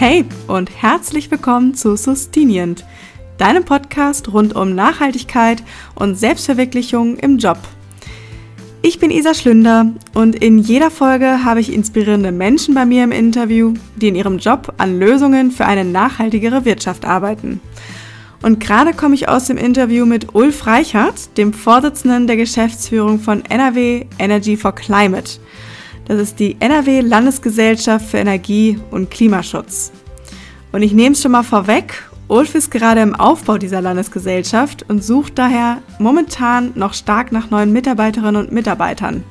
Hey 0.00 0.24
und 0.46 0.70
herzlich 0.80 1.28
willkommen 1.28 1.74
zu 1.74 1.96
Sustinient, 1.96 2.84
deinem 3.36 3.64
Podcast 3.64 4.32
rund 4.32 4.54
um 4.54 4.76
Nachhaltigkeit 4.76 5.64
und 5.96 6.14
Selbstverwirklichung 6.14 7.16
im 7.16 7.38
Job. 7.38 7.58
Ich 8.80 9.00
bin 9.00 9.10
Isa 9.10 9.34
Schlünder 9.34 9.90
und 10.14 10.36
in 10.36 10.58
jeder 10.60 10.92
Folge 10.92 11.44
habe 11.44 11.58
ich 11.58 11.72
inspirierende 11.72 12.30
Menschen 12.30 12.76
bei 12.76 12.86
mir 12.86 13.02
im 13.02 13.10
Interview, 13.10 13.74
die 13.96 14.06
in 14.06 14.14
ihrem 14.14 14.38
Job 14.38 14.72
an 14.78 15.00
Lösungen 15.00 15.50
für 15.50 15.66
eine 15.66 15.84
nachhaltigere 15.84 16.64
Wirtschaft 16.64 17.04
arbeiten. 17.04 17.60
Und 18.40 18.60
gerade 18.60 18.92
komme 18.92 19.16
ich 19.16 19.28
aus 19.28 19.46
dem 19.46 19.56
Interview 19.56 20.06
mit 20.06 20.32
Ulf 20.32 20.64
Reichert, 20.68 21.36
dem 21.36 21.52
Vorsitzenden 21.52 22.28
der 22.28 22.36
Geschäftsführung 22.36 23.18
von 23.18 23.44
NRW 23.46 24.06
Energy 24.20 24.56
for 24.56 24.76
Climate. 24.76 25.40
Das 26.08 26.18
ist 26.18 26.40
die 26.40 26.56
NRW 26.58 27.02
Landesgesellschaft 27.02 28.06
für 28.06 28.16
Energie 28.16 28.78
und 28.90 29.10
Klimaschutz. 29.10 29.92
Und 30.78 30.84
ich 30.84 30.92
nehme 30.92 31.14
es 31.14 31.22
schon 31.22 31.32
mal 31.32 31.42
vorweg, 31.42 32.04
Ulf 32.28 32.54
ist 32.54 32.70
gerade 32.70 33.00
im 33.00 33.16
Aufbau 33.16 33.58
dieser 33.58 33.80
Landesgesellschaft 33.80 34.84
und 34.88 35.02
sucht 35.02 35.36
daher 35.36 35.78
momentan 35.98 36.70
noch 36.76 36.94
stark 36.94 37.32
nach 37.32 37.50
neuen 37.50 37.72
Mitarbeiterinnen 37.72 38.36
und 38.36 38.52
Mitarbeitern. 38.52 39.24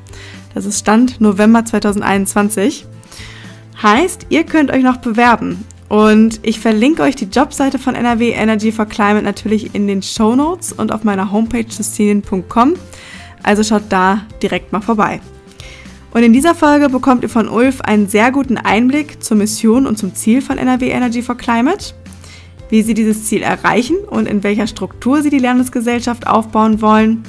Das 0.53 0.65
ist 0.65 0.79
Stand 0.79 1.21
November 1.21 1.63
2021. 1.63 2.85
Heißt, 3.81 4.25
ihr 4.27 4.43
könnt 4.43 4.71
euch 4.71 4.83
noch 4.83 4.97
bewerben 4.97 5.63
und 5.87 6.41
ich 6.43 6.59
verlinke 6.59 7.03
euch 7.03 7.15
die 7.15 7.29
Jobseite 7.31 7.79
von 7.79 7.95
NRW 7.95 8.31
Energy 8.31 8.73
for 8.73 8.85
Climate 8.85 9.23
natürlich 9.23 9.73
in 9.73 9.87
den 9.87 10.03
Show 10.03 10.35
Notes 10.35 10.73
und 10.73 10.91
auf 10.91 11.05
meiner 11.05 11.31
Homepage 11.31 11.71
sustinien.com. 11.71 12.73
Also 13.41 13.63
schaut 13.63 13.83
da 13.87 14.25
direkt 14.41 14.73
mal 14.73 14.81
vorbei. 14.81 15.21
Und 16.17 16.23
in 16.23 16.33
dieser 16.33 16.55
Folge 16.55 16.89
bekommt 16.89 17.21
ihr 17.21 17.29
von 17.29 17.47
Ulf 17.47 17.81
einen 17.81 18.07
sehr 18.07 18.31
guten 18.31 18.57
Einblick 18.57 19.23
zur 19.23 19.37
Mission 19.37 19.85
und 19.85 19.99
zum 19.99 20.15
Ziel 20.15 20.41
von 20.41 20.57
NRW 20.57 20.89
Energy 20.89 21.21
for 21.21 21.37
Climate, 21.37 21.93
wie 22.71 22.81
sie 22.81 22.95
dieses 22.95 23.25
Ziel 23.25 23.43
erreichen 23.43 23.97
und 23.97 24.27
in 24.27 24.41
welcher 24.41 24.65
Struktur 24.65 25.21
sie 25.21 25.29
die 25.29 25.37
Landesgesellschaft 25.37 26.25
aufbauen 26.25 26.81
wollen 26.81 27.21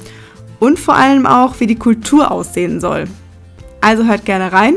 und 0.59 0.79
vor 0.79 0.95
allem 0.95 1.27
auch, 1.27 1.61
wie 1.61 1.67
die 1.67 1.77
Kultur 1.77 2.31
aussehen 2.33 2.81
soll. 2.81 3.05
Also 3.83 4.07
hört 4.07 4.25
gerne 4.25 4.55
rein. 4.55 4.77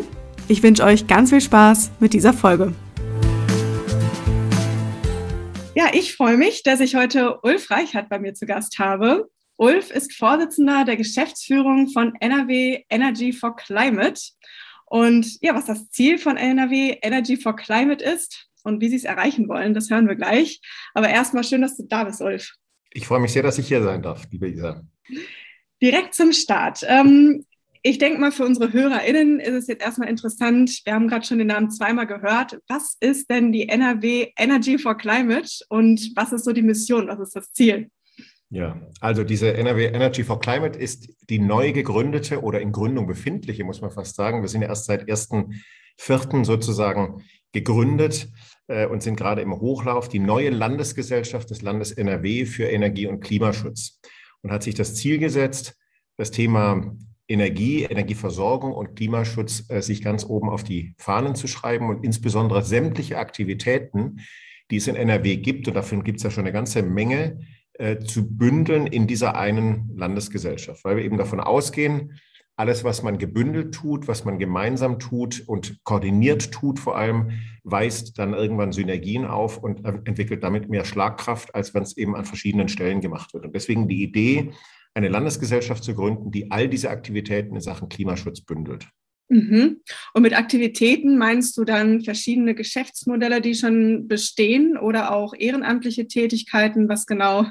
Ich 0.49 0.61
wünsche 0.61 0.83
euch 0.83 1.07
ganz 1.07 1.29
viel 1.29 1.39
Spaß 1.39 1.91
mit 2.01 2.11
dieser 2.11 2.33
Folge. 2.33 2.73
Ja, 5.73 5.85
ich 5.93 6.17
freue 6.17 6.35
mich, 6.35 6.63
dass 6.63 6.81
ich 6.81 6.95
heute 6.95 7.39
Ulf 7.43 7.71
Reichert 7.71 8.09
bei 8.09 8.19
mir 8.19 8.33
zu 8.33 8.45
Gast 8.45 8.77
habe. 8.77 9.29
Ulf 9.61 9.91
ist 9.91 10.13
Vorsitzender 10.13 10.85
der 10.85 10.97
Geschäftsführung 10.97 11.87
von 11.87 12.15
NRW 12.19 12.83
Energy 12.89 13.31
for 13.31 13.55
Climate. 13.55 14.19
Und 14.85 15.39
ja, 15.41 15.53
was 15.53 15.65
das 15.65 15.91
Ziel 15.91 16.17
von 16.17 16.35
NRW 16.35 16.97
Energy 17.03 17.37
for 17.37 17.55
Climate 17.55 18.03
ist 18.03 18.47
und 18.63 18.81
wie 18.81 18.89
sie 18.89 18.95
es 18.95 19.03
erreichen 19.03 19.47
wollen, 19.47 19.75
das 19.75 19.91
hören 19.91 20.07
wir 20.07 20.15
gleich. 20.15 20.61
Aber 20.95 21.09
erstmal 21.09 21.43
schön, 21.43 21.61
dass 21.61 21.77
du 21.77 21.83
da 21.83 22.05
bist, 22.05 22.21
Ulf. 22.21 22.55
Ich 22.89 23.05
freue 23.05 23.19
mich 23.19 23.33
sehr, 23.33 23.43
dass 23.43 23.59
ich 23.59 23.67
hier 23.67 23.83
sein 23.83 24.01
darf, 24.01 24.25
liebe 24.31 24.49
Isa. 24.49 24.83
Direkt 25.79 26.15
zum 26.15 26.33
Start. 26.33 26.83
Ähm, 26.87 27.45
ich 27.83 27.99
denke 27.99 28.19
mal, 28.19 28.31
für 28.31 28.45
unsere 28.45 28.73
HörerInnen 28.73 29.39
ist 29.39 29.53
es 29.53 29.67
jetzt 29.67 29.83
erstmal 29.83 30.09
interessant. 30.09 30.81
Wir 30.85 30.95
haben 30.95 31.07
gerade 31.07 31.25
schon 31.25 31.37
den 31.37 31.47
Namen 31.47 31.69
zweimal 31.69 32.07
gehört. 32.07 32.57
Was 32.67 32.97
ist 32.99 33.29
denn 33.29 33.51
die 33.51 33.69
NRW 33.69 34.31
Energy 34.37 34.79
for 34.79 34.97
Climate 34.97 35.63
und 35.69 36.13
was 36.15 36.33
ist 36.33 36.45
so 36.45 36.51
die 36.51 36.63
Mission? 36.63 37.07
Was 37.09 37.19
ist 37.19 37.35
das 37.35 37.53
Ziel? 37.53 37.91
Ja, 38.51 38.81
also 38.99 39.23
diese 39.23 39.53
NRW 39.53 39.85
Energy 39.85 40.25
for 40.25 40.41
Climate 40.41 40.77
ist 40.77 41.07
die 41.29 41.39
neu 41.39 41.71
gegründete 41.71 42.41
oder 42.41 42.59
in 42.59 42.73
Gründung 42.73 43.07
befindliche, 43.07 43.63
muss 43.63 43.79
man 43.79 43.91
fast 43.91 44.17
sagen. 44.17 44.41
Wir 44.41 44.49
sind 44.49 44.61
ja 44.61 44.67
erst 44.67 44.85
seit 44.85 45.07
1.4. 45.07 46.43
sozusagen 46.43 47.23
gegründet 47.53 48.29
äh, 48.67 48.87
und 48.87 49.03
sind 49.03 49.15
gerade 49.15 49.41
im 49.41 49.57
Hochlauf, 49.57 50.09
die 50.09 50.19
neue 50.19 50.49
Landesgesellschaft 50.49 51.49
des 51.49 51.61
Landes 51.61 51.93
NRW 51.93 52.45
für 52.45 52.65
Energie- 52.65 53.07
und 53.07 53.21
Klimaschutz 53.21 54.01
und 54.41 54.51
hat 54.51 54.63
sich 54.63 54.75
das 54.75 54.95
Ziel 54.95 55.17
gesetzt, 55.17 55.77
das 56.17 56.31
Thema 56.31 56.93
Energie, 57.29 57.83
Energieversorgung 57.83 58.73
und 58.73 58.97
Klimaschutz 58.97 59.63
äh, 59.69 59.81
sich 59.81 60.01
ganz 60.01 60.25
oben 60.25 60.49
auf 60.49 60.65
die 60.65 60.93
Fahnen 60.97 61.35
zu 61.35 61.47
schreiben 61.47 61.87
und 61.87 62.03
insbesondere 62.03 62.63
sämtliche 62.63 63.17
Aktivitäten, 63.17 64.19
die 64.71 64.75
es 64.75 64.87
in 64.87 64.97
NRW 64.97 65.37
gibt, 65.37 65.69
und 65.69 65.73
davon 65.75 66.03
gibt 66.03 66.17
es 66.17 66.23
ja 66.23 66.31
schon 66.31 66.43
eine 66.43 66.51
ganze 66.51 66.83
Menge, 66.83 67.39
äh, 67.73 67.99
zu 67.99 68.37
bündeln 68.37 68.87
in 68.87 69.07
dieser 69.07 69.35
einen 69.35 69.91
Landesgesellschaft, 69.95 70.83
weil 70.83 70.97
wir 70.97 71.03
eben 71.03 71.17
davon 71.17 71.39
ausgehen, 71.39 72.19
alles, 72.57 72.83
was 72.83 73.01
man 73.01 73.17
gebündelt 73.17 73.73
tut, 73.73 74.07
was 74.07 74.23
man 74.23 74.37
gemeinsam 74.37 74.99
tut 74.99 75.41
und 75.47 75.83
koordiniert 75.83 76.51
tut 76.51 76.79
vor 76.79 76.95
allem, 76.95 77.31
weist 77.63 78.19
dann 78.19 78.33
irgendwann 78.33 78.71
Synergien 78.71 79.25
auf 79.25 79.57
und 79.57 79.83
entwickelt 80.05 80.43
damit 80.43 80.69
mehr 80.69 80.85
Schlagkraft, 80.85 81.55
als 81.55 81.73
wenn 81.73 81.83
es 81.83 81.97
eben 81.97 82.15
an 82.15 82.25
verschiedenen 82.25 82.67
Stellen 82.67 83.01
gemacht 83.01 83.33
wird. 83.33 83.45
Und 83.45 83.55
deswegen 83.55 83.87
die 83.87 84.03
Idee, 84.03 84.51
eine 84.93 85.07
Landesgesellschaft 85.07 85.83
zu 85.83 85.95
gründen, 85.95 86.31
die 86.31 86.51
all 86.51 86.67
diese 86.69 86.89
Aktivitäten 86.89 87.55
in 87.55 87.61
Sachen 87.61 87.89
Klimaschutz 87.89 88.41
bündelt. 88.41 88.87
Mhm. 89.31 89.79
Und 90.13 90.23
mit 90.23 90.37
Aktivitäten 90.37 91.17
meinst 91.17 91.55
du 91.57 91.63
dann 91.63 92.01
verschiedene 92.01 92.53
Geschäftsmodelle, 92.53 93.39
die 93.39 93.55
schon 93.55 94.09
bestehen 94.09 94.77
oder 94.77 95.15
auch 95.15 95.33
ehrenamtliche 95.33 96.05
Tätigkeiten? 96.05 96.89
Was 96.89 97.05
genau 97.05 97.45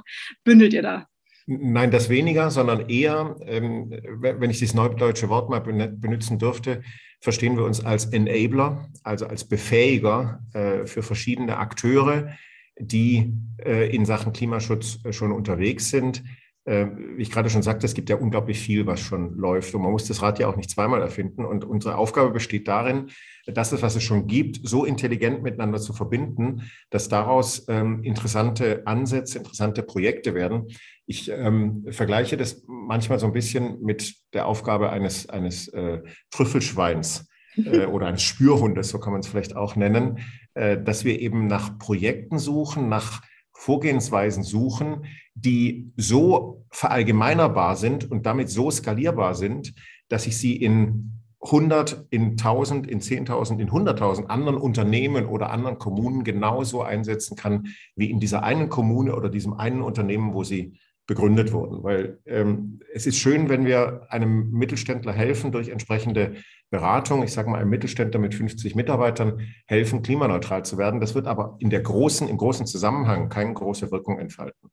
bündelt 0.44 0.74
ihr 0.74 0.82
da? 0.82 1.06
Nein, 1.46 1.91
das 1.91 2.10
weniger, 2.10 2.50
sondern 2.50 2.91
eher, 2.91 3.34
ähm, 3.46 3.91
wenn 4.20 4.50
ich 4.50 4.58
dieses 4.58 4.74
neudeutsche 4.74 5.30
Wort 5.30 5.48
mal 5.48 5.60
benutzen 5.60 6.38
dürfte, 6.38 6.82
verstehen 7.22 7.56
wir 7.56 7.64
uns 7.64 7.82
als 7.82 8.04
Enabler, 8.04 8.91
also 9.02 9.26
als 9.26 9.48
Befähiger 9.48 10.42
äh, 10.52 10.86
für 10.86 11.02
verschiedene 11.02 11.56
Akteure, 11.56 12.36
die 12.78 13.32
äh, 13.64 13.94
in 13.94 14.04
Sachen 14.04 14.34
Klimaschutz 14.34 14.98
äh, 15.04 15.14
schon 15.14 15.32
unterwegs 15.32 15.88
sind, 15.88 16.22
äh, 16.65 16.87
wie 17.16 17.22
ich 17.22 17.31
gerade 17.31 17.48
schon 17.48 17.62
sagte, 17.62 17.87
es 17.87 17.94
gibt 17.94 18.10
ja 18.10 18.16
unglaublich 18.16 18.60
viel, 18.60 18.87
was 18.87 19.00
schon 19.00 19.37
läuft. 19.37 19.75
Und 19.75 19.82
man 19.82 19.93
muss 19.93 20.06
das 20.06 20.21
Rad 20.21 20.38
ja 20.38 20.47
auch 20.47 20.56
nicht 20.56 20.71
zweimal 20.71 21.00
erfinden. 21.00 21.44
Und 21.44 21.65
unsere 21.65 21.97
Aufgabe 21.97 22.31
besteht 22.31 22.69
darin, 22.69 23.10
das, 23.47 23.81
was 23.81 23.97
es 23.97 24.03
schon 24.03 24.26
gibt, 24.26 24.60
so 24.62 24.84
intelligent 24.84 25.43
miteinander 25.43 25.78
zu 25.78 25.93
verbinden, 25.93 26.71
dass 26.91 27.09
daraus 27.09 27.66
ähm, 27.69 28.03
interessante 28.03 28.82
Ansätze, 28.87 29.38
interessante 29.38 29.82
Projekte 29.82 30.34
werden. 30.34 30.69
Ich 31.06 31.31
ähm, 31.31 31.87
vergleiche 31.91 32.37
das 32.37 32.62
manchmal 32.66 33.19
so 33.19 33.27
ein 33.27 33.32
bisschen 33.32 33.82
mit 33.82 34.15
der 34.34 34.47
Aufgabe 34.47 34.91
eines, 34.91 35.28
eines 35.28 35.69
äh, 35.69 36.03
Trüffelschweins 36.31 37.28
äh, 37.56 37.87
oder 37.87 38.06
eines 38.06 38.22
Spürhundes, 38.22 38.91
so 38.91 39.00
kann 39.00 39.12
man 39.12 39.21
es 39.21 39.27
vielleicht 39.27 39.56
auch 39.56 39.77
nennen, 39.77 40.19
äh, 40.54 40.81
dass 40.81 41.04
wir 41.04 41.19
eben 41.21 41.47
nach 41.47 41.78
Projekten 41.78 42.38
suchen, 42.38 42.88
nach 42.88 43.22
Vorgehensweisen 43.60 44.43
suchen, 44.43 45.04
die 45.34 45.93
so 45.97 46.65
verallgemeinerbar 46.71 47.76
sind 47.76 48.10
und 48.10 48.25
damit 48.25 48.48
so 48.48 48.71
skalierbar 48.71 49.34
sind, 49.34 49.75
dass 50.09 50.26
ich 50.26 50.38
sie 50.38 50.56
in 50.56 51.21
100, 51.43 52.06
in 52.09 52.31
1000, 52.31 52.87
in 52.87 53.00
10.000, 53.00 53.59
in 53.59 53.69
100.000 53.69 54.26
anderen 54.26 54.56
Unternehmen 54.56 55.26
oder 55.26 55.50
anderen 55.50 55.78
Kommunen 55.78 56.25
genauso 56.25 56.81
einsetzen 56.82 57.37
kann 57.37 57.69
wie 57.97 58.10
in 58.10 58.19
dieser 58.19 58.43
einen 58.44 58.71
Kommune 58.71 59.15
oder 59.15 59.28
diesem 59.28 59.53
einen 59.53 59.82
Unternehmen, 59.82 60.32
wo 60.32 60.42
sie 60.42 60.78
begründet 61.10 61.53
wurden. 61.53 61.82
Weil 61.82 62.21
ähm, 62.25 62.78
es 62.94 63.04
ist 63.04 63.19
schön, 63.19 63.48
wenn 63.48 63.66
wir 63.66 64.06
einem 64.10 64.53
Mittelständler 64.53 65.12
helfen 65.12 65.50
durch 65.50 65.69
entsprechende 65.69 66.37
Beratung, 66.71 67.25
ich 67.25 67.32
sage 67.32 67.50
mal, 67.50 67.59
einem 67.59 67.71
Mittelständler 67.71 68.21
mit 68.21 68.32
50 68.32 68.76
Mitarbeitern 68.76 69.41
helfen, 69.66 70.03
klimaneutral 70.03 70.65
zu 70.65 70.78
werden. 70.78 71.00
Das 71.00 71.16
wird 71.16 71.26
aber 71.26 71.56
in 71.59 71.69
der 71.69 71.81
großen, 71.81 72.28
im 72.28 72.37
großen 72.37 72.65
Zusammenhang 72.65 73.28
keine 73.28 73.54
große 73.54 73.91
Wirkung 73.91 74.21
entfalten. 74.21 74.71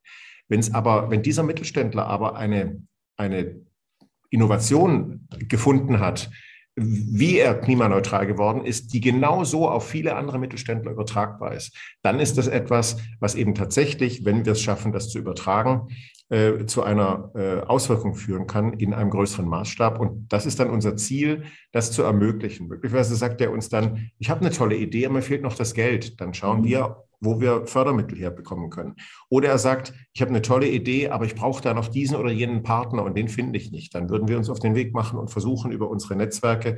Wenn 0.47 0.63
aber, 0.75 1.09
wenn 1.09 1.23
dieser 1.23 1.41
Mittelständler 1.41 2.05
aber 2.05 2.35
eine, 2.35 2.83
eine 3.17 3.59
Innovation 4.29 5.27
gefunden 5.39 5.99
hat, 5.99 6.29
wie 6.77 7.39
er 7.39 7.55
klimaneutral 7.55 8.27
geworden 8.27 8.63
ist, 8.63 8.93
die 8.93 9.01
genauso 9.01 9.67
auf 9.67 9.87
viele 9.87 10.15
andere 10.15 10.37
Mittelständler 10.37 10.91
übertragbar 10.91 11.53
ist, 11.55 11.75
dann 12.03 12.19
ist 12.19 12.37
das 12.37 12.47
etwas, 12.47 12.97
was 13.19 13.33
eben 13.33 13.55
tatsächlich, 13.55 14.25
wenn 14.25 14.45
wir 14.45 14.51
es 14.51 14.61
schaffen, 14.61 14.91
das 14.91 15.09
zu 15.09 15.17
übertragen, 15.17 15.87
äh, 16.29 16.65
zu 16.67 16.83
einer 16.83 17.31
äh, 17.35 17.61
Auswirkung 17.61 18.13
führen 18.13 18.45
kann 18.45 18.73
in 18.73 18.93
einem 18.93 19.09
größeren 19.09 19.47
Maßstab. 19.47 19.99
Und 19.99 20.31
das 20.31 20.45
ist 20.45 20.59
dann 20.59 20.69
unser 20.69 20.95
Ziel, 20.97 21.45
das 21.71 21.91
zu 21.91 22.03
ermöglichen. 22.03 22.67
Möglicherweise 22.67 23.15
sagt 23.15 23.41
er 23.41 23.51
uns 23.51 23.69
dann, 23.69 24.11
ich 24.19 24.29
habe 24.29 24.41
eine 24.41 24.51
tolle 24.51 24.75
Idee, 24.75 25.09
mir 25.09 25.23
fehlt 25.23 25.41
noch 25.41 25.55
das 25.55 25.73
Geld. 25.73 26.21
Dann 26.21 26.35
schauen 26.35 26.61
mhm. 26.61 26.65
wir, 26.65 27.06
wo 27.19 27.41
wir 27.41 27.65
Fördermittel 27.65 28.17
herbekommen 28.17 28.69
können. 28.69 28.95
Oder 29.29 29.49
er 29.49 29.57
sagt, 29.57 29.93
ich 30.13 30.21
habe 30.21 30.29
eine 30.29 30.41
tolle 30.41 30.69
Idee, 30.69 31.09
aber 31.09 31.25
ich 31.25 31.35
brauche 31.35 31.61
da 31.61 31.73
noch 31.73 31.87
diesen 31.87 32.17
oder 32.17 32.31
jenen 32.31 32.63
Partner 32.63 33.03
und 33.03 33.17
den 33.17 33.27
finde 33.27 33.57
ich 33.57 33.71
nicht. 33.71 33.95
Dann 33.95 34.09
würden 34.09 34.27
wir 34.27 34.37
uns 34.37 34.49
auf 34.49 34.59
den 34.59 34.75
Weg 34.75 34.93
machen 34.93 35.17
und 35.19 35.29
versuchen, 35.29 35.71
über 35.71 35.89
unsere 35.89 36.15
Netzwerke 36.15 36.77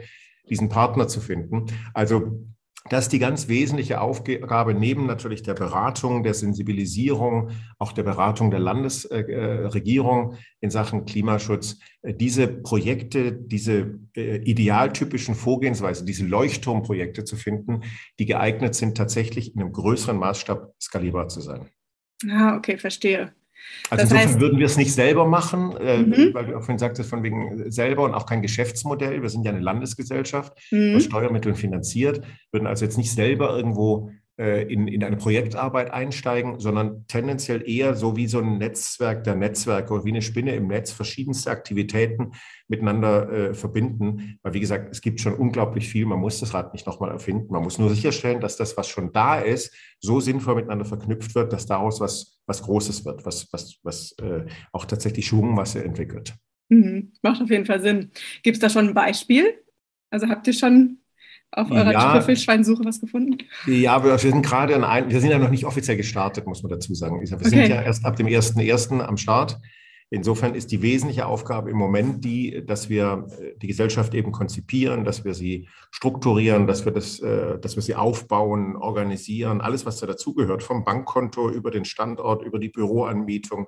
diesen 0.50 0.70
Partner 0.70 1.08
zu 1.08 1.22
finden. 1.22 1.66
Also 1.94 2.44
das 2.88 3.06
ist 3.06 3.14
die 3.14 3.20
ganz 3.20 3.50
wesentliche 3.50 4.00
Aufgabe 4.00 4.74
neben 4.74 5.06
natürlich 5.06 5.44
der 5.44 5.54
Beratung, 5.54 6.24
der 6.24 6.34
Sensibilisierung, 6.34 7.52
auch 7.78 7.92
der 7.92 8.04
Beratung 8.04 8.52
der 8.52 8.62
Landesregierung 8.62 10.36
in 10.62 10.70
Sachen 10.70 11.06
Klimaschutz, 11.06 11.80
äh, 12.02 12.14
diese 12.14 12.48
Projekte, 12.48 13.34
diese 13.34 14.00
äh, 14.16 14.38
idealtypischen 14.38 15.36
Vorgehensweise, 15.36 16.06
diese 16.06 16.26
Leuchtturmprojekte 16.26 17.26
zu 17.26 17.36
finden, 17.36 17.82
die 18.18 18.26
geeignet 18.26 18.76
sind, 18.76 18.96
tatsächlich 18.96 19.54
in 19.54 19.62
einem 19.62 19.74
größeren 19.74 20.18
Maßstab 20.18 20.74
skalierbar 20.82 21.28
zu 21.28 21.42
sein. 21.42 21.70
Ah, 22.30 22.56
okay, 22.56 22.78
verstehe. 22.78 23.34
Also 23.90 24.04
das 24.04 24.12
insofern 24.12 24.30
heißt, 24.30 24.40
würden 24.40 24.60
wir 24.60 24.66
es 24.66 24.78
nicht 24.78 24.94
selber 24.94 25.26
machen, 25.26 25.76
äh, 25.78 25.98
mhm. 25.98 26.34
weil 26.34 26.46
du 26.46 26.56
auch 26.56 26.62
vorhin 26.62 26.78
sagtest, 26.78 27.10
von 27.10 27.24
wegen 27.24 27.72
selber 27.72 28.04
und 28.04 28.14
auch 28.14 28.26
kein 28.26 28.42
Geschäftsmodell. 28.42 29.22
Wir 29.22 29.30
sind 29.30 29.46
ja 29.46 29.52
eine 29.52 29.62
Landesgesellschaft, 29.62 30.58
mhm. 30.72 30.96
aus 30.96 31.06
Steuermitteln 31.06 31.56
finanziert, 31.56 32.22
würden 32.52 32.68
also 32.68 32.86
jetzt 32.86 32.98
nicht 32.98 33.12
selber 33.12 33.56
irgendwo 33.56 34.12
in, 34.40 34.88
in 34.88 35.04
eine 35.04 35.18
Projektarbeit 35.18 35.92
einsteigen, 35.92 36.60
sondern 36.60 37.06
tendenziell 37.08 37.68
eher 37.70 37.96
so 37.96 38.16
wie 38.16 38.28
so 38.28 38.40
ein 38.40 38.58
Netzwerk 38.58 39.26
der 39.26 39.36
Netzwerke 39.36 39.94
oder 39.94 40.06
wie 40.06 40.12
eine 40.12 40.22
Spinne 40.22 40.56
im 40.56 40.68
Netz 40.68 40.92
verschiedenste 40.92 41.52
Aktivitäten 41.52 42.32
miteinander 42.70 43.30
äh, 43.32 43.54
verbinden. 43.54 44.40
Weil 44.42 44.54
wie 44.54 44.62
gesagt, 44.62 44.90
es 44.92 45.02
gibt 45.02 45.20
schon 45.20 45.34
unglaublich 45.34 45.90
viel, 45.90 46.06
man 46.06 46.20
muss 46.20 46.40
das 46.40 46.54
Rad 46.54 46.74
nicht 46.74 46.88
nochmal 46.88 47.12
erfinden. 47.12 47.52
Man 47.52 47.64
muss 47.64 47.80
nur 47.80 47.90
sicherstellen, 47.90 48.40
dass 48.40 48.56
das, 48.56 48.78
was 48.78 48.88
schon 48.88 49.12
da 49.12 49.40
ist, 49.40 49.76
so 50.00 50.20
sinnvoll 50.20 50.56
miteinander 50.56 50.86
verknüpft 50.86 51.36
wird, 51.36 51.52
dass 51.52 51.66
daraus 51.66 52.00
was, 52.00 52.40
was 52.46 52.62
Großes 52.62 53.04
wird, 53.06 53.26
was, 53.26 53.52
was, 53.52 53.80
was 53.84 54.16
äh, 54.22 54.46
auch 54.72 54.86
tatsächlich 54.86 55.28
Schwungmasse 55.28 55.84
entwickelt. 55.84 56.36
Mhm. 56.70 57.12
Macht 57.22 57.42
auf 57.42 57.50
jeden 57.50 57.66
Fall 57.66 57.82
Sinn. 57.82 58.12
Gibt 58.44 58.56
es 58.56 58.62
da 58.62 58.70
schon 58.70 58.90
ein 58.90 58.94
Beispiel? 58.94 59.60
Also 60.12 60.28
habt 60.30 60.48
ihr 60.48 60.54
schon 60.54 61.00
auf 61.52 61.72
eurer 61.72 61.92
ja, 61.92 62.14
Trüffelschweinsuche 62.14 62.84
was 62.86 63.02
gefunden? 63.02 63.38
Ja, 63.66 64.04
wir, 64.04 64.18
sind 64.18 64.46
gerade 64.46 64.76
an 64.76 64.84
ein, 64.84 65.10
wir 65.10 65.20
sind 65.20 65.32
ja 65.32 65.40
noch 65.40 65.50
nicht 65.50 65.66
offiziell 65.66 65.98
gestartet, 65.98 66.46
muss 66.46 66.62
man 66.64 66.72
dazu 66.72 66.94
sagen. 66.94 67.20
Wir 67.20 67.34
okay. 67.34 67.50
sind 67.50 67.68
ja 67.68 67.82
erst 67.82 68.06
ab 68.06 68.16
dem 68.16 68.28
1.1. 68.28 69.00
am 69.02 69.18
Start. 69.18 69.60
Insofern 70.12 70.56
ist 70.56 70.72
die 70.72 70.82
wesentliche 70.82 71.28
Aufgabe 71.28 71.70
im 71.70 71.78
Moment 71.78 72.26
die, 72.26 72.66
dass 72.66 72.90
wir 72.90 73.28
äh, 73.40 73.58
die 73.60 73.68
Gesellschaft 73.68 74.16
eben 74.16 74.32
konzipieren, 74.32 75.06
dass 75.06 75.24
wir 75.24 75.36
sie 75.36 75.68
strukturieren, 75.92 76.66
dass 76.66 76.84
wir, 76.84 76.92
das, 76.92 77.20
äh, 77.20 77.60
dass 77.60 77.76
wir 77.76 77.84
sie 77.84 77.94
aufbauen, 77.94 78.76
organisieren, 78.76 79.62
alles, 79.62 79.86
was 79.86 79.98
da 79.98 80.08
dazugehört, 80.08 80.64
vom 80.64 80.84
Bankkonto 80.84 81.52
über 81.52 81.70
den 81.70 81.86
Standort, 81.86 82.44
über 82.44 82.58
die 82.58 82.70
Büroanmietung, 82.70 83.68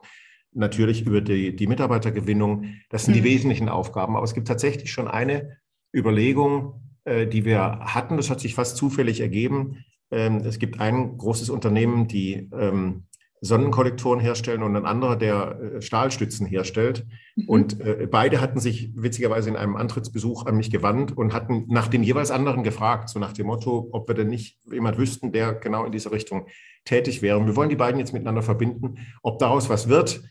natürlich 0.51 1.05
über 1.05 1.21
die, 1.21 1.55
die 1.55 1.67
Mitarbeitergewinnung. 1.67 2.65
Das 2.89 3.05
sind 3.05 3.13
mhm. 3.13 3.19
die 3.19 3.23
wesentlichen 3.23 3.69
Aufgaben. 3.69 4.15
Aber 4.15 4.25
es 4.25 4.33
gibt 4.33 4.47
tatsächlich 4.47 4.91
schon 4.91 5.07
eine 5.07 5.57
Überlegung, 5.93 6.90
äh, 7.05 7.27
die 7.27 7.45
wir 7.45 7.79
hatten. 7.79 8.17
Das 8.17 8.29
hat 8.29 8.39
sich 8.39 8.55
fast 8.55 8.77
zufällig 8.77 9.21
ergeben. 9.21 9.83
Ähm, 10.11 10.37
es 10.37 10.59
gibt 10.59 10.79
ein 10.79 11.17
großes 11.17 11.49
Unternehmen, 11.49 12.07
die 12.07 12.49
ähm, 12.53 13.05
Sonnenkollektoren 13.43 14.19
herstellen 14.19 14.61
und 14.61 14.75
ein 14.75 14.85
anderer, 14.85 15.15
der 15.15 15.59
äh, 15.59 15.81
Stahlstützen 15.81 16.45
herstellt. 16.45 17.07
Mhm. 17.35 17.49
Und 17.49 17.81
äh, 17.81 18.07
beide 18.09 18.39
hatten 18.39 18.59
sich 18.59 18.91
witzigerweise 18.95 19.49
in 19.49 19.55
einem 19.55 19.75
Antrittsbesuch 19.75 20.45
an 20.45 20.57
mich 20.57 20.69
gewandt 20.69 21.17
und 21.17 21.33
hatten 21.33 21.65
nach 21.67 21.87
den 21.87 22.03
jeweils 22.03 22.29
anderen 22.29 22.63
gefragt, 22.63 23.09
so 23.09 23.17
nach 23.17 23.33
dem 23.33 23.47
Motto, 23.47 23.89
ob 23.91 24.07
wir 24.07 24.13
denn 24.13 24.27
nicht 24.27 24.59
jemand 24.71 24.99
wüssten, 24.99 25.31
der 25.31 25.53
genau 25.53 25.85
in 25.85 25.91
diese 25.91 26.11
Richtung 26.11 26.45
tätig 26.85 27.23
wäre. 27.23 27.39
Und 27.39 27.47
wir 27.47 27.55
wollen 27.55 27.69
die 27.69 27.75
beiden 27.75 27.99
jetzt 27.99 28.13
miteinander 28.13 28.43
verbinden. 28.43 28.99
Ob 29.23 29.39
daraus 29.39 29.69
was 29.69 29.89
wird, 29.89 30.21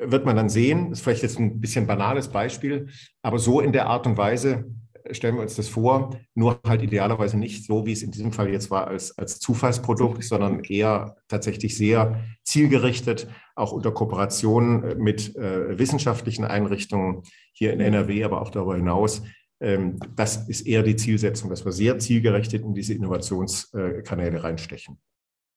wird 0.00 0.24
man 0.24 0.36
dann 0.36 0.48
sehen. 0.48 0.88
Das 0.88 1.00
ist 1.00 1.04
vielleicht 1.04 1.22
jetzt 1.22 1.38
ein 1.38 1.60
bisschen 1.60 1.86
banales 1.86 2.28
Beispiel, 2.28 2.88
aber 3.20 3.38
so 3.38 3.60
in 3.60 3.72
der 3.72 3.88
Art 3.88 4.06
und 4.06 4.16
Weise 4.16 4.64
stellen 5.10 5.36
wir 5.36 5.42
uns 5.42 5.56
das 5.56 5.68
vor, 5.68 6.18
nur 6.34 6.60
halt 6.66 6.82
idealerweise 6.82 7.38
nicht 7.38 7.64
so, 7.64 7.86
wie 7.86 7.92
es 7.92 8.02
in 8.02 8.10
diesem 8.10 8.32
Fall 8.32 8.50
jetzt 8.50 8.70
war, 8.70 8.86
als, 8.86 9.16
als 9.18 9.38
Zufallsprodukt, 9.38 10.24
sondern 10.24 10.60
eher 10.64 11.16
tatsächlich 11.28 11.76
sehr 11.76 12.20
zielgerichtet, 12.42 13.28
auch 13.54 13.72
unter 13.72 13.92
Kooperation 13.92 14.84
äh, 14.84 14.94
mit 14.94 15.36
äh, 15.36 15.78
wissenschaftlichen 15.78 16.44
Einrichtungen 16.44 17.22
hier 17.52 17.72
in 17.72 17.80
NRW, 17.80 18.24
aber 18.24 18.40
auch 18.40 18.50
darüber 18.50 18.76
hinaus. 18.76 19.22
Ähm, 19.60 19.98
das 20.14 20.48
ist 20.48 20.66
eher 20.66 20.82
die 20.82 20.96
Zielsetzung, 20.96 21.50
dass 21.50 21.64
wir 21.64 21.72
sehr 21.72 21.98
zielgerichtet 21.98 22.62
in 22.62 22.74
diese 22.74 22.94
Innovationskanäle 22.94 24.42
reinstechen. 24.42 24.98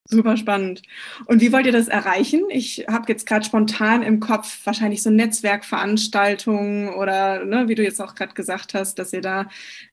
Super 0.10 0.38
spannend. 0.38 0.82
Und 1.26 1.42
wie 1.42 1.52
wollt 1.52 1.66
ihr 1.66 1.72
das 1.72 1.90
erreichen? 1.90 2.44
Ich 2.50 2.86
habe 2.90 3.06
jetzt 3.10 3.26
gerade 3.26 3.46
spontan 3.46 4.04
im 4.04 4.20
Kopf 4.20 4.66
wahrscheinlich 4.66 5.04
so 5.04 5.10
Netzwerkveranstaltungen 5.10 6.90
oder 6.90 7.44
ne, 7.44 7.68
wie 7.68 7.76
du 7.76 7.84
jetzt 7.84 8.02
auch 8.02 8.16
gerade 8.16 8.34
gesagt 8.34 8.74
hast, 8.74 9.00
dass 9.00 9.12
ihr 9.12 9.22
da 9.22 9.50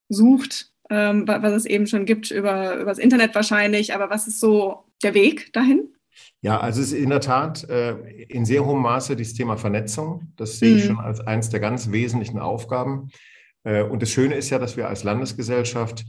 sucht, 0.09 0.71
ähm, 0.89 1.27
was 1.27 1.53
es 1.53 1.67
eben 1.67 1.87
schon 1.87 2.07
gibt 2.07 2.31
über, 2.31 2.77
über 2.77 2.87
das 2.87 2.99
Internet 2.99 3.35
wahrscheinlich. 3.35 3.93
Aber 3.93 4.09
was 4.09 4.29
ist 4.29 4.39
so 4.39 4.85
der 5.03 5.15
Weg 5.15 5.53
dahin? 5.53 5.89
Ja, 6.43 6.61
also 6.61 6.81
es 6.81 6.93
ist 6.93 6.99
in 6.99 7.11
der 7.11 7.21
Tat 7.21 7.69
äh, 7.69 7.97
in 8.29 8.45
sehr 8.45 8.65
hohem 8.65 8.83
Maße 8.83 9.17
das 9.17 9.33
Thema 9.33 9.57
Vernetzung. 9.57 10.33
Das 10.37 10.59
sehe 10.59 10.77
ich 10.77 10.85
mhm. 10.85 10.89
schon 10.89 11.01
als 11.01 11.21
eines 11.21 11.51
der 11.51 11.59
ganz 11.59 11.91
wesentlichen 11.91 12.39
Aufgaben. 12.39 13.09
Äh, 13.65 13.83
und 13.83 14.01
das 14.03 14.11
Schöne 14.11 14.37
ist 14.37 14.51
ja, 14.51 14.59
dass 14.59 14.77
wir 14.77 14.89
als 14.89 15.03
Landesgesellschaft 15.03 16.05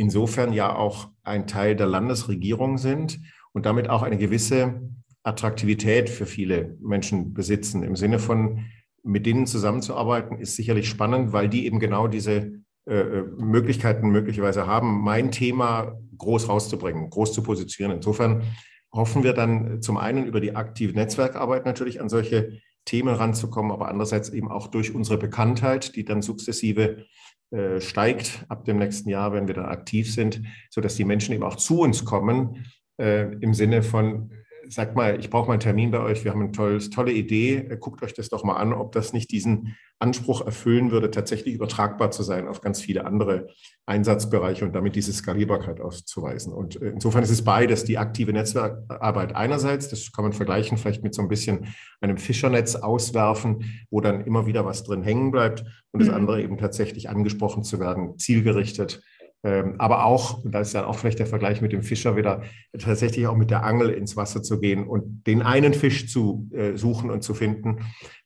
insofern 0.00 0.52
ja 0.54 0.74
auch 0.74 1.10
ein 1.22 1.46
Teil 1.46 1.76
der 1.76 1.86
Landesregierung 1.86 2.78
sind 2.78 3.20
und 3.52 3.66
damit 3.66 3.90
auch 3.90 4.02
eine 4.02 4.16
gewisse 4.16 4.80
Attraktivität 5.22 6.08
für 6.08 6.24
viele 6.24 6.78
Menschen 6.80 7.34
besitzen. 7.34 7.82
Im 7.82 7.96
Sinne 7.96 8.18
von, 8.18 8.64
mit 9.02 9.26
denen 9.26 9.46
zusammenzuarbeiten, 9.46 10.38
ist 10.38 10.56
sicherlich 10.56 10.88
spannend, 10.88 11.32
weil 11.34 11.50
die 11.50 11.66
eben 11.66 11.78
genau 11.78 12.08
diese 12.08 12.62
äh, 12.86 12.94
äh 12.94 13.24
Möglichkeiten 13.36 14.08
möglicherweise 14.08 14.66
haben, 14.66 15.02
mein 15.02 15.30
Thema 15.30 15.98
groß 16.16 16.48
rauszubringen, 16.48 17.10
groß 17.10 17.34
zu 17.34 17.42
positionieren. 17.42 17.98
Insofern 17.98 18.42
hoffen 18.92 19.22
wir 19.22 19.34
dann 19.34 19.82
zum 19.82 19.98
einen 19.98 20.26
über 20.26 20.40
die 20.40 20.56
aktive 20.56 20.94
Netzwerkarbeit 20.94 21.66
natürlich 21.66 22.00
an 22.00 22.08
solche 22.08 22.58
Themen 22.86 23.14
ranzukommen, 23.14 23.70
aber 23.70 23.88
andererseits 23.88 24.30
eben 24.30 24.50
auch 24.50 24.66
durch 24.66 24.94
unsere 24.94 25.18
Bekanntheit, 25.18 25.94
die 25.94 26.04
dann 26.06 26.22
sukzessive 26.22 27.04
äh, 27.50 27.80
steigt 27.80 28.44
ab 28.48 28.64
dem 28.64 28.78
nächsten 28.78 29.08
Jahr, 29.08 29.32
wenn 29.32 29.46
wir 29.46 29.54
dann 29.54 29.66
aktiv 29.66 30.12
sind, 30.12 30.42
sodass 30.70 30.96
die 30.96 31.04
Menschen 31.04 31.34
eben 31.34 31.42
auch 31.42 31.56
zu 31.56 31.80
uns 31.80 32.04
kommen 32.04 32.64
äh, 32.98 33.32
im 33.40 33.54
Sinne 33.54 33.82
von, 33.82 34.30
sagt 34.70 34.96
mal, 34.96 35.18
ich 35.18 35.30
brauche 35.30 35.48
mal 35.48 35.54
einen 35.54 35.60
Termin 35.60 35.90
bei 35.90 36.00
euch, 36.00 36.24
wir 36.24 36.30
haben 36.30 36.40
eine 36.40 36.52
tolles, 36.52 36.90
tolle 36.90 37.12
Idee, 37.12 37.56
äh, 37.56 37.76
guckt 37.76 38.02
euch 38.02 38.14
das 38.14 38.28
doch 38.28 38.44
mal 38.44 38.56
an, 38.56 38.72
ob 38.72 38.92
das 38.92 39.12
nicht 39.12 39.30
diesen 39.30 39.76
Anspruch 39.98 40.44
erfüllen 40.46 40.90
würde, 40.90 41.10
tatsächlich 41.10 41.54
übertragbar 41.54 42.10
zu 42.10 42.22
sein 42.22 42.48
auf 42.48 42.60
ganz 42.60 42.80
viele 42.80 43.04
andere 43.04 43.48
Einsatzbereiche 43.84 44.64
und 44.64 44.74
damit 44.74 44.96
diese 44.96 45.12
Skalierbarkeit 45.12 45.80
auszuweisen. 45.80 46.52
Und 46.52 46.80
äh, 46.80 46.88
insofern 46.90 47.22
ist 47.22 47.30
es 47.30 47.44
beides, 47.44 47.84
die 47.84 47.98
aktive 47.98 48.32
Netzwerkarbeit 48.32 49.34
einerseits, 49.34 49.88
das 49.88 50.12
kann 50.12 50.24
man 50.24 50.32
vergleichen 50.32 50.78
vielleicht 50.78 51.02
mit 51.02 51.14
so 51.14 51.22
ein 51.22 51.28
bisschen 51.28 51.66
einem 52.00 52.16
Fischernetz 52.16 52.76
auswerfen, 52.76 53.64
wo 53.90 54.00
dann 54.00 54.24
immer 54.24 54.46
wieder 54.46 54.64
was 54.64 54.84
drin 54.84 55.02
hängen 55.02 55.30
bleibt 55.30 55.64
und 55.92 56.00
das 56.00 56.08
mhm. 56.08 56.14
andere 56.14 56.42
eben 56.42 56.56
tatsächlich 56.56 57.10
angesprochen 57.10 57.64
zu 57.64 57.80
werden, 57.80 58.18
zielgerichtet 58.18 59.02
aber 59.42 60.04
auch, 60.04 60.44
und 60.44 60.52
da 60.52 60.60
ist 60.60 60.74
dann 60.74 60.84
auch 60.84 60.98
vielleicht 60.98 61.18
der 61.18 61.26
Vergleich 61.26 61.62
mit 61.62 61.72
dem 61.72 61.82
Fischer 61.82 62.14
wieder, 62.14 62.42
tatsächlich 62.78 63.26
auch 63.26 63.36
mit 63.36 63.50
der 63.50 63.64
Angel 63.64 63.88
ins 63.88 64.16
Wasser 64.16 64.42
zu 64.42 64.60
gehen 64.60 64.86
und 64.86 65.26
den 65.26 65.40
einen 65.40 65.72
Fisch 65.72 66.12
zu 66.12 66.48
äh, 66.52 66.76
suchen 66.76 67.10
und 67.10 67.22
zu 67.22 67.32
finden, 67.32 67.78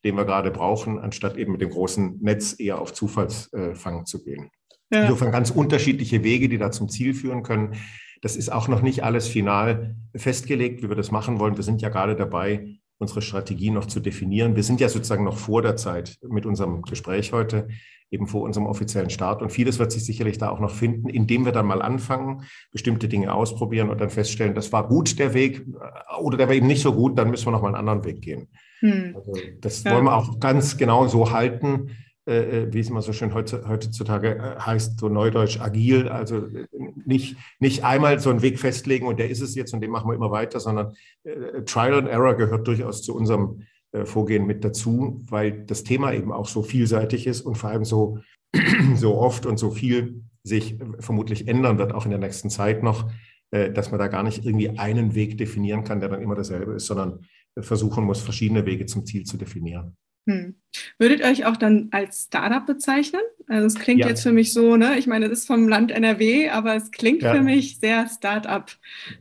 den 0.03 0.17
wir 0.17 0.25
gerade 0.25 0.51
brauchen, 0.51 0.99
anstatt 0.99 1.37
eben 1.37 1.53
mit 1.53 1.61
dem 1.61 1.69
großen 1.69 2.19
Netz 2.21 2.59
eher 2.59 2.81
auf 2.81 2.93
Zufallsfang 2.93 4.01
äh, 4.01 4.03
zu 4.03 4.23
gehen. 4.25 4.49
Ja. 4.91 5.03
Insofern 5.03 5.31
ganz 5.31 5.51
unterschiedliche 5.51 6.23
Wege, 6.23 6.49
die 6.49 6.57
da 6.57 6.71
zum 6.71 6.89
Ziel 6.89 7.13
führen 7.13 7.43
können. 7.43 7.75
Das 8.21 8.35
ist 8.35 8.51
auch 8.51 8.67
noch 8.67 8.81
nicht 8.81 9.03
alles 9.03 9.27
final 9.27 9.95
festgelegt, 10.15 10.83
wie 10.83 10.89
wir 10.89 10.95
das 10.95 11.11
machen 11.11 11.39
wollen. 11.39 11.55
Wir 11.55 11.63
sind 11.63 11.81
ja 11.81 11.89
gerade 11.89 12.15
dabei, 12.15 12.77
unsere 12.97 13.21
Strategie 13.21 13.71
noch 13.71 13.85
zu 13.85 13.99
definieren. 13.99 14.55
Wir 14.55 14.63
sind 14.63 14.79
ja 14.81 14.89
sozusagen 14.89 15.23
noch 15.23 15.37
vor 15.37 15.61
der 15.61 15.75
Zeit 15.75 16.17
mit 16.27 16.45
unserem 16.45 16.81
Gespräch 16.81 17.33
heute 17.33 17.67
eben 18.11 18.27
vor 18.27 18.43
unserem 18.43 18.67
offiziellen 18.67 19.09
Start. 19.09 19.41
Und 19.41 19.51
vieles 19.51 19.79
wird 19.79 19.91
sich 19.91 20.05
sicherlich 20.05 20.37
da 20.37 20.49
auch 20.49 20.59
noch 20.59 20.71
finden, 20.71 21.09
indem 21.09 21.45
wir 21.45 21.51
dann 21.51 21.65
mal 21.65 21.81
anfangen, 21.81 22.43
bestimmte 22.71 23.07
Dinge 23.07 23.33
ausprobieren 23.33 23.89
und 23.89 23.99
dann 23.99 24.09
feststellen, 24.09 24.55
das 24.55 24.71
war 24.71 24.87
gut 24.87 25.19
der 25.19 25.33
Weg 25.33 25.65
oder 26.19 26.37
der 26.37 26.47
war 26.47 26.55
eben 26.55 26.67
nicht 26.67 26.81
so 26.81 26.93
gut, 26.93 27.17
dann 27.17 27.29
müssen 27.29 27.47
wir 27.47 27.51
noch 27.51 27.61
mal 27.61 27.69
einen 27.69 27.87
anderen 27.87 28.05
Weg 28.05 28.21
gehen. 28.21 28.47
Hm. 28.79 29.15
Also 29.15 29.33
das 29.61 29.83
ja. 29.83 29.93
wollen 29.93 30.05
wir 30.05 30.15
auch 30.15 30.39
ganz 30.39 30.77
genau 30.77 31.07
so 31.07 31.31
halten, 31.31 31.91
äh, 32.27 32.63
äh 32.63 32.73
wie 32.73 32.79
es 32.79 32.89
immer 32.89 33.01
so 33.01 33.13
schön 33.13 33.33
heutzutage 33.33 34.35
äh, 34.35 34.59
heißt, 34.59 34.99
so 34.99 35.09
neudeutsch 35.09 35.59
agil. 35.59 36.07
Also 36.07 36.45
äh, 36.45 36.67
nicht, 37.05 37.37
nicht 37.59 37.83
einmal 37.83 38.19
so 38.19 38.29
einen 38.29 38.41
Weg 38.41 38.59
festlegen 38.59 39.07
und 39.07 39.19
der 39.19 39.29
ist 39.29 39.41
es 39.41 39.55
jetzt 39.55 39.73
und 39.73 39.81
den 39.81 39.91
machen 39.91 40.09
wir 40.09 40.15
immer 40.15 40.31
weiter, 40.31 40.59
sondern 40.59 40.93
äh, 41.23 41.63
Trial 41.63 41.95
and 41.95 42.07
Error 42.07 42.35
gehört 42.35 42.67
durchaus 42.67 43.01
zu 43.01 43.15
unserem 43.15 43.61
äh, 43.61 43.74
Vorgehen 44.03 44.45
mit 44.45 44.65
dazu, 44.65 45.23
weil 45.29 45.63
das 45.65 45.83
Thema 45.83 46.13
eben 46.13 46.31
auch 46.31 46.47
so 46.47 46.63
vielseitig 46.63 47.27
ist 47.27 47.41
und 47.41 47.55
vor 47.55 47.69
allem 47.69 47.85
so, 47.85 48.19
so 48.95 49.15
oft 49.15 49.45
und 49.45 49.57
so 49.57 49.71
viel 49.71 50.23
sich 50.43 50.77
vermutlich 50.99 51.47
ändern 51.47 51.77
wird, 51.77 51.93
auch 51.93 52.05
in 52.05 52.11
der 52.11 52.19
nächsten 52.19 52.49
Zeit 52.49 52.83
noch, 52.83 53.09
äh, 53.51 53.71
dass 53.71 53.91
man 53.91 53.99
da 53.99 54.07
gar 54.07 54.23
nicht 54.23 54.45
irgendwie 54.45 54.77
einen 54.77 55.15
Weg 55.15 55.37
definieren 55.37 55.83
kann, 55.83 55.99
der 55.99 56.09
dann 56.09 56.21
immer 56.21 56.35
dasselbe 56.35 56.73
ist, 56.73 56.87
sondern 56.87 57.25
versuchen 57.57 58.03
muss, 58.03 58.21
verschiedene 58.21 58.65
Wege 58.65 58.85
zum 58.85 59.05
Ziel 59.05 59.23
zu 59.23 59.37
definieren. 59.37 59.95
Hm. 60.27 60.55
Würdet 60.97 61.19
ihr 61.19 61.27
euch 61.27 61.45
auch 61.45 61.55
dann 61.55 61.89
als 61.91 62.23
Startup 62.23 62.65
bezeichnen? 62.65 63.21
Also 63.47 63.67
es 63.67 63.75
klingt 63.75 63.99
ja. 63.99 64.07
jetzt 64.07 64.23
für 64.23 64.31
mich 64.31 64.53
so, 64.53 64.75
ne? 64.75 64.97
Ich 64.97 65.05
meine, 65.05 65.27
es 65.27 65.31
ist 65.31 65.47
vom 65.47 65.67
Land 65.67 65.91
NRW, 65.91 66.49
aber 66.49 66.75
es 66.75 66.89
klingt 66.89 67.21
ja. 67.21 67.33
für 67.33 67.41
mich 67.41 67.79
sehr 67.79 68.07
Startup. 68.09 68.69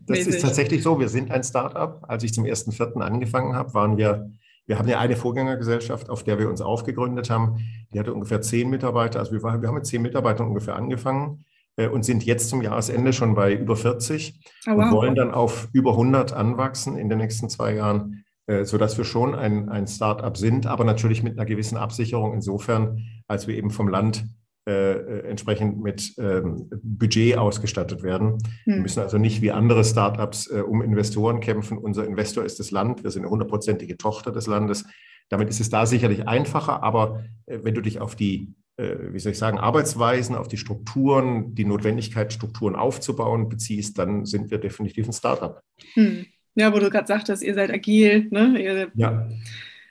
Das 0.06 0.20
ist 0.20 0.40
tatsächlich 0.40 0.82
so. 0.82 0.98
Wir 0.98 1.08
sind 1.08 1.30
ein 1.30 1.44
Startup. 1.44 2.02
Als 2.08 2.24
ich 2.24 2.32
zum 2.32 2.44
1.4. 2.44 3.00
angefangen 3.00 3.54
habe, 3.54 3.74
waren 3.74 3.98
wir, 3.98 4.32
wir 4.66 4.78
haben 4.78 4.88
ja 4.88 4.98
eine 4.98 5.16
Vorgängergesellschaft, 5.16 6.10
auf 6.10 6.24
der 6.24 6.38
wir 6.38 6.48
uns 6.48 6.60
aufgegründet 6.60 7.30
haben. 7.30 7.58
Die 7.92 7.98
hatte 7.98 8.14
ungefähr 8.14 8.40
zehn 8.40 8.70
Mitarbeiter. 8.70 9.18
Also 9.18 9.32
wir, 9.32 9.42
waren, 9.42 9.60
wir 9.60 9.68
haben 9.68 9.74
mit 9.74 9.86
zehn 9.86 10.02
Mitarbeitern 10.02 10.46
ungefähr 10.46 10.76
angefangen 10.76 11.44
äh, 11.76 11.88
und 11.88 12.04
sind 12.04 12.24
jetzt 12.24 12.48
zum 12.48 12.62
Jahresende 12.62 13.12
schon 13.12 13.34
bei 13.34 13.54
über 13.54 13.76
40 13.76 14.40
oh, 14.66 14.70
wow. 14.70 14.78
und 14.78 14.92
wollen 14.92 15.14
dann 15.14 15.32
auf 15.32 15.68
über 15.72 15.92
100 15.92 16.32
anwachsen 16.32 16.96
in 16.96 17.08
den 17.08 17.18
nächsten 17.18 17.48
zwei 17.48 17.74
Jahren 17.74 18.24
äh, 18.46 18.64
sodass 18.66 18.98
wir 18.98 19.06
schon 19.06 19.34
ein, 19.34 19.70
ein 19.70 19.86
Start-up 19.86 20.36
sind, 20.36 20.66
aber 20.66 20.84
natürlich 20.84 21.22
mit 21.22 21.38
einer 21.38 21.46
gewissen 21.46 21.78
Absicherung 21.78 22.34
insofern, 22.34 23.00
als 23.26 23.46
wir 23.46 23.56
eben 23.56 23.70
vom 23.70 23.88
Land 23.88 24.26
äh, 24.66 24.92
äh 24.92 25.28
entsprechend 25.28 25.82
mit 25.82 26.14
ähm, 26.18 26.68
Budget 26.82 27.36
ausgestattet 27.36 28.02
werden. 28.02 28.38
Hm. 28.64 28.74
Wir 28.74 28.82
müssen 28.82 29.00
also 29.00 29.18
nicht 29.18 29.42
wie 29.42 29.50
andere 29.50 29.84
Startups 29.84 30.50
äh, 30.50 30.60
um 30.60 30.82
Investoren 30.82 31.40
kämpfen. 31.40 31.78
Unser 31.78 32.06
Investor 32.06 32.44
ist 32.44 32.58
das 32.60 32.70
Land. 32.70 33.04
Wir 33.04 33.10
sind 33.10 33.22
eine 33.22 33.30
hundertprozentige 33.30 33.96
Tochter 33.96 34.32
des 34.32 34.46
Landes. 34.46 34.84
Damit 35.28 35.48
ist 35.48 35.60
es 35.60 35.70
da 35.70 35.86
sicherlich 35.86 36.28
einfacher, 36.28 36.82
aber 36.82 37.24
äh, 37.46 37.60
wenn 37.62 37.74
du 37.74 37.80
dich 37.80 38.00
auf 38.00 38.14
die 38.14 38.54
äh, 38.76 39.12
wie 39.12 39.20
soll 39.20 39.32
ich 39.32 39.38
sagen, 39.38 39.58
Arbeitsweisen, 39.58 40.34
auf 40.34 40.48
die 40.48 40.56
Strukturen, 40.56 41.54
die 41.54 41.64
Notwendigkeit, 41.64 42.32
Strukturen 42.32 42.74
aufzubauen, 42.74 43.48
beziehst, 43.48 43.98
dann 43.98 44.24
sind 44.24 44.50
wir 44.50 44.58
definitiv 44.58 45.06
ein 45.06 45.12
Startup. 45.12 45.60
Hm. 45.94 46.26
Ja, 46.56 46.72
wo 46.72 46.78
du 46.78 46.90
gerade 46.90 47.06
sagtest, 47.06 47.42
ihr 47.42 47.54
seid 47.54 47.70
agil, 47.70 48.28
ne? 48.30 48.60
Ihr 48.60 48.90
ja. 48.94 49.28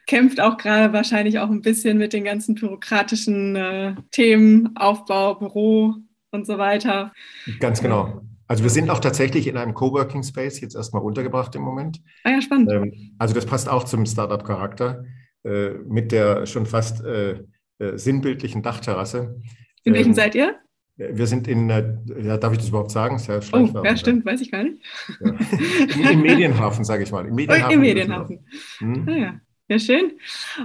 Kämpft 0.08 0.42
auch 0.42 0.58
gerade 0.58 0.94
wahrscheinlich 0.94 1.40
auch 1.40 1.50
ein 1.50 1.62
bisschen 1.62 1.98
mit 1.98 2.14
den 2.14 2.24
ganzen 2.24 2.56
bürokratischen 2.56 3.56
äh, 3.56 3.96
Themen, 4.12 4.76
Aufbau, 4.76 5.36
Büro 5.36 5.96
und 6.32 6.46
so 6.46 6.58
weiter. 6.58 7.12
Ganz 7.60 7.82
genau. 7.82 8.22
Also 8.48 8.64
wir 8.64 8.70
sind 8.70 8.90
auch 8.90 9.00
tatsächlich 9.00 9.48
in 9.48 9.58
einem 9.58 9.74
Coworking 9.74 10.24
Space 10.24 10.60
jetzt 10.60 10.76
erstmal 10.76 11.02
untergebracht 11.02 11.56
im 11.56 11.62
Moment. 11.62 12.02
Ah 12.24 12.32
ja, 12.32 12.42
spannend. 12.42 12.72
Ähm, 12.72 13.16
also 13.18 13.34
das 13.34 13.46
passt 13.46 13.70
auch 13.70 13.86
zum 13.86 14.06
Startup-Charakter 14.06 15.06
äh, 15.44 15.70
mit 15.88 16.12
der 16.12 16.46
schon 16.46 16.66
fast 16.66 17.04
äh, 17.04 17.40
äh 17.80 17.98
sinnbildlichen 17.98 18.62
Dachterrasse. 18.62 19.40
In 19.84 19.94
welchem 19.94 20.10
ähm, 20.10 20.16
seid 20.16 20.36
ihr? 20.36 20.56
Wir 20.96 21.26
sind 21.26 21.48
in, 21.48 21.70
äh, 21.70 21.98
ja, 22.22 22.38
darf 22.38 22.52
ich 22.54 22.60
das 22.60 22.70
überhaupt 22.70 22.92
sagen? 22.92 23.20
ja, 23.28 23.40
oh, 23.54 23.84
ja, 23.84 23.98
stimmt, 23.98 24.26
weiß 24.26 24.42
ich 24.42 24.52
gar 24.52 24.64
nicht. 24.64 24.84
Ja. 25.20 26.12
Im 26.12 26.22
Medienhafen, 26.22 26.86
sage 26.86 27.04
ich 27.04 27.12
mal. 27.12 27.26
Im 27.26 27.34
Medienhafen. 27.34 27.70
Oh, 27.70 27.74
Im 27.74 27.82
Medienhafen. 27.82 28.46
Hm? 28.78 29.08
Ah, 29.08 29.16
ja. 29.16 29.42
Ja, 29.74 29.80
schön. 29.80 30.12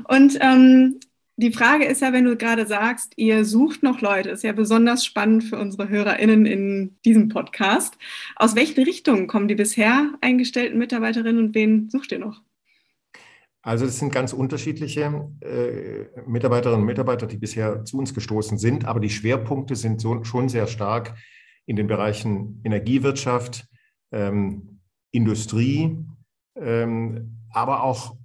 Und 0.05 0.39
ähm, 0.41 1.01
die 1.37 1.53
Frage 1.53 1.85
ist 1.85 2.03
ja, 2.03 2.13
wenn 2.13 2.25
du 2.25 2.37
gerade 2.37 2.67
sagst, 2.67 3.13
ihr 3.17 3.45
sucht 3.45 3.83
noch 3.83 4.01
Leute, 4.01 4.31
ist 4.31 4.43
ja 4.43 4.53
besonders 4.53 5.05
spannend 5.05 5.45
für 5.45 5.59
unsere 5.59 5.89
HörerInnen 5.89 6.47
in 6.47 6.99
diesem 7.05 7.29
Podcast. 7.29 7.97
Aus 8.37 8.57
welchen 8.57 8.83
Richtungen 8.83 9.29
kommen 9.29 9.49
die 9.49 9.55
bisher 9.55 10.13
eingestellten 10.21 10.79
Mitarbeiterinnen 10.79 11.39
und 11.39 11.55
wen 11.55 11.89
sucht 11.91 12.13
ihr 12.13 12.19
noch? 12.19 12.43
Also 13.63 13.87
es 13.87 13.99
sind 13.99 14.13
ganz 14.13 14.33
unterschiedliche 14.33 15.31
äh, 15.41 16.21
Mitarbeiterinnen 16.27 16.81
und 16.81 16.87
Mitarbeiter, 16.87 17.27
die 17.27 17.37
bisher 17.37 17.85
zu 17.85 17.99
uns 17.99 18.15
gestoßen 18.15 18.59
sind, 18.59 18.85
aber 18.85 19.01
die 19.01 19.11
Schwerpunkte 19.11 19.77
sind 19.77 20.01
so, 20.01 20.25
schon 20.25 20.49
sehr 20.49 20.67
stark 20.67 21.15
in 21.67 21.77
den 21.77 21.87
Bereichen 21.87 22.61
Energiewirtschaft, 22.65 23.67
ähm, 24.11 24.81
Industrie, 25.13 25.97
ähm, 26.57 27.39
aber 27.51 27.83
auch 27.83 28.18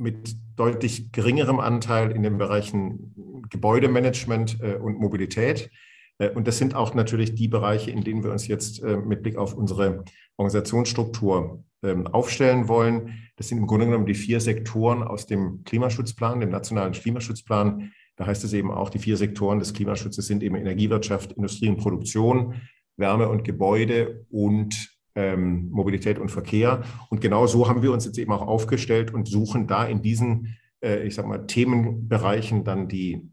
mit 0.00 0.34
deutlich 0.56 1.12
geringerem 1.12 1.60
Anteil 1.60 2.10
in 2.10 2.22
den 2.22 2.38
Bereichen 2.38 3.14
Gebäudemanagement 3.50 4.58
äh, 4.60 4.74
und 4.74 4.98
Mobilität. 4.98 5.70
Äh, 6.18 6.30
und 6.30 6.46
das 6.46 6.58
sind 6.58 6.74
auch 6.74 6.94
natürlich 6.94 7.34
die 7.34 7.48
Bereiche, 7.48 7.90
in 7.90 8.02
denen 8.02 8.24
wir 8.24 8.30
uns 8.30 8.46
jetzt 8.48 8.82
äh, 8.82 8.96
mit 8.96 9.22
Blick 9.22 9.36
auf 9.36 9.54
unsere 9.54 10.04
Organisationsstruktur 10.36 11.64
ähm, 11.82 12.06
aufstellen 12.06 12.68
wollen. 12.68 13.30
Das 13.36 13.48
sind 13.48 13.58
im 13.58 13.66
Grunde 13.66 13.86
genommen 13.86 14.06
die 14.06 14.14
vier 14.14 14.40
Sektoren 14.40 15.02
aus 15.02 15.26
dem 15.26 15.64
Klimaschutzplan, 15.64 16.40
dem 16.40 16.50
nationalen 16.50 16.92
Klimaschutzplan. 16.92 17.92
Da 18.16 18.26
heißt 18.26 18.44
es 18.44 18.52
eben 18.52 18.70
auch, 18.70 18.90
die 18.90 18.98
vier 18.98 19.16
Sektoren 19.16 19.58
des 19.58 19.72
Klimaschutzes 19.72 20.26
sind 20.26 20.42
eben 20.42 20.56
Energiewirtschaft, 20.56 21.32
Industrie 21.32 21.68
und 21.68 21.78
Produktion, 21.78 22.60
Wärme 22.96 23.28
und 23.28 23.44
Gebäude 23.44 24.26
und 24.30 24.99
ähm, 25.14 25.70
Mobilität 25.70 26.18
und 26.18 26.30
Verkehr. 26.30 26.82
Und 27.08 27.20
genau 27.20 27.46
so 27.46 27.68
haben 27.68 27.82
wir 27.82 27.92
uns 27.92 28.04
jetzt 28.04 28.18
eben 28.18 28.32
auch 28.32 28.46
aufgestellt 28.46 29.12
und 29.12 29.28
suchen 29.28 29.66
da 29.66 29.84
in 29.84 30.02
diesen, 30.02 30.56
äh, 30.82 31.06
ich 31.06 31.14
sag 31.14 31.26
mal, 31.26 31.46
Themenbereichen 31.46 32.64
dann 32.64 32.88
die, 32.88 33.28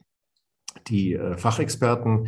die 0.88 1.14
äh, 1.14 1.38
Fachexperten 1.38 2.28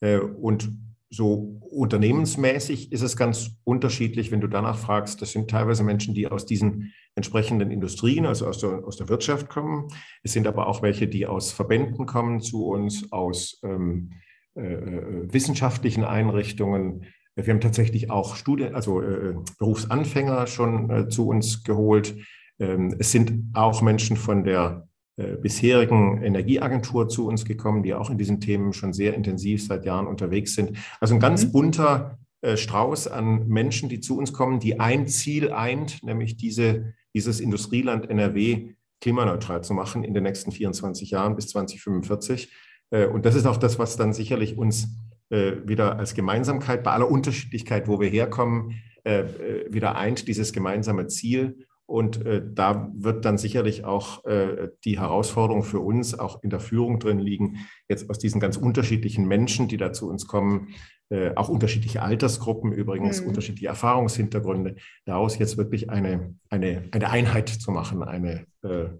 äh, 0.00 0.18
und 0.18 0.70
so 1.10 1.60
unternehmensmäßig 1.70 2.92
ist 2.92 3.02
es 3.02 3.16
ganz 3.16 3.56
unterschiedlich, 3.64 4.30
wenn 4.30 4.40
du 4.40 4.46
danach 4.46 4.78
fragst. 4.78 5.20
Das 5.20 5.32
sind 5.32 5.50
teilweise 5.50 5.82
Menschen, 5.82 6.14
die 6.14 6.28
aus 6.28 6.46
diesen 6.46 6.92
entsprechenden 7.16 7.72
Industrien, 7.72 8.26
also 8.26 8.46
aus 8.46 8.58
der, 8.58 8.84
aus 8.84 8.96
der 8.96 9.08
Wirtschaft 9.08 9.48
kommen. 9.48 9.88
Es 10.22 10.32
sind 10.32 10.46
aber 10.46 10.68
auch 10.68 10.82
welche, 10.82 11.08
die 11.08 11.26
aus 11.26 11.50
Verbänden 11.50 12.06
kommen 12.06 12.40
zu 12.40 12.66
uns, 12.66 13.10
aus 13.12 13.60
ähm, 13.64 14.12
äh, 14.54 14.60
äh 14.62 15.32
wissenschaftlichen 15.32 16.04
Einrichtungen. 16.04 17.06
Wir 17.46 17.52
haben 17.54 17.60
tatsächlich 17.60 18.10
auch 18.10 18.36
Studien, 18.36 18.74
also 18.74 19.00
äh, 19.00 19.34
Berufsanfänger 19.58 20.46
schon 20.46 20.90
äh, 20.90 21.08
zu 21.08 21.28
uns 21.28 21.64
geholt. 21.64 22.16
Ähm, 22.58 22.94
es 22.98 23.12
sind 23.12 23.50
auch 23.54 23.82
Menschen 23.82 24.16
von 24.16 24.44
der 24.44 24.88
äh, 25.16 25.36
bisherigen 25.36 26.22
Energieagentur 26.22 27.08
zu 27.08 27.26
uns 27.26 27.44
gekommen, 27.44 27.82
die 27.82 27.94
auch 27.94 28.10
in 28.10 28.18
diesen 28.18 28.40
Themen 28.40 28.72
schon 28.72 28.92
sehr 28.92 29.14
intensiv 29.14 29.66
seit 29.66 29.84
Jahren 29.84 30.06
unterwegs 30.06 30.54
sind. 30.54 30.78
Also 31.00 31.14
ein 31.14 31.20
ganz 31.20 31.44
mhm. 31.44 31.52
bunter 31.52 32.18
äh, 32.42 32.56
Strauß 32.56 33.08
an 33.08 33.46
Menschen, 33.48 33.88
die 33.88 34.00
zu 34.00 34.16
uns 34.16 34.32
kommen, 34.32 34.60
die 34.60 34.80
ein 34.80 35.06
Ziel 35.08 35.52
eint, 35.52 36.02
nämlich 36.02 36.36
diese, 36.36 36.94
dieses 37.14 37.40
Industrieland 37.40 38.08
NRW 38.08 38.74
klimaneutral 39.00 39.62
zu 39.62 39.74
machen 39.74 40.04
in 40.04 40.14
den 40.14 40.22
nächsten 40.22 40.52
24 40.52 41.10
Jahren 41.10 41.36
bis 41.36 41.48
2045. 41.48 42.50
Äh, 42.90 43.06
und 43.06 43.26
das 43.26 43.34
ist 43.34 43.46
auch 43.46 43.58
das, 43.58 43.78
was 43.78 43.96
dann 43.96 44.12
sicherlich 44.12 44.56
uns 44.56 44.88
wieder 45.30 45.96
als 45.96 46.14
Gemeinsamkeit 46.14 46.82
bei 46.82 46.90
aller 46.90 47.08
Unterschiedlichkeit, 47.08 47.86
wo 47.86 48.00
wir 48.00 48.08
herkommen, 48.08 48.82
wieder 49.04 49.96
eint, 49.96 50.26
dieses 50.26 50.52
gemeinsame 50.52 51.06
Ziel. 51.06 51.66
Und 51.90 52.24
äh, 52.24 52.40
da 52.46 52.92
wird 52.94 53.24
dann 53.24 53.36
sicherlich 53.36 53.84
auch 53.84 54.24
äh, 54.24 54.68
die 54.84 55.00
Herausforderung 55.00 55.64
für 55.64 55.80
uns 55.80 56.16
auch 56.16 56.40
in 56.44 56.48
der 56.48 56.60
Führung 56.60 57.00
drin 57.00 57.18
liegen, 57.18 57.66
jetzt 57.88 58.08
aus 58.08 58.20
diesen 58.20 58.40
ganz 58.40 58.56
unterschiedlichen 58.56 59.26
Menschen, 59.26 59.66
die 59.66 59.76
da 59.76 59.92
zu 59.92 60.08
uns 60.08 60.28
kommen, 60.28 60.68
äh, 61.08 61.32
auch 61.34 61.48
unterschiedliche 61.48 62.02
Altersgruppen 62.02 62.70
übrigens, 62.70 63.20
mhm. 63.20 63.26
unterschiedliche 63.26 63.66
Erfahrungshintergründe, 63.66 64.76
daraus 65.04 65.36
jetzt 65.38 65.58
wirklich 65.58 65.90
eine, 65.90 66.36
eine, 66.48 66.84
eine 66.92 67.10
Einheit 67.10 67.48
zu 67.48 67.72
machen, 67.72 68.04
eine, 68.04 68.46
äh, 68.62 68.68
äh, 68.68 68.90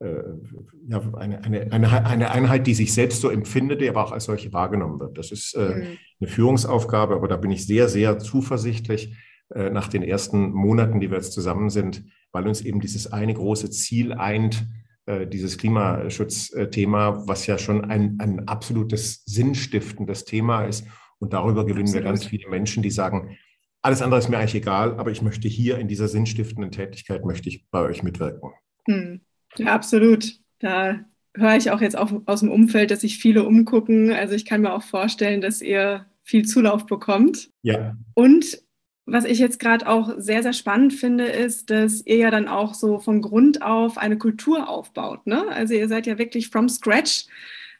ja, 0.00 1.14
eine, 1.14 1.44
eine, 1.44 1.72
eine, 1.72 2.06
eine 2.06 2.30
Einheit, 2.30 2.66
die 2.66 2.74
sich 2.74 2.94
selbst 2.94 3.20
so 3.20 3.28
empfindet, 3.28 3.80
die 3.80 3.88
aber 3.88 4.04
auch 4.04 4.12
als 4.12 4.24
solche 4.24 4.52
wahrgenommen 4.52 4.98
wird. 4.98 5.18
Das 5.18 5.30
ist 5.30 5.54
äh, 5.54 5.60
mhm. 5.60 5.98
eine 6.20 6.28
Führungsaufgabe, 6.28 7.14
aber 7.14 7.28
da 7.28 7.36
bin 7.36 7.50
ich 7.50 7.66
sehr, 7.66 7.88
sehr 7.88 8.18
zuversichtlich 8.18 9.16
nach 9.52 9.88
den 9.88 10.04
ersten 10.04 10.52
Monaten, 10.52 11.00
die 11.00 11.10
wir 11.10 11.16
jetzt 11.16 11.32
zusammen 11.32 11.70
sind, 11.70 12.04
weil 12.30 12.46
uns 12.46 12.60
eben 12.60 12.78
dieses 12.78 13.12
eine 13.12 13.34
große 13.34 13.68
Ziel 13.70 14.12
eint, 14.12 14.64
äh, 15.10 15.26
dieses 15.26 15.58
Klimaschutzthema, 15.58 17.24
was 17.26 17.46
ja 17.46 17.58
schon 17.58 17.84
ein, 17.84 18.18
ein 18.20 18.46
absolutes 18.46 19.24
sinnstiftendes 19.24 20.24
Thema 20.24 20.64
ist. 20.64 20.86
Und 21.18 21.32
darüber 21.32 21.64
gewinnen 21.64 21.86
Absolut. 21.88 22.04
wir 22.04 22.10
ganz 22.10 22.24
viele 22.26 22.48
Menschen, 22.48 22.82
die 22.82 22.90
sagen, 22.90 23.36
alles 23.82 24.02
andere 24.02 24.20
ist 24.20 24.28
mir 24.28 24.38
eigentlich 24.38 24.54
egal, 24.54 24.98
aber 24.98 25.10
ich 25.10 25.20
möchte 25.20 25.48
hier 25.48 25.78
in 25.78 25.88
dieser 25.88 26.06
sinnstiftenden 26.06 26.70
Tätigkeit, 26.70 27.24
möchte 27.24 27.48
ich 27.48 27.66
bei 27.70 27.80
euch 27.80 28.02
mitwirken. 28.02 28.52
Hm. 28.86 29.20
Ja, 29.56 29.72
absolut. 29.72 30.32
Da 30.58 31.00
höre 31.36 31.56
ich 31.56 31.70
auch 31.70 31.80
jetzt 31.80 31.96
auch 31.96 32.12
aus 32.26 32.40
dem 32.40 32.50
Umfeld, 32.50 32.90
dass 32.90 33.02
sich 33.02 33.18
viele 33.18 33.44
umgucken. 33.44 34.12
Also 34.12 34.34
ich 34.34 34.44
kann 34.44 34.62
mir 34.62 34.72
auch 34.72 34.82
vorstellen, 34.82 35.40
dass 35.40 35.62
ihr 35.62 36.06
viel 36.22 36.44
Zulauf 36.44 36.86
bekommt. 36.86 37.50
Ja. 37.62 37.96
Und 38.14 38.62
was 39.06 39.24
ich 39.24 39.38
jetzt 39.38 39.58
gerade 39.58 39.88
auch 39.88 40.14
sehr, 40.18 40.42
sehr 40.42 40.52
spannend 40.52 40.92
finde, 40.92 41.24
ist, 41.24 41.70
dass 41.70 42.06
ihr 42.06 42.16
ja 42.16 42.30
dann 42.30 42.46
auch 42.46 42.74
so 42.74 43.00
von 43.00 43.22
Grund 43.22 43.62
auf 43.62 43.98
eine 43.98 44.18
Kultur 44.18 44.68
aufbaut. 44.68 45.26
Ne? 45.26 45.48
Also 45.48 45.74
ihr 45.74 45.88
seid 45.88 46.06
ja 46.06 46.18
wirklich 46.18 46.48
from 46.48 46.68
scratch 46.68 47.26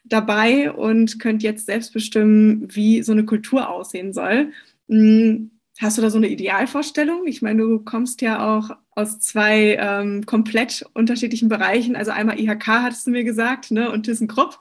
dabei 0.03 0.71
und 0.71 1.19
könnt 1.19 1.43
jetzt 1.43 1.67
selbst 1.67 1.93
bestimmen, 1.93 2.67
wie 2.75 3.01
so 3.03 3.11
eine 3.11 3.23
Kultur 3.23 3.69
aussehen 3.69 4.13
soll. 4.13 4.51
Hast 5.81 5.97
du 5.97 6.03
da 6.03 6.11
so 6.11 6.17
eine 6.17 6.27
Idealvorstellung? 6.27 7.25
Ich 7.25 7.41
meine, 7.41 7.63
du 7.63 7.79
kommst 7.79 8.21
ja 8.21 8.55
auch 8.55 8.69
aus 8.91 9.19
zwei 9.19 9.77
ähm, 9.79 10.27
komplett 10.27 10.85
unterschiedlichen 10.93 11.49
Bereichen. 11.49 11.95
Also 11.95 12.11
einmal 12.11 12.39
IHK, 12.39 12.67
hattest 12.67 13.07
du 13.07 13.11
mir 13.11 13.23
gesagt, 13.23 13.71
ne? 13.71 13.91
und 13.91 14.03
ThyssenKrupp. 14.03 14.59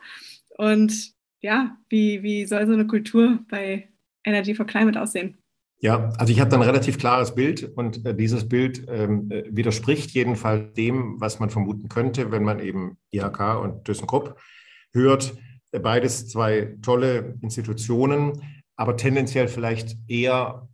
Und 0.57 1.13
ja, 1.43 1.77
wie, 1.91 2.23
wie 2.23 2.47
soll 2.47 2.67
so 2.67 2.73
eine 2.73 2.87
Kultur 2.87 3.41
bei 3.51 3.91
Energy 4.25 4.55
for 4.55 4.65
Climate 4.67 5.01
aussehen? 5.01 5.37
Ja, 5.81 6.11
also 6.17 6.33
ich 6.33 6.41
habe 6.41 6.55
ein 6.55 6.63
relativ 6.63 6.99
klares 6.99 7.35
Bild 7.35 7.65
und 7.77 8.05
äh, 8.07 8.15
dieses 8.15 8.49
Bild 8.49 8.87
ähm, 8.89 9.31
äh, 9.31 9.45
widerspricht 9.51 10.13
jedenfalls 10.13 10.73
dem, 10.73 11.21
was 11.21 11.39
man 11.39 11.51
vermuten 11.51 11.91
könnte, 11.91 12.33
wenn 12.33 12.45
man 12.45 12.61
eben 12.61 12.97
IHK 13.11 13.61
und 13.63 13.85
ThyssenKrupp 13.85 14.39
hört. 14.93 15.35
Beides 15.71 16.29
zwei 16.29 16.77
tolle 16.81 17.39
Institutionen, 17.43 18.43
aber 18.77 18.97
tendenziell 18.97 19.49
vielleicht 19.49 19.97
eher, 20.09 20.69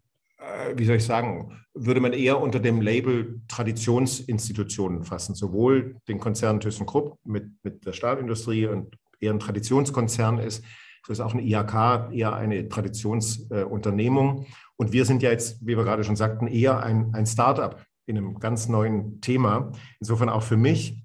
wie 0.77 0.85
soll 0.85 0.97
ich 0.97 1.05
sagen, 1.05 1.57
würde 1.75 2.01
man 2.01 2.13
eher 2.13 2.41
unter 2.41 2.61
dem 2.61 2.81
Label 2.81 3.41
Traditionsinstitutionen 3.49 5.05
fassen, 5.05 5.35
sowohl 5.35 5.97
den 6.09 6.19
Konzern 6.19 6.61
ThyssenKrupp 6.61 7.19
mit, 7.25 7.51
mit 7.63 7.85
der 7.87 7.93
Stahlindustrie 7.93 8.67
und 8.67 8.97
eher 9.21 9.33
ein 9.33 9.39
Traditionskonzern 9.39 10.39
ist, 10.39 10.65
so 11.07 11.13
ist 11.13 11.21
auch 11.21 11.35
eine 11.35 11.43
IHK 11.43 12.13
eher 12.13 12.35
eine 12.35 12.69
Traditionsunternehmung. 12.69 14.43
Äh, 14.43 14.47
und 14.77 14.93
wir 14.93 15.05
sind 15.05 15.23
ja 15.23 15.31
jetzt, 15.31 15.65
wie 15.65 15.77
wir 15.77 15.85
gerade 15.85 16.03
schon 16.03 16.17
sagten, 16.17 16.49
eher 16.49 16.83
ein, 16.83 17.15
ein 17.15 17.27
Start-up 17.27 17.85
in 18.07 18.19
einem 18.19 18.41
ganz 18.41 18.69
neuen 18.69 19.21
Thema. 19.21 19.73
Insofern 20.01 20.29
auch 20.29 20.43
für 20.43 20.57
mich 20.57 21.05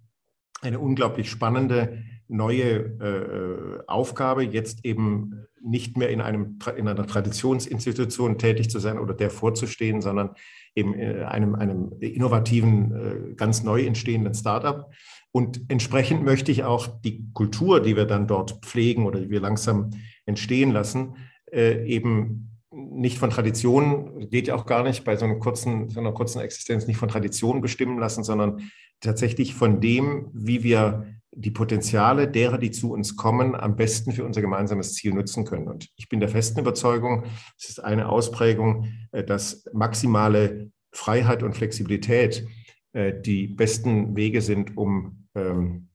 eine 0.61 0.79
unglaublich 0.79 1.29
spannende 1.29 2.03
neue 2.31 3.83
äh, 3.83 3.83
Aufgabe, 3.87 4.43
jetzt 4.43 4.85
eben 4.85 5.45
nicht 5.63 5.97
mehr 5.97 6.09
in, 6.09 6.21
einem, 6.21 6.57
in 6.75 6.87
einer 6.87 7.05
Traditionsinstitution 7.05 8.37
tätig 8.37 8.69
zu 8.69 8.79
sein 8.79 8.97
oder 8.97 9.13
der 9.13 9.29
vorzustehen, 9.29 10.01
sondern 10.01 10.31
eben 10.75 10.93
äh, 10.95 11.23
einem, 11.23 11.55
einem 11.55 11.91
innovativen, 11.99 13.31
äh, 13.31 13.33
ganz 13.35 13.63
neu 13.63 13.83
entstehenden 13.83 14.33
Startup. 14.33 14.91
Und 15.31 15.61
entsprechend 15.69 16.23
möchte 16.23 16.51
ich 16.51 16.63
auch 16.63 16.87
die 16.87 17.31
Kultur, 17.33 17.81
die 17.81 17.95
wir 17.95 18.05
dann 18.05 18.27
dort 18.27 18.65
pflegen 18.65 19.05
oder 19.05 19.19
die 19.19 19.29
wir 19.29 19.39
langsam 19.39 19.91
entstehen 20.25 20.71
lassen, 20.71 21.15
äh, 21.51 21.85
eben 21.85 22.47
nicht 22.71 23.17
von 23.17 23.29
Tradition, 23.29 24.29
geht 24.29 24.47
ja 24.47 24.55
auch 24.55 24.65
gar 24.65 24.83
nicht 24.83 25.03
bei 25.03 25.17
so, 25.17 25.25
einem 25.25 25.39
kurzen, 25.39 25.89
so 25.89 25.99
einer 25.99 26.13
kurzen 26.13 26.39
Existenz, 26.39 26.87
nicht 26.87 26.97
von 26.97 27.09
Tradition 27.09 27.61
bestimmen 27.61 27.99
lassen, 27.99 28.23
sondern 28.23 28.71
tatsächlich 29.01 29.53
von 29.53 29.81
dem, 29.81 30.29
wie 30.33 30.63
wir 30.63 31.05
die 31.33 31.51
Potenziale 31.51 32.27
derer, 32.27 32.57
die 32.57 32.71
zu 32.71 32.91
uns 32.91 33.15
kommen, 33.15 33.55
am 33.55 33.75
besten 33.75 34.11
für 34.11 34.25
unser 34.25 34.41
gemeinsames 34.41 34.93
Ziel 34.93 35.13
nutzen 35.13 35.45
können. 35.45 35.67
Und 35.67 35.87
ich 35.95 36.09
bin 36.09 36.19
der 36.19 36.29
festen 36.29 36.59
Überzeugung, 36.59 37.23
es 37.57 37.69
ist 37.69 37.79
eine 37.79 38.09
Ausprägung, 38.09 38.87
äh, 39.11 39.23
dass 39.23 39.65
maximale 39.73 40.71
Freiheit 40.91 41.41
und 41.41 41.55
Flexibilität 41.55 42.45
äh, 42.91 43.13
die 43.19 43.47
besten 43.47 44.15
Wege 44.15 44.41
sind, 44.41 44.75
um 44.75 45.27
ähm, 45.35 45.87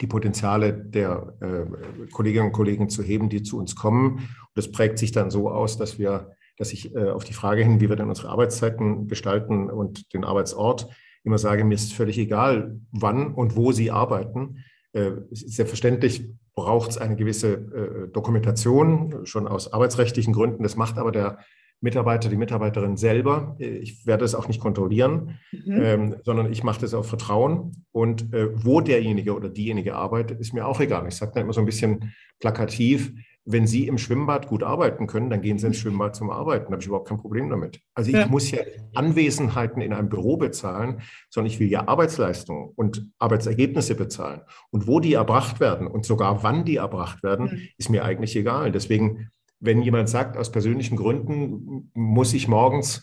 die 0.00 0.08
Potenziale 0.08 0.72
der 0.72 1.36
äh, 1.40 2.06
Kolleginnen 2.10 2.46
und 2.46 2.52
Kollegen 2.52 2.88
zu 2.88 3.02
heben, 3.02 3.28
die 3.28 3.42
zu 3.42 3.58
uns 3.58 3.76
kommen. 3.76 4.16
Und 4.16 4.50
das 4.54 4.72
prägt 4.72 4.98
sich 4.98 5.12
dann 5.12 5.30
so 5.30 5.48
aus, 5.48 5.78
dass 5.78 5.98
wir, 5.98 6.32
dass 6.56 6.72
ich 6.72 6.96
auf 6.96 7.24
die 7.24 7.32
Frage 7.32 7.62
hin, 7.62 7.80
wie 7.80 7.88
wir 7.88 7.96
denn 7.96 8.08
unsere 8.08 8.28
Arbeitszeiten 8.28 9.08
gestalten 9.08 9.70
und 9.70 10.12
den 10.12 10.24
Arbeitsort 10.24 10.88
immer 11.24 11.38
sage, 11.38 11.64
mir 11.64 11.74
ist 11.74 11.92
völlig 11.92 12.18
egal, 12.18 12.78
wann 12.90 13.32
und 13.34 13.56
wo 13.56 13.72
Sie 13.72 13.90
arbeiten. 13.90 14.64
Äh, 14.92 15.12
selbstverständlich 15.30 16.28
braucht 16.54 16.90
es 16.90 16.98
eine 16.98 17.16
gewisse 17.16 17.52
äh, 17.54 18.08
Dokumentation, 18.12 19.24
schon 19.24 19.48
aus 19.48 19.72
arbeitsrechtlichen 19.72 20.32
Gründen. 20.34 20.62
Das 20.62 20.76
macht 20.76 20.98
aber 20.98 21.12
der 21.12 21.38
Mitarbeiter, 21.80 22.28
die 22.28 22.36
Mitarbeiterin 22.36 22.96
selber. 22.96 23.56
Ich 23.58 24.06
werde 24.06 24.24
es 24.24 24.36
auch 24.36 24.46
nicht 24.46 24.60
kontrollieren, 24.60 25.40
mhm. 25.50 25.82
ähm, 25.82 26.16
sondern 26.22 26.52
ich 26.52 26.62
mache 26.62 26.80
das 26.80 26.94
auf 26.94 27.08
Vertrauen. 27.08 27.84
Und 27.90 28.32
äh, 28.32 28.50
wo 28.64 28.80
derjenige 28.80 29.34
oder 29.34 29.48
diejenige 29.48 29.96
arbeitet, 29.96 30.40
ist 30.40 30.54
mir 30.54 30.66
auch 30.66 30.80
egal. 30.80 31.08
Ich 31.08 31.16
sage 31.16 31.32
dann 31.34 31.42
immer 31.42 31.52
so 31.52 31.60
ein 31.60 31.66
bisschen 31.66 32.12
plakativ, 32.38 33.12
wenn 33.44 33.66
Sie 33.66 33.86
im 33.86 33.98
Schwimmbad 33.98 34.46
gut 34.46 34.62
arbeiten 34.62 35.06
können, 35.06 35.30
dann 35.30 35.40
gehen 35.40 35.58
Sie 35.58 35.66
ins 35.66 35.78
Schwimmbad 35.78 36.14
zum 36.14 36.30
Arbeiten. 36.30 36.66
Da 36.66 36.72
habe 36.72 36.82
ich 36.82 36.86
überhaupt 36.86 37.08
kein 37.08 37.18
Problem 37.18 37.50
damit. 37.50 37.80
Also 37.94 38.10
ich 38.10 38.16
ja. 38.16 38.26
muss 38.26 38.50
ja 38.50 38.60
Anwesenheiten 38.94 39.82
in 39.82 39.92
einem 39.92 40.08
Büro 40.08 40.36
bezahlen, 40.36 41.02
sondern 41.30 41.50
ich 41.50 41.58
will 41.58 41.68
ja 41.68 41.88
Arbeitsleistungen 41.88 42.70
und 42.76 43.10
Arbeitsergebnisse 43.18 43.94
bezahlen. 43.96 44.42
Und 44.70 44.86
wo 44.86 45.00
die 45.00 45.14
erbracht 45.14 45.60
werden 45.60 45.86
und 45.86 46.04
sogar 46.06 46.42
wann 46.42 46.64
die 46.64 46.76
erbracht 46.76 47.22
werden, 47.22 47.46
mhm. 47.46 47.68
ist 47.78 47.90
mir 47.90 48.04
eigentlich 48.04 48.36
egal. 48.36 48.70
Deswegen 48.70 49.30
wenn 49.62 49.80
jemand 49.80 50.08
sagt, 50.08 50.36
aus 50.36 50.50
persönlichen 50.50 50.96
Gründen 50.96 51.90
muss 51.94 52.34
ich 52.34 52.48
morgens 52.48 53.02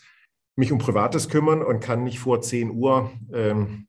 mich 0.56 0.70
um 0.72 0.78
Privates 0.78 1.30
kümmern 1.30 1.62
und 1.62 1.80
kann 1.80 2.04
nicht 2.04 2.18
vor 2.18 2.42
10 2.42 2.70
Uhr 2.70 3.10
ähm, 3.32 3.86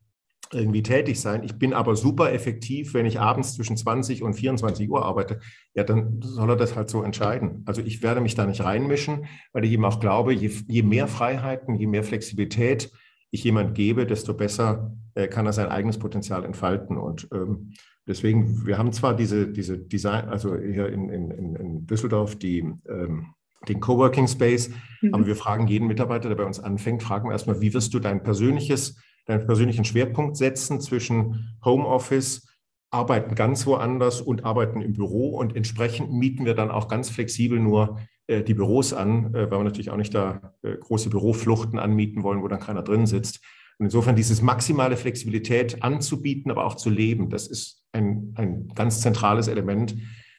irgendwie 0.53 0.83
tätig 0.83 1.19
sein. 1.19 1.43
Ich 1.43 1.55
bin 1.55 1.73
aber 1.73 1.95
super 1.95 2.31
effektiv, 2.31 2.93
wenn 2.93 3.05
ich 3.05 3.19
abends 3.19 3.55
zwischen 3.55 3.77
20 3.77 4.23
und 4.23 4.33
24 4.33 4.89
Uhr 4.89 5.05
arbeite. 5.05 5.39
Ja, 5.73 5.83
dann 5.83 6.21
soll 6.21 6.49
er 6.49 6.55
das 6.55 6.75
halt 6.75 6.89
so 6.89 7.03
entscheiden. 7.03 7.63
Also 7.65 7.81
ich 7.81 8.01
werde 8.01 8.21
mich 8.21 8.35
da 8.35 8.45
nicht 8.45 8.63
reinmischen, 8.63 9.25
weil 9.53 9.65
ich 9.65 9.71
ihm 9.71 9.85
auch 9.85 9.99
glaube, 9.99 10.33
je, 10.33 10.51
je 10.67 10.83
mehr 10.83 11.07
Freiheiten, 11.07 11.75
je 11.75 11.87
mehr 11.87 12.03
Flexibilität 12.03 12.91
ich 13.33 13.43
jemand 13.45 13.75
gebe, 13.75 14.05
desto 14.05 14.33
besser 14.33 14.93
äh, 15.15 15.27
kann 15.27 15.45
er 15.45 15.53
sein 15.53 15.69
eigenes 15.69 15.97
Potenzial 15.99 16.43
entfalten. 16.43 16.97
Und 16.97 17.29
ähm, 17.33 17.71
Deswegen, 18.07 18.65
wir 18.65 18.77
haben 18.77 18.91
zwar 18.93 19.15
diese, 19.15 19.47
diese 19.47 19.77
Design, 19.77 20.27
also 20.27 20.57
hier 20.57 20.87
in, 20.89 21.09
in, 21.09 21.55
in 21.55 21.87
Düsseldorf 21.87 22.35
die, 22.35 22.59
ähm, 22.89 23.33
den 23.69 23.79
Coworking 23.79 24.27
Space, 24.27 24.71
mhm. 25.01 25.13
aber 25.13 25.27
wir 25.27 25.35
fragen 25.35 25.67
jeden 25.67 25.87
Mitarbeiter, 25.87 26.27
der 26.27 26.35
bei 26.35 26.43
uns 26.43 26.59
anfängt, 26.59 27.03
fragen 27.03 27.29
wir 27.29 27.33
erstmal, 27.33 27.61
wie 27.61 27.73
wirst 27.73 27.93
du 27.93 27.99
dein 27.99 28.23
persönliches, 28.23 28.99
deinen 29.25 29.45
persönlichen 29.45 29.85
Schwerpunkt 29.85 30.37
setzen 30.37 30.81
zwischen 30.81 31.55
Homeoffice, 31.63 32.47
Arbeiten 32.91 33.35
ganz 33.35 33.65
woanders 33.65 34.21
und 34.21 34.43
Arbeiten 34.43 34.81
im 34.81 34.93
Büro 34.93 35.37
und 35.37 35.55
entsprechend 35.55 36.11
mieten 36.11 36.45
wir 36.45 36.55
dann 36.55 36.71
auch 36.71 36.87
ganz 36.87 37.09
flexibel 37.09 37.59
nur 37.59 37.99
äh, 38.27 38.43
die 38.43 38.53
Büros 38.53 38.93
an, 38.93 39.33
äh, 39.33 39.49
weil 39.49 39.59
wir 39.59 39.63
natürlich 39.63 39.91
auch 39.91 39.97
nicht 39.97 40.13
da 40.13 40.55
äh, 40.61 40.75
große 40.77 41.09
Bürofluchten 41.09 41.79
anmieten 41.79 42.23
wollen, 42.23 42.43
wo 42.43 42.47
dann 42.49 42.59
keiner 42.59 42.83
drin 42.83 43.05
sitzt. 43.05 43.39
Und 43.79 43.85
insofern 43.85 44.15
dieses 44.15 44.41
maximale 44.41 44.97
Flexibilität 44.97 45.81
anzubieten, 45.81 46.51
aber 46.51 46.65
auch 46.65 46.75
zu 46.75 46.89
leben, 46.89 47.29
das 47.29 47.47
ist 47.47 47.85
ein, 47.93 48.33
ein 48.35 48.67
ganz 48.75 49.01
zentrales 49.01 49.47
Element, 49.47 49.95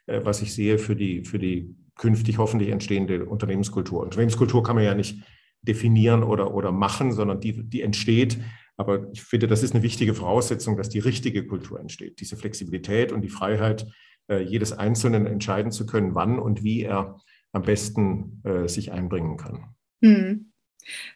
äh, 0.07 0.21
was 0.23 0.42
ich 0.42 0.55
sehe 0.55 0.79
für 0.79 0.95
die, 0.95 1.25
für 1.25 1.38
die 1.38 1.75
künftig 1.97 2.38
hoffentlich 2.38 2.71
entstehende 2.71 3.25
Unternehmenskultur. 3.25 4.03
Unternehmenskultur 4.03 4.62
kann 4.62 4.77
man 4.77 4.85
ja 4.85 4.95
nicht 4.95 5.23
definieren 5.62 6.23
oder, 6.23 6.55
oder 6.55 6.73
machen, 6.73 7.12
sondern 7.12 7.40
die, 7.40 7.68
die 7.68 7.83
entsteht. 7.83 8.38
Aber 8.76 9.11
ich 9.12 9.22
finde, 9.22 9.46
das 9.46 9.62
ist 9.62 9.74
eine 9.74 9.82
wichtige 9.82 10.14
Voraussetzung, 10.14 10.76
dass 10.76 10.88
die 10.88 10.98
richtige 10.98 11.46
Kultur 11.46 11.78
entsteht. 11.78 12.20
Diese 12.20 12.37
Flexibilität 12.37 13.12
und 13.12 13.20
die 13.20 13.28
Freiheit, 13.28 13.87
äh, 14.28 14.40
jedes 14.42 14.72
Einzelnen 14.72 15.26
entscheiden 15.26 15.72
zu 15.72 15.87
können, 15.87 16.14
wann 16.14 16.38
und 16.38 16.64
wie 16.64 16.82
er 16.82 17.20
am 17.52 17.62
besten 17.62 18.40
äh, 18.44 18.68
sich 18.68 18.92
einbringen 18.92 19.37
kann. 19.37 19.74
Hm. 20.02 20.52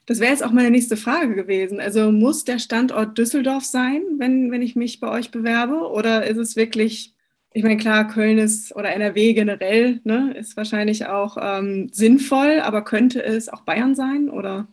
Das 0.05 0.21
wäre 0.21 0.31
jetzt 0.31 0.45
auch 0.45 0.53
meine 0.53 0.71
nächste 0.71 0.97
Frage 0.97 1.35
gewesen. 1.35 1.81
Also 1.81 2.13
muss 2.13 2.45
der 2.45 2.59
Standort 2.59 3.19
Düsseldorf 3.19 3.65
sein, 3.65 4.03
wenn, 4.19 4.53
wenn 4.53 4.63
ich 4.63 4.77
mich 4.77 5.01
bei 5.01 5.11
euch 5.11 5.31
bewerbe? 5.31 5.91
Oder 5.91 6.27
ist 6.27 6.37
es 6.37 6.55
wirklich, 6.55 7.15
ich 7.53 7.63
meine, 7.65 7.77
klar, 7.77 8.07
Köln 8.07 8.39
ist 8.39 8.77
oder 8.77 8.93
NRW 8.93 9.33
generell 9.33 10.01
ne, 10.05 10.35
ist 10.39 10.57
wahrscheinlich 10.57 11.07
auch 11.07 11.37
ähm, 11.41 11.89
sinnvoll, 11.93 12.61
aber 12.61 12.85
könnte 12.85 13.25
es 13.25 13.49
auch 13.49 13.63
Bayern 13.63 13.95
sein? 13.97 14.31
Oder? 14.31 14.69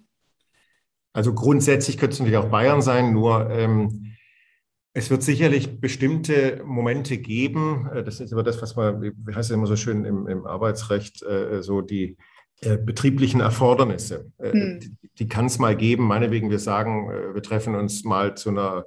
Also 1.13 1.33
grundsätzlich 1.33 1.97
könnte 1.97 2.13
es 2.13 2.19
natürlich 2.19 2.37
auch 2.37 2.49
Bayern 2.49 2.81
sein, 2.81 3.13
nur 3.13 3.49
ähm, 3.49 4.15
es 4.93 5.09
wird 5.09 5.23
sicherlich 5.23 5.79
bestimmte 5.79 6.61
Momente 6.65 7.17
geben. 7.17 7.89
Äh, 7.93 8.03
das 8.03 8.19
ist 8.19 8.33
aber 8.33 8.43
das, 8.43 8.61
was 8.61 8.75
man, 8.75 9.01
wie 9.01 9.35
heißt 9.35 9.49
es 9.49 9.55
immer 9.55 9.67
so 9.67 9.75
schön 9.75 10.05
im, 10.05 10.27
im 10.27 10.45
Arbeitsrecht, 10.45 11.23
äh, 11.23 11.61
so 11.61 11.81
die 11.81 12.17
äh, 12.61 12.77
betrieblichen 12.77 13.41
Erfordernisse. 13.41 14.31
Äh, 14.37 14.51
hm. 14.51 14.79
Die, 14.79 14.97
die 15.19 15.27
kann 15.27 15.45
es 15.45 15.59
mal 15.59 15.75
geben. 15.75 16.05
Meinetwegen, 16.05 16.49
wir 16.49 16.59
sagen, 16.59 17.09
äh, 17.09 17.33
wir 17.33 17.41
treffen 17.41 17.75
uns 17.75 18.03
mal 18.03 18.35
zu 18.35 18.49
einer 18.49 18.85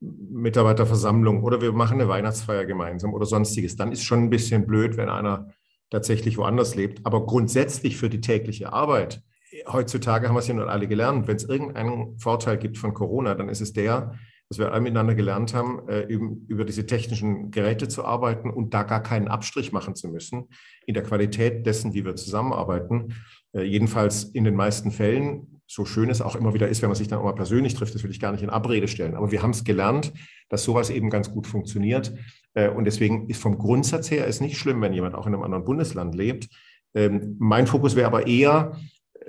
Mitarbeiterversammlung 0.00 1.42
oder 1.42 1.60
wir 1.62 1.72
machen 1.72 2.00
eine 2.00 2.08
Weihnachtsfeier 2.08 2.66
gemeinsam 2.66 3.14
oder 3.14 3.24
sonstiges. 3.24 3.76
Dann 3.76 3.92
ist 3.92 4.04
schon 4.04 4.24
ein 4.24 4.30
bisschen 4.30 4.66
blöd, 4.66 4.96
wenn 4.96 5.08
einer 5.08 5.48
tatsächlich 5.90 6.36
woanders 6.36 6.74
lebt. 6.74 7.06
Aber 7.06 7.24
grundsätzlich 7.24 7.96
für 7.96 8.10
die 8.10 8.20
tägliche 8.20 8.72
Arbeit, 8.72 9.22
heutzutage 9.66 10.28
haben 10.28 10.34
wir 10.34 10.40
es 10.40 10.48
ja 10.48 10.54
nun 10.54 10.68
alle 10.68 10.88
gelernt, 10.88 11.28
wenn 11.28 11.36
es 11.36 11.44
irgendeinen 11.44 12.18
Vorteil 12.18 12.58
gibt 12.58 12.78
von 12.78 12.94
Corona, 12.94 13.34
dann 13.34 13.48
ist 13.48 13.60
es 13.60 13.72
der, 13.72 14.14
dass 14.48 14.58
wir 14.58 14.72
alle 14.72 14.82
miteinander 14.82 15.14
gelernt 15.14 15.54
haben, 15.54 15.88
äh, 15.88 16.02
über 16.02 16.64
diese 16.64 16.86
technischen 16.86 17.50
Geräte 17.50 17.88
zu 17.88 18.04
arbeiten 18.04 18.50
und 18.50 18.74
da 18.74 18.82
gar 18.82 19.02
keinen 19.02 19.28
Abstrich 19.28 19.72
machen 19.72 19.94
zu 19.94 20.08
müssen 20.08 20.48
in 20.86 20.94
der 20.94 21.02
Qualität 21.02 21.66
dessen, 21.66 21.94
wie 21.94 22.04
wir 22.04 22.14
zusammenarbeiten. 22.14 23.14
Äh, 23.52 23.62
jedenfalls 23.62 24.24
in 24.24 24.44
den 24.44 24.54
meisten 24.54 24.90
Fällen, 24.90 25.60
so 25.66 25.86
schön 25.86 26.10
es 26.10 26.20
auch 26.20 26.36
immer 26.36 26.52
wieder 26.52 26.68
ist, 26.68 26.82
wenn 26.82 26.90
man 26.90 26.96
sich 26.96 27.08
dann 27.08 27.20
auch 27.20 27.24
mal 27.24 27.34
persönlich 27.34 27.74
trifft, 27.74 27.94
das 27.94 28.02
will 28.04 28.10
ich 28.10 28.20
gar 28.20 28.32
nicht 28.32 28.42
in 28.42 28.50
Abrede 28.50 28.86
stellen. 28.86 29.14
Aber 29.14 29.32
wir 29.32 29.42
haben 29.42 29.50
es 29.50 29.64
gelernt, 29.64 30.12
dass 30.50 30.64
sowas 30.64 30.90
eben 30.90 31.08
ganz 31.08 31.30
gut 31.30 31.46
funktioniert. 31.46 32.12
Äh, 32.52 32.68
und 32.68 32.84
deswegen 32.84 33.28
ist 33.30 33.40
vom 33.40 33.58
Grundsatz 33.58 34.10
her 34.10 34.26
es 34.26 34.40
nicht 34.40 34.58
schlimm, 34.58 34.82
wenn 34.82 34.92
jemand 34.92 35.14
auch 35.14 35.26
in 35.26 35.34
einem 35.34 35.42
anderen 35.42 35.64
Bundesland 35.64 36.14
lebt. 36.14 36.48
Ähm, 36.94 37.36
mein 37.38 37.66
Fokus 37.66 37.96
wäre 37.96 38.06
aber 38.06 38.26
eher, 38.26 38.76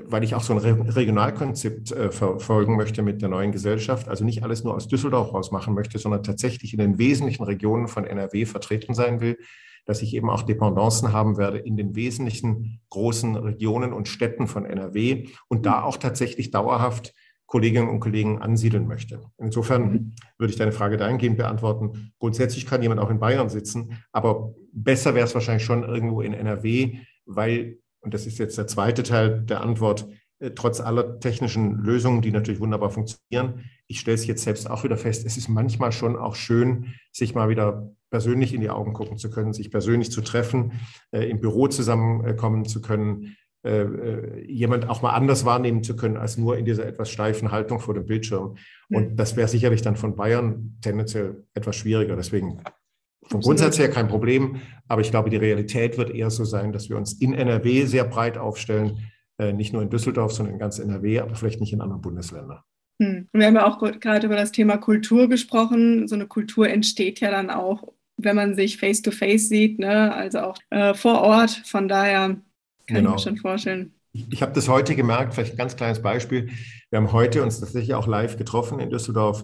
weil 0.03 0.23
ich 0.23 0.35
auch 0.35 0.43
so 0.43 0.53
ein 0.53 0.59
Regionalkonzept 0.59 1.91
äh, 1.91 2.11
verfolgen 2.11 2.75
möchte 2.75 3.01
mit 3.01 3.21
der 3.21 3.29
neuen 3.29 3.51
Gesellschaft, 3.51 4.07
also 4.07 4.25
nicht 4.25 4.43
alles 4.43 4.63
nur 4.63 4.75
aus 4.75 4.87
Düsseldorf 4.87 5.33
raus 5.33 5.51
machen 5.51 5.73
möchte, 5.73 5.97
sondern 5.99 6.23
tatsächlich 6.23 6.73
in 6.73 6.79
den 6.79 6.97
wesentlichen 6.97 7.43
Regionen 7.43 7.87
von 7.87 8.05
NRW 8.05 8.45
vertreten 8.45 8.93
sein 8.93 9.21
will, 9.21 9.37
dass 9.85 10.01
ich 10.01 10.13
eben 10.13 10.29
auch 10.29 10.41
Dependancen 10.41 11.13
haben 11.13 11.37
werde 11.37 11.59
in 11.59 11.77
den 11.77 11.95
wesentlichen 11.95 12.81
großen 12.89 13.35
Regionen 13.35 13.93
und 13.93 14.07
Städten 14.07 14.47
von 14.47 14.65
NRW 14.65 15.27
und 15.47 15.65
da 15.65 15.83
auch 15.83 15.97
tatsächlich 15.97 16.51
dauerhaft 16.51 17.13
Kolleginnen 17.45 17.89
und 17.89 17.99
Kollegen 17.99 18.41
ansiedeln 18.41 18.87
möchte. 18.87 19.21
Insofern 19.37 20.15
würde 20.37 20.51
ich 20.51 20.57
deine 20.57 20.71
Frage 20.71 20.97
dahingehend 20.97 21.37
beantworten. 21.37 22.11
Grundsätzlich 22.19 22.65
kann 22.65 22.81
jemand 22.81 22.99
auch 22.99 23.11
in 23.11 23.19
Bayern 23.19 23.49
sitzen, 23.49 23.97
aber 24.11 24.53
besser 24.73 25.13
wäre 25.13 25.25
es 25.25 25.35
wahrscheinlich 25.35 25.63
schon 25.63 25.83
irgendwo 25.83 26.21
in 26.21 26.33
NRW, 26.33 26.97
weil, 27.25 27.77
und 28.05 28.13
das 28.13 28.25
ist 28.25 28.37
jetzt 28.37 28.57
der 28.57 28.67
zweite 28.67 29.03
Teil 29.03 29.41
der 29.41 29.61
Antwort, 29.61 30.07
äh, 30.39 30.51
trotz 30.51 30.79
aller 30.79 31.19
technischen 31.19 31.79
Lösungen, 31.79 32.21
die 32.21 32.31
natürlich 32.31 32.61
wunderbar 32.61 32.91
funktionieren, 32.91 33.65
ich 33.87 33.99
stelle 33.99 34.15
es 34.15 34.27
jetzt 34.27 34.43
selbst 34.43 34.69
auch 34.69 34.83
wieder 34.83 34.97
fest, 34.97 35.25
es 35.25 35.37
ist 35.37 35.49
manchmal 35.49 35.91
schon 35.91 36.15
auch 36.15 36.35
schön, 36.35 36.93
sich 37.11 37.35
mal 37.35 37.49
wieder 37.49 37.91
persönlich 38.09 38.53
in 38.53 38.61
die 38.61 38.69
Augen 38.69 38.93
gucken 38.93 39.17
zu 39.17 39.29
können, 39.29 39.53
sich 39.53 39.71
persönlich 39.71 40.11
zu 40.11 40.21
treffen, 40.21 40.73
äh, 41.11 41.29
im 41.29 41.41
Büro 41.41 41.67
zusammenkommen 41.67 42.65
zu 42.65 42.81
können, 42.81 43.35
äh, 43.65 44.41
jemand 44.45 44.87
auch 44.89 45.01
mal 45.01 45.11
anders 45.11 45.43
wahrnehmen 45.43 45.83
zu 45.83 45.95
können, 45.95 46.17
als 46.17 46.37
nur 46.37 46.57
in 46.57 46.65
dieser 46.65 46.85
etwas 46.85 47.09
steifen 47.09 47.51
Haltung 47.51 47.79
vor 47.79 47.95
dem 47.95 48.05
Bildschirm. 48.05 48.57
Und 48.89 49.11
mhm. 49.11 49.15
das 49.15 49.35
wäre 49.35 49.47
sicherlich 49.47 49.81
dann 49.81 49.95
von 49.95 50.15
Bayern 50.15 50.77
tendenziell 50.81 51.43
etwas 51.55 51.75
schwieriger. 51.75 52.15
Deswegen 52.15 52.61
vom 53.27 53.41
Grundsatz 53.41 53.79
her 53.79 53.89
kein 53.89 54.07
Problem, 54.07 54.57
aber 54.87 55.01
ich 55.01 55.11
glaube, 55.11 55.29
die 55.29 55.37
Realität 55.37 55.97
wird 55.97 56.11
eher 56.11 56.29
so 56.29 56.43
sein, 56.43 56.71
dass 56.71 56.89
wir 56.89 56.97
uns 56.97 57.13
in 57.13 57.33
NRW 57.33 57.85
sehr 57.85 58.03
breit 58.03 58.37
aufstellen, 58.37 58.99
äh, 59.37 59.51
nicht 59.51 59.73
nur 59.73 59.81
in 59.81 59.89
Düsseldorf, 59.89 60.31
sondern 60.31 60.53
in 60.53 60.59
ganz 60.59 60.79
NRW, 60.79 61.19
aber 61.19 61.35
vielleicht 61.35 61.59
nicht 61.59 61.73
in 61.73 61.81
anderen 61.81 62.01
Bundesländern. 62.01 62.59
Hm. 63.01 63.27
Wir 63.33 63.47
haben 63.47 63.55
ja 63.55 63.65
auch 63.65 63.79
gerade 63.99 64.27
über 64.27 64.35
das 64.35 64.51
Thema 64.51 64.77
Kultur 64.77 65.27
gesprochen. 65.27 66.07
So 66.07 66.15
eine 66.15 66.27
Kultur 66.27 66.69
entsteht 66.69 67.19
ja 67.19 67.31
dann 67.31 67.49
auch, 67.49 67.91
wenn 68.17 68.35
man 68.35 68.55
sich 68.55 68.77
face-to-face 68.77 69.45
-face 69.45 69.49
sieht, 69.49 69.79
ne? 69.79 70.13
also 70.13 70.39
auch 70.39 70.57
äh, 70.69 70.93
vor 70.93 71.21
Ort. 71.21 71.51
Von 71.65 71.87
daher 71.87 72.27
kann 72.27 72.43
genau. 72.87 73.09
ich 73.09 73.15
mir 73.15 73.19
schon 73.19 73.37
vorstellen. 73.37 73.93
Ich, 74.13 74.31
ich 74.31 74.41
habe 74.41 74.53
das 74.53 74.69
heute 74.69 74.95
gemerkt, 74.95 75.33
vielleicht 75.33 75.53
ein 75.53 75.57
ganz 75.57 75.75
kleines 75.75 76.01
Beispiel. 76.01 76.49
Wir 76.89 76.99
haben 76.99 77.11
heute 77.11 77.43
uns 77.43 77.59
tatsächlich 77.59 77.93
auch 77.95 78.07
live 78.07 78.37
getroffen 78.37 78.79
in 78.79 78.89
Düsseldorf, 78.89 79.43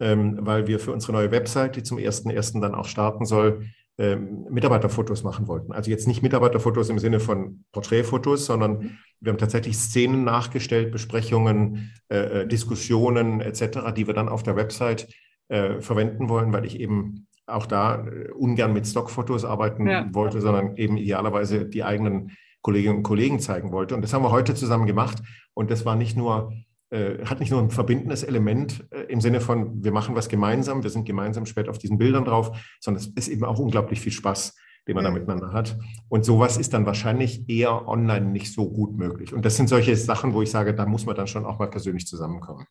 ähm, 0.00 0.38
weil 0.40 0.66
wir 0.66 0.78
für 0.78 0.92
unsere 0.92 1.12
neue 1.12 1.30
Website, 1.30 1.76
die 1.76 1.82
zum 1.82 1.98
1.1. 1.98 2.60
dann 2.60 2.74
auch 2.74 2.86
starten 2.86 3.24
soll, 3.24 3.66
ähm, 3.98 4.44
Mitarbeiterfotos 4.50 5.22
machen 5.22 5.48
wollten. 5.48 5.72
Also 5.72 5.90
jetzt 5.90 6.06
nicht 6.06 6.22
Mitarbeiterfotos 6.22 6.90
im 6.90 6.98
Sinne 6.98 7.18
von 7.18 7.64
Porträtfotos, 7.72 8.44
sondern 8.44 8.72
mhm. 8.72 8.90
wir 9.20 9.32
haben 9.32 9.38
tatsächlich 9.38 9.78
Szenen 9.78 10.22
nachgestellt, 10.24 10.92
Besprechungen, 10.92 11.92
äh, 12.08 12.42
äh, 12.42 12.46
Diskussionen 12.46 13.40
etc., 13.40 13.92
die 13.96 14.06
wir 14.06 14.14
dann 14.14 14.28
auf 14.28 14.42
der 14.42 14.56
Website 14.56 15.08
äh, 15.48 15.80
verwenden 15.80 16.28
wollen, 16.28 16.52
weil 16.52 16.66
ich 16.66 16.78
eben 16.78 17.26
auch 17.46 17.66
da 17.66 18.06
äh, 18.06 18.30
ungern 18.32 18.72
mit 18.72 18.86
Stockfotos 18.86 19.44
arbeiten 19.44 19.86
ja. 19.86 20.06
wollte, 20.12 20.40
sondern 20.40 20.76
eben 20.76 20.96
idealerweise 20.96 21.64
die 21.64 21.84
eigenen 21.84 22.32
Kolleginnen 22.60 22.98
und 22.98 23.02
Kollegen 23.02 23.38
zeigen 23.38 23.72
wollte. 23.72 23.94
Und 23.94 24.02
das 24.02 24.12
haben 24.12 24.24
wir 24.24 24.32
heute 24.32 24.54
zusammen 24.54 24.86
gemacht. 24.86 25.22
Und 25.54 25.70
das 25.70 25.86
war 25.86 25.96
nicht 25.96 26.16
nur, 26.16 26.52
äh, 26.90 27.24
hat 27.24 27.40
nicht 27.40 27.50
nur 27.50 27.60
ein 27.60 27.70
verbindendes 27.70 28.22
Element 28.22 28.86
äh, 28.90 29.02
im 29.04 29.20
Sinne 29.20 29.40
von, 29.40 29.82
wir 29.82 29.92
machen 29.92 30.14
was 30.14 30.28
gemeinsam, 30.28 30.82
wir 30.82 30.90
sind 30.90 31.04
gemeinsam 31.04 31.46
spät 31.46 31.68
auf 31.68 31.78
diesen 31.78 31.98
Bildern 31.98 32.24
drauf, 32.24 32.56
sondern 32.80 33.02
es 33.02 33.08
ist 33.08 33.28
eben 33.28 33.44
auch 33.44 33.58
unglaublich 33.58 34.00
viel 34.00 34.12
Spaß, 34.12 34.54
den 34.86 34.94
man 34.94 35.04
da 35.04 35.10
miteinander 35.10 35.52
hat. 35.52 35.76
Und 36.08 36.24
sowas 36.24 36.56
ist 36.56 36.74
dann 36.74 36.86
wahrscheinlich 36.86 37.48
eher 37.48 37.88
online 37.88 38.26
nicht 38.26 38.52
so 38.52 38.70
gut 38.70 38.96
möglich. 38.96 39.34
Und 39.34 39.44
das 39.44 39.56
sind 39.56 39.68
solche 39.68 39.96
Sachen, 39.96 40.32
wo 40.32 40.42
ich 40.42 40.50
sage, 40.50 40.74
da 40.74 40.86
muss 40.86 41.06
man 41.06 41.16
dann 41.16 41.26
schon 41.26 41.44
auch 41.44 41.58
mal 41.58 41.70
persönlich 41.70 42.06
zusammenkommen. 42.06 42.66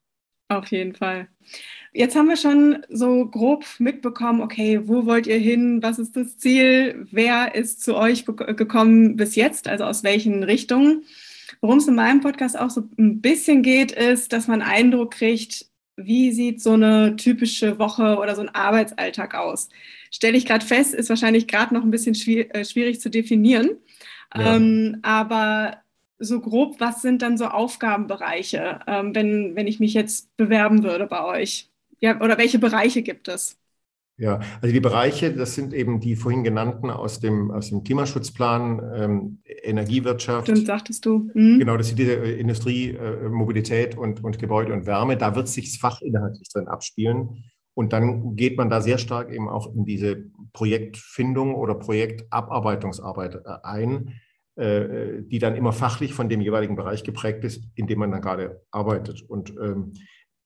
Auf 0.47 0.67
jeden 0.67 0.93
Fall. 0.93 1.28
Jetzt 1.91 2.15
haben 2.15 2.28
wir 2.28 2.38
schon 2.38 2.86
so 2.89 3.25
grob 3.25 3.65
mitbekommen, 3.80 4.41
okay, 4.41 4.82
wo 4.88 5.06
wollt 5.06 5.28
ihr 5.28 5.39
hin? 5.39 5.82
Was 5.82 5.97
ist 5.97 6.15
das 6.15 6.38
Ziel? 6.38 7.08
Wer 7.12 7.56
ist 7.56 7.82
zu 7.82 7.95
euch 7.95 8.25
gekommen 8.25 9.15
bis 9.15 9.36
jetzt? 9.36 9.67
Also 9.67 9.86
aus 9.86 10.04
welchen 10.04 10.43
Richtungen? 10.43 11.04
Worum 11.62 11.77
es 11.77 11.88
in 11.88 11.95
meinem 11.95 12.21
Podcast 12.21 12.58
auch 12.58 12.69
so 12.69 12.84
ein 12.97 13.21
bisschen 13.21 13.62
geht, 13.62 13.91
ist, 13.91 14.34
dass 14.34 14.47
man 14.47 14.62
Eindruck 14.62 15.12
kriegt, 15.12 15.65
wie 15.97 16.31
sieht 16.31 16.62
so 16.62 16.73
eine 16.73 17.15
typische 17.15 17.79
Woche 17.79 18.17
oder 18.17 18.36
so 18.36 18.41
ein 18.41 18.53
Arbeitsalltag 18.53 19.36
aus? 19.36 19.69
Stelle 20.12 20.38
ich 20.38 20.45
gerade 20.45 20.65
fest, 20.65 20.93
ist 20.93 21.10
wahrscheinlich 21.10 21.47
gerade 21.47 21.73
noch 21.73 21.84
ein 21.84 21.91
bisschen 21.91 22.15
äh, 22.15 22.65
schwierig 22.65 22.99
zu 22.99 23.10
definieren. 23.10 23.77
Ja. 24.36 24.55
Ähm, 24.55 24.99
aber 25.03 25.77
so 26.19 26.39
grob, 26.39 26.79
was 26.79 27.01
sind 27.01 27.21
dann 27.21 27.38
so 27.38 27.47
Aufgabenbereiche, 27.47 28.79
ähm, 28.88 29.15
wenn, 29.15 29.55
wenn 29.55 29.67
ich 29.67 29.79
mich 29.79 29.93
jetzt 29.93 30.36
bewerben 30.38 30.84
würde 30.84 31.08
bei 31.08 31.23
euch? 31.23 31.69
Ja, 31.99 32.19
oder 32.21 32.38
welche 32.38 32.60
Bereiche 32.60 33.01
gibt 33.01 33.27
es? 33.27 33.58
Ja, 34.17 34.39
also 34.62 34.73
die 34.73 34.80
Bereiche, 34.80 35.34
das 35.34 35.56
sind 35.56 35.73
eben 35.73 35.99
die 35.99 36.15
vorhin 36.15 36.45
genannten 36.45 36.89
aus 36.89 37.19
dem, 37.19 37.51
aus 37.51 37.69
dem 37.69 37.84
Klimaschutzplan, 37.84 38.82
ähm, 38.95 39.39
Energiewirtschaft. 39.43 40.47
Stimmt, 40.47 40.67
sagtest 40.67 41.06
du. 41.06 41.30
Mhm. 41.34 41.60
Genau, 41.60 41.75
das 41.75 41.88
sind 41.88 41.99
diese 41.99 42.15
äh, 42.15 42.39
Industrie, 42.39 42.91
äh, 42.91 43.28
Mobilität 43.28 43.97
und, 43.97 44.23
und 44.23 44.39
Gebäude 44.39 44.71
und 44.71 44.86
Wärme. 44.86 45.17
Da 45.17 45.36
wird 45.36 45.49
sich 45.49 45.71
das 45.71 45.80
Fach 45.80 46.01
inhaltlich 46.01 46.47
drin 46.47 46.67
abspielen. 46.69 47.43
Und 47.73 47.91
dann 47.91 48.38
geht 48.38 48.58
man 48.58 48.69
da 48.69 48.80
sehr 48.80 48.99
stark 48.99 49.34
eben 49.34 49.49
auch 49.49 49.75
in 49.75 49.84
diese 49.84 50.23
Projektfindung 50.54 51.54
oder 51.54 51.75
Projektabarbeitungsarbeit 51.75 53.36
äh, 53.36 53.39
ein. 53.63 54.13
Äh, 54.58 55.23
die 55.23 55.39
dann 55.39 55.58
immer 55.58 55.73
fachlich 55.73 56.13
von 56.13 56.30
dem 56.30 56.39
jeweiligen 56.39 56.78
Bereich 56.78 57.04
geprägt 57.04 57.43
ist, 57.43 57.67
in 57.75 57.88
dem 57.88 57.99
man 57.99 58.12
dann 58.12 58.21
gerade 58.21 58.62
arbeitet. 58.71 59.21
Und 59.28 59.49
ähm, 59.62 59.91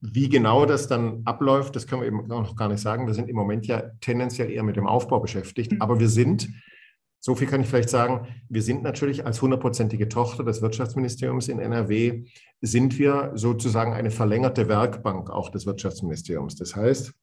wie 0.01 0.29
genau 0.29 0.65
das 0.65 0.87
dann 0.87 1.21
abläuft, 1.25 1.75
das 1.75 1.85
können 1.85 2.01
wir 2.01 2.07
eben 2.07 2.27
noch 2.27 2.55
gar 2.55 2.69
nicht 2.69 2.81
sagen. 2.81 3.07
Wir 3.07 3.13
sind 3.13 3.29
im 3.29 3.35
Moment 3.35 3.67
ja 3.67 3.81
tendenziell 3.99 4.49
eher 4.49 4.63
mit 4.63 4.77
dem 4.77 4.87
Aufbau 4.87 5.19
beschäftigt, 5.19 5.73
mhm. 5.73 5.81
aber 5.81 5.99
wir 5.99 6.09
sind, 6.09 6.49
so 7.19 7.35
viel 7.35 7.47
kann 7.47 7.61
ich 7.61 7.67
vielleicht 7.67 7.89
sagen, 7.89 8.27
wir 8.47 8.61
sind 8.61 8.81
natürlich 8.81 9.25
als 9.25 9.41
hundertprozentige 9.41 10.07
Tochter 10.07 10.43
des 10.43 10.61
Wirtschaftsministeriums 10.61 11.49
in 11.49 11.59
NRW, 11.59 12.23
sind 12.61 12.97
wir 12.97 13.31
sozusagen 13.35 13.93
eine 13.93 14.11
verlängerte 14.11 14.69
Werkbank 14.69 15.29
auch 15.29 15.49
des 15.49 15.65
Wirtschaftsministeriums. 15.65 16.55
Das 16.55 16.75
heißt, 16.75 17.13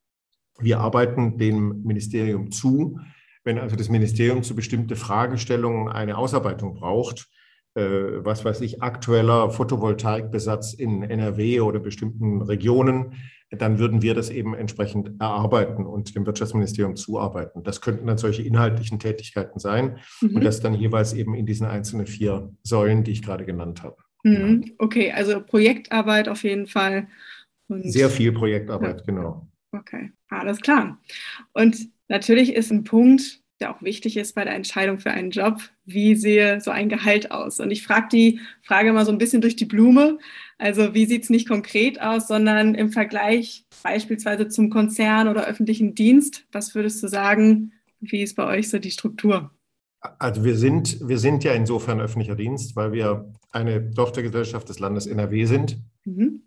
wir 0.58 0.80
arbeiten 0.80 1.38
dem 1.38 1.82
Ministerium 1.82 2.50
zu, 2.50 2.98
wenn 3.44 3.58
also 3.58 3.76
das 3.76 3.88
Ministerium 3.88 4.42
zu 4.42 4.54
bestimmten 4.54 4.96
Fragestellungen 4.96 5.88
eine 5.88 6.18
Ausarbeitung 6.18 6.74
braucht, 6.74 7.28
was 7.76 8.44
weiß 8.44 8.62
ich, 8.62 8.82
aktueller 8.82 9.50
Photovoltaikbesatz 9.50 10.72
in 10.72 11.02
NRW 11.02 11.60
oder 11.60 11.78
bestimmten 11.78 12.42
Regionen, 12.42 13.14
dann 13.50 13.78
würden 13.78 14.02
wir 14.02 14.14
das 14.14 14.30
eben 14.30 14.54
entsprechend 14.54 15.20
erarbeiten 15.20 15.86
und 15.86 16.14
dem 16.16 16.26
Wirtschaftsministerium 16.26 16.96
zuarbeiten. 16.96 17.62
Das 17.62 17.80
könnten 17.80 18.06
dann 18.06 18.18
solche 18.18 18.42
inhaltlichen 18.42 18.98
Tätigkeiten 18.98 19.60
sein 19.60 19.98
mhm. 20.20 20.36
und 20.36 20.44
das 20.44 20.60
dann 20.60 20.74
jeweils 20.74 21.12
eben 21.12 21.34
in 21.34 21.46
diesen 21.46 21.66
einzelnen 21.66 22.06
vier 22.06 22.52
Säulen, 22.62 23.04
die 23.04 23.12
ich 23.12 23.22
gerade 23.22 23.44
genannt 23.44 23.82
habe. 23.82 23.96
Mhm. 24.24 24.62
Genau. 24.62 24.74
Okay, 24.78 25.12
also 25.12 25.40
Projektarbeit 25.40 26.28
auf 26.28 26.42
jeden 26.42 26.66
Fall. 26.66 27.08
Und 27.68 27.90
Sehr 27.90 28.10
viel 28.10 28.32
Projektarbeit, 28.32 29.00
ja. 29.00 29.04
genau. 29.06 29.48
Okay, 29.72 30.10
alles 30.28 30.60
klar. 30.60 30.98
Und 31.52 31.88
natürlich 32.08 32.54
ist 32.54 32.72
ein 32.72 32.84
Punkt, 32.84 33.42
der 33.60 33.74
auch 33.74 33.82
wichtig 33.82 34.16
ist 34.16 34.34
bei 34.34 34.44
der 34.44 34.54
Entscheidung 34.54 34.98
für 34.98 35.10
einen 35.10 35.30
Job, 35.30 35.60
wie 35.84 36.14
sehe 36.14 36.60
so 36.60 36.70
ein 36.70 36.88
Gehalt 36.88 37.30
aus? 37.30 37.60
Und 37.60 37.70
ich 37.70 37.82
frage 37.82 38.08
die 38.12 38.40
Frage 38.62 38.92
mal 38.92 39.06
so 39.06 39.12
ein 39.12 39.18
bisschen 39.18 39.40
durch 39.40 39.56
die 39.56 39.64
Blume. 39.64 40.18
Also 40.58 40.94
wie 40.94 41.06
sieht 41.06 41.24
es 41.24 41.30
nicht 41.30 41.48
konkret 41.48 42.00
aus, 42.00 42.28
sondern 42.28 42.74
im 42.74 42.90
Vergleich 42.90 43.64
beispielsweise 43.82 44.48
zum 44.48 44.70
Konzern 44.70 45.28
oder 45.28 45.46
öffentlichen 45.46 45.94
Dienst. 45.94 46.46
Was 46.52 46.74
würdest 46.74 47.02
du 47.02 47.08
sagen, 47.08 47.72
wie 48.00 48.22
ist 48.22 48.36
bei 48.36 48.46
euch 48.46 48.68
so 48.68 48.78
die 48.78 48.90
Struktur? 48.90 49.50
Also 50.18 50.44
wir 50.44 50.56
sind, 50.56 51.06
wir 51.06 51.18
sind 51.18 51.42
ja 51.42 51.52
insofern 51.52 52.00
öffentlicher 52.00 52.36
Dienst, 52.36 52.76
weil 52.76 52.92
wir 52.92 53.32
eine 53.50 53.90
Tochtergesellschaft 53.90 54.68
des 54.68 54.78
Landes 54.78 55.06
NRW 55.06 55.46
sind. 55.46 55.78
Mhm. 56.04 56.42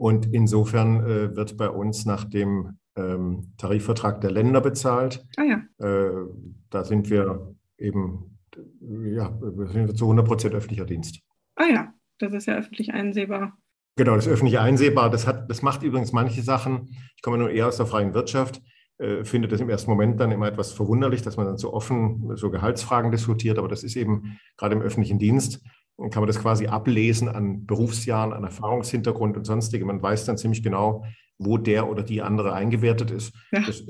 Und 0.00 0.32
insofern 0.32 1.04
äh, 1.04 1.36
wird 1.36 1.58
bei 1.58 1.68
uns 1.68 2.06
nach 2.06 2.24
dem 2.24 2.78
ähm, 2.96 3.52
Tarifvertrag 3.58 4.22
der 4.22 4.30
Länder 4.30 4.62
bezahlt. 4.62 5.26
Ah 5.36 5.42
ja. 5.42 5.86
Äh, 5.86 6.26
da 6.70 6.84
sind 6.84 7.10
wir 7.10 7.54
eben, 7.76 8.38
ja, 8.80 9.38
wir 9.42 9.68
sind 9.68 9.94
zu 9.98 10.06
100 10.06 10.26
Prozent 10.26 10.54
öffentlicher 10.54 10.86
Dienst. 10.86 11.20
Ah 11.54 11.66
ja, 11.70 11.92
das 12.18 12.32
ist 12.32 12.46
ja 12.46 12.54
öffentlich 12.54 12.94
einsehbar. 12.94 13.58
Genau, 13.96 14.14
das 14.14 14.26
ist 14.26 14.32
öffentlich 14.32 14.58
einsehbar. 14.58 15.10
Das, 15.10 15.26
hat, 15.26 15.50
das 15.50 15.60
macht 15.60 15.82
übrigens 15.82 16.12
manche 16.12 16.40
Sachen, 16.40 16.88
ich 17.14 17.20
komme 17.20 17.36
nur 17.36 17.50
eher 17.50 17.68
aus 17.68 17.76
der 17.76 17.84
freien 17.84 18.14
Wirtschaft, 18.14 18.62
äh, 18.96 19.22
finde 19.24 19.48
das 19.48 19.60
im 19.60 19.68
ersten 19.68 19.90
Moment 19.90 20.18
dann 20.18 20.32
immer 20.32 20.48
etwas 20.48 20.72
verwunderlich, 20.72 21.20
dass 21.20 21.36
man 21.36 21.44
dann 21.44 21.58
so 21.58 21.74
offen 21.74 22.34
so 22.38 22.50
Gehaltsfragen 22.50 23.10
diskutiert, 23.10 23.58
aber 23.58 23.68
das 23.68 23.82
ist 23.82 23.96
eben 23.96 24.38
gerade 24.56 24.76
im 24.76 24.80
öffentlichen 24.80 25.18
Dienst 25.18 25.60
dann 26.00 26.10
kann 26.10 26.22
man 26.22 26.28
das 26.28 26.40
quasi 26.40 26.66
ablesen 26.66 27.28
an 27.28 27.66
Berufsjahren, 27.66 28.32
an 28.32 28.44
Erfahrungshintergrund 28.44 29.36
und 29.36 29.44
sonstige. 29.44 29.84
Man 29.84 30.02
weiß 30.02 30.24
dann 30.24 30.38
ziemlich 30.38 30.62
genau, 30.62 31.04
wo 31.38 31.56
der 31.56 31.88
oder 31.88 32.02
die 32.02 32.20
andere 32.22 32.52
eingewertet 32.52 33.10
ist. 33.10 33.34
Ja. 33.50 33.62
Das 33.66 33.84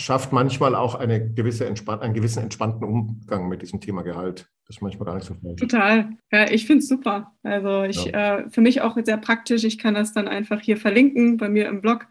schafft 0.00 0.32
manchmal 0.32 0.74
auch 0.74 0.94
eine 0.94 1.32
gewisse 1.32 1.66
einen 1.66 2.14
gewissen 2.14 2.42
entspannten 2.42 2.84
Umgang 2.84 3.48
mit 3.48 3.62
diesem 3.62 3.80
Thema 3.80 4.02
Gehalt. 4.02 4.48
Das 4.66 4.76
ist 4.76 4.82
manchmal 4.82 5.06
gar 5.06 5.14
nicht 5.14 5.26
so 5.26 5.34
falsch. 5.34 5.60
Total. 5.60 6.10
Ja, 6.32 6.50
ich 6.50 6.66
finde 6.66 6.80
es 6.80 6.88
super. 6.88 7.32
Also 7.42 7.84
ich, 7.84 8.06
ja. 8.06 8.38
äh, 8.38 8.50
für 8.50 8.62
mich 8.62 8.80
auch 8.80 8.96
sehr 9.04 9.18
praktisch. 9.18 9.64
Ich 9.64 9.78
kann 9.78 9.94
das 9.94 10.12
dann 10.12 10.26
einfach 10.26 10.60
hier 10.60 10.76
verlinken 10.76 11.36
bei 11.36 11.48
mir 11.48 11.68
im 11.68 11.82
Blog. 11.82 12.06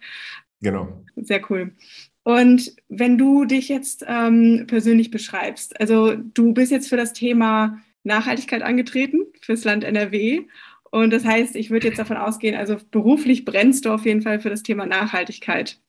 Genau. 0.62 1.04
Sehr 1.16 1.42
cool. 1.50 1.74
Und 2.24 2.76
wenn 2.90 3.18
du 3.18 3.46
dich 3.46 3.70
jetzt 3.70 4.06
ähm, 4.08 4.66
persönlich 4.68 5.12
beschreibst, 5.12 5.80
also 5.80 6.16
du 6.16 6.54
bist 6.54 6.72
jetzt 6.72 6.90
für 6.90 6.98
das 6.98 7.14
Thema 7.14 7.80
Nachhaltigkeit 8.06 8.62
angetreten, 8.62 9.26
fürs 9.42 9.64
Land 9.64 9.84
NRW. 9.84 10.44
Und 10.92 11.12
das 11.12 11.26
heißt, 11.26 11.56
ich 11.56 11.72
würde 11.72 11.88
jetzt 11.88 12.00
davon 12.00 12.18
ausgehen, 12.18 12.56
also 12.56 12.78
beruflich 12.92 13.44
brennst 13.44 13.86
du 13.86 13.92
auf 13.92 14.06
jeden 14.06 14.22
Fall 14.22 14.40
für 14.40 14.50
das 14.50 14.64
Thema 14.64 14.86
Nachhaltigkeit. 14.86 15.80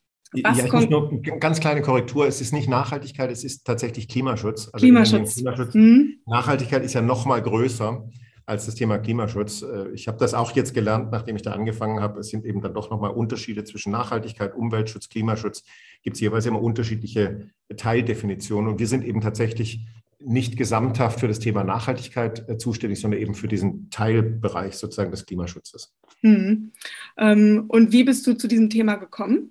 Was 0.43 0.59
ja, 0.59 0.67
kommt? 0.67 0.91
nur 0.91 1.11
eine 1.11 1.39
ganz 1.39 1.61
kleine 1.61 1.83
Korrektur. 1.83 2.27
Es 2.27 2.41
ist 2.41 2.53
nicht 2.53 2.69
Nachhaltigkeit, 2.69 3.31
es 3.31 3.45
ist 3.45 3.65
tatsächlich 3.65 4.09
Klimaschutz. 4.09 4.69
Also 4.73 4.85
Klimaschutz. 4.85 5.35
Klimaschutz. 5.35 5.75
Hm. 5.75 6.19
Nachhaltigkeit 6.27 6.85
ist 6.85 6.95
ja 6.95 7.03
noch 7.03 7.27
mal 7.27 7.41
größer 7.41 8.09
als 8.47 8.67
das 8.67 8.77
Thema 8.77 8.99
Klimaschutz. 8.99 9.63
Äh, 9.63 9.91
ich 9.93 10.09
habe 10.09 10.19
das 10.19 10.35
auch 10.35 10.53
jetzt 10.53 10.73
gelernt, 10.75 11.11
nachdem 11.11 11.37
ich 11.37 11.43
da 11.43 11.53
angefangen 11.53 12.01
habe. 12.01 12.21
Es 12.21 12.29
sind 12.29 12.45
eben 12.45 12.61
dann 12.61 12.75
doch 12.75 12.91
nochmal 12.91 13.11
Unterschiede 13.11 13.65
zwischen 13.65 13.93
Nachhaltigkeit, 13.93 14.55
Umweltschutz, 14.55 15.09
Klimaschutz. 15.09 15.65
Gibt 16.03 16.17
es 16.17 16.21
jeweils 16.21 16.47
immer 16.47 16.63
unterschiedliche 16.63 17.51
Teildefinitionen. 17.77 18.71
Und 18.71 18.79
wir 18.79 18.87
sind 18.87 19.05
eben 19.05 19.21
tatsächlich 19.21 19.87
nicht 20.19 20.57
gesamthaft 20.57 21.21
für 21.21 21.29
das 21.29 21.39
Thema 21.39 21.63
Nachhaltigkeit 21.65 22.49
äh, 22.49 22.57
zuständig, 22.59 23.01
sondern 23.01 23.21
eben 23.21 23.35
für 23.35 23.49
diesen 23.49 23.91
Teilbereich 23.91 24.77
sozusagen 24.77 25.11
des 25.11 25.27
Klimaschutzes. 25.27 25.95
Hm. 26.21 26.73
Ähm, 27.19 27.65
und 27.69 27.93
wie 27.93 28.05
bist 28.05 28.27
du 28.27 28.35
zu 28.35 28.49
diesem 28.49 28.71
Thema 28.71 28.97
gekommen? 28.97 29.51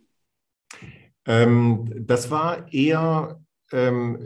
Ähm, 1.25 1.91
das 2.08 2.32
war 2.32 2.71
eher 2.73 3.39
ähm, 3.71 4.19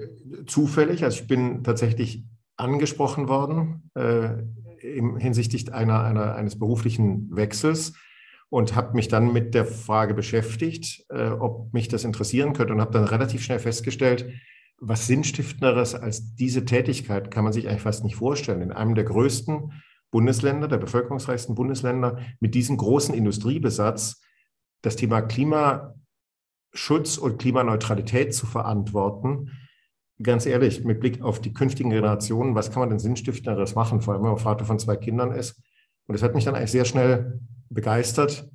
zufällig. 0.47 1.03
Also 1.03 1.21
ich 1.21 1.27
bin 1.27 1.63
tatsächlich 1.63 2.23
angesprochen 2.55 3.27
worden 3.27 3.89
äh, 3.95 4.43
im, 4.81 5.17
hinsichtlich 5.17 5.73
einer, 5.73 6.03
einer, 6.03 6.35
eines 6.35 6.57
beruflichen 6.57 7.35
Wechsels 7.35 7.93
und 8.49 8.75
habe 8.75 8.95
mich 8.95 9.07
dann 9.07 9.31
mit 9.31 9.53
der 9.53 9.65
Frage 9.65 10.13
beschäftigt, 10.13 11.05
äh, 11.09 11.29
ob 11.29 11.73
mich 11.73 11.87
das 11.87 12.03
interessieren 12.03 12.53
könnte 12.53 12.73
und 12.73 12.81
habe 12.81 12.93
dann 12.93 13.05
relativ 13.05 13.43
schnell 13.43 13.59
festgestellt, 13.59 14.31
was 14.81 15.07
Sinnstiftenderes 15.07 15.95
als 15.95 16.35
diese 16.35 16.65
Tätigkeit 16.65 17.31
kann 17.31 17.43
man 17.43 17.53
sich 17.53 17.67
eigentlich 17.67 17.81
fast 17.81 18.03
nicht 18.03 18.15
vorstellen. 18.15 18.61
In 18.61 18.71
einem 18.71 18.95
der 18.95 19.03
größten 19.03 19.73
Bundesländer, 20.11 20.67
der 20.67 20.77
bevölkerungsreichsten 20.77 21.55
Bundesländer, 21.55 22.19
mit 22.39 22.55
diesem 22.55 22.77
großen 22.77 23.13
Industriebesatz 23.13 24.21
das 24.81 24.95
Thema 24.95 25.21
Klimaschutz 25.21 27.17
und 27.17 27.39
Klimaneutralität 27.39 28.33
zu 28.33 28.45
verantworten, 28.45 29.51
ganz 30.21 30.45
ehrlich, 30.45 30.83
mit 30.83 30.99
Blick 30.99 31.21
auf 31.21 31.41
die 31.41 31.53
künftigen 31.53 31.89
Generationen, 31.89 32.55
was 32.55 32.71
kann 32.71 32.81
man 32.81 32.89
denn 32.89 32.99
Sinnstiftenderes 32.99 33.75
machen, 33.75 34.01
vor 34.01 34.13
allem 34.13 34.23
wenn 34.23 34.31
man 34.31 34.39
Vater 34.39 34.65
von 34.65 34.79
zwei 34.79 34.95
Kindern 34.95 35.31
ist? 35.31 35.61
Und 36.07 36.13
das 36.13 36.23
hat 36.23 36.33
mich 36.35 36.45
dann 36.45 36.55
eigentlich 36.55 36.71
sehr 36.71 36.85
schnell 36.85 37.39
begeistert, 37.69 38.49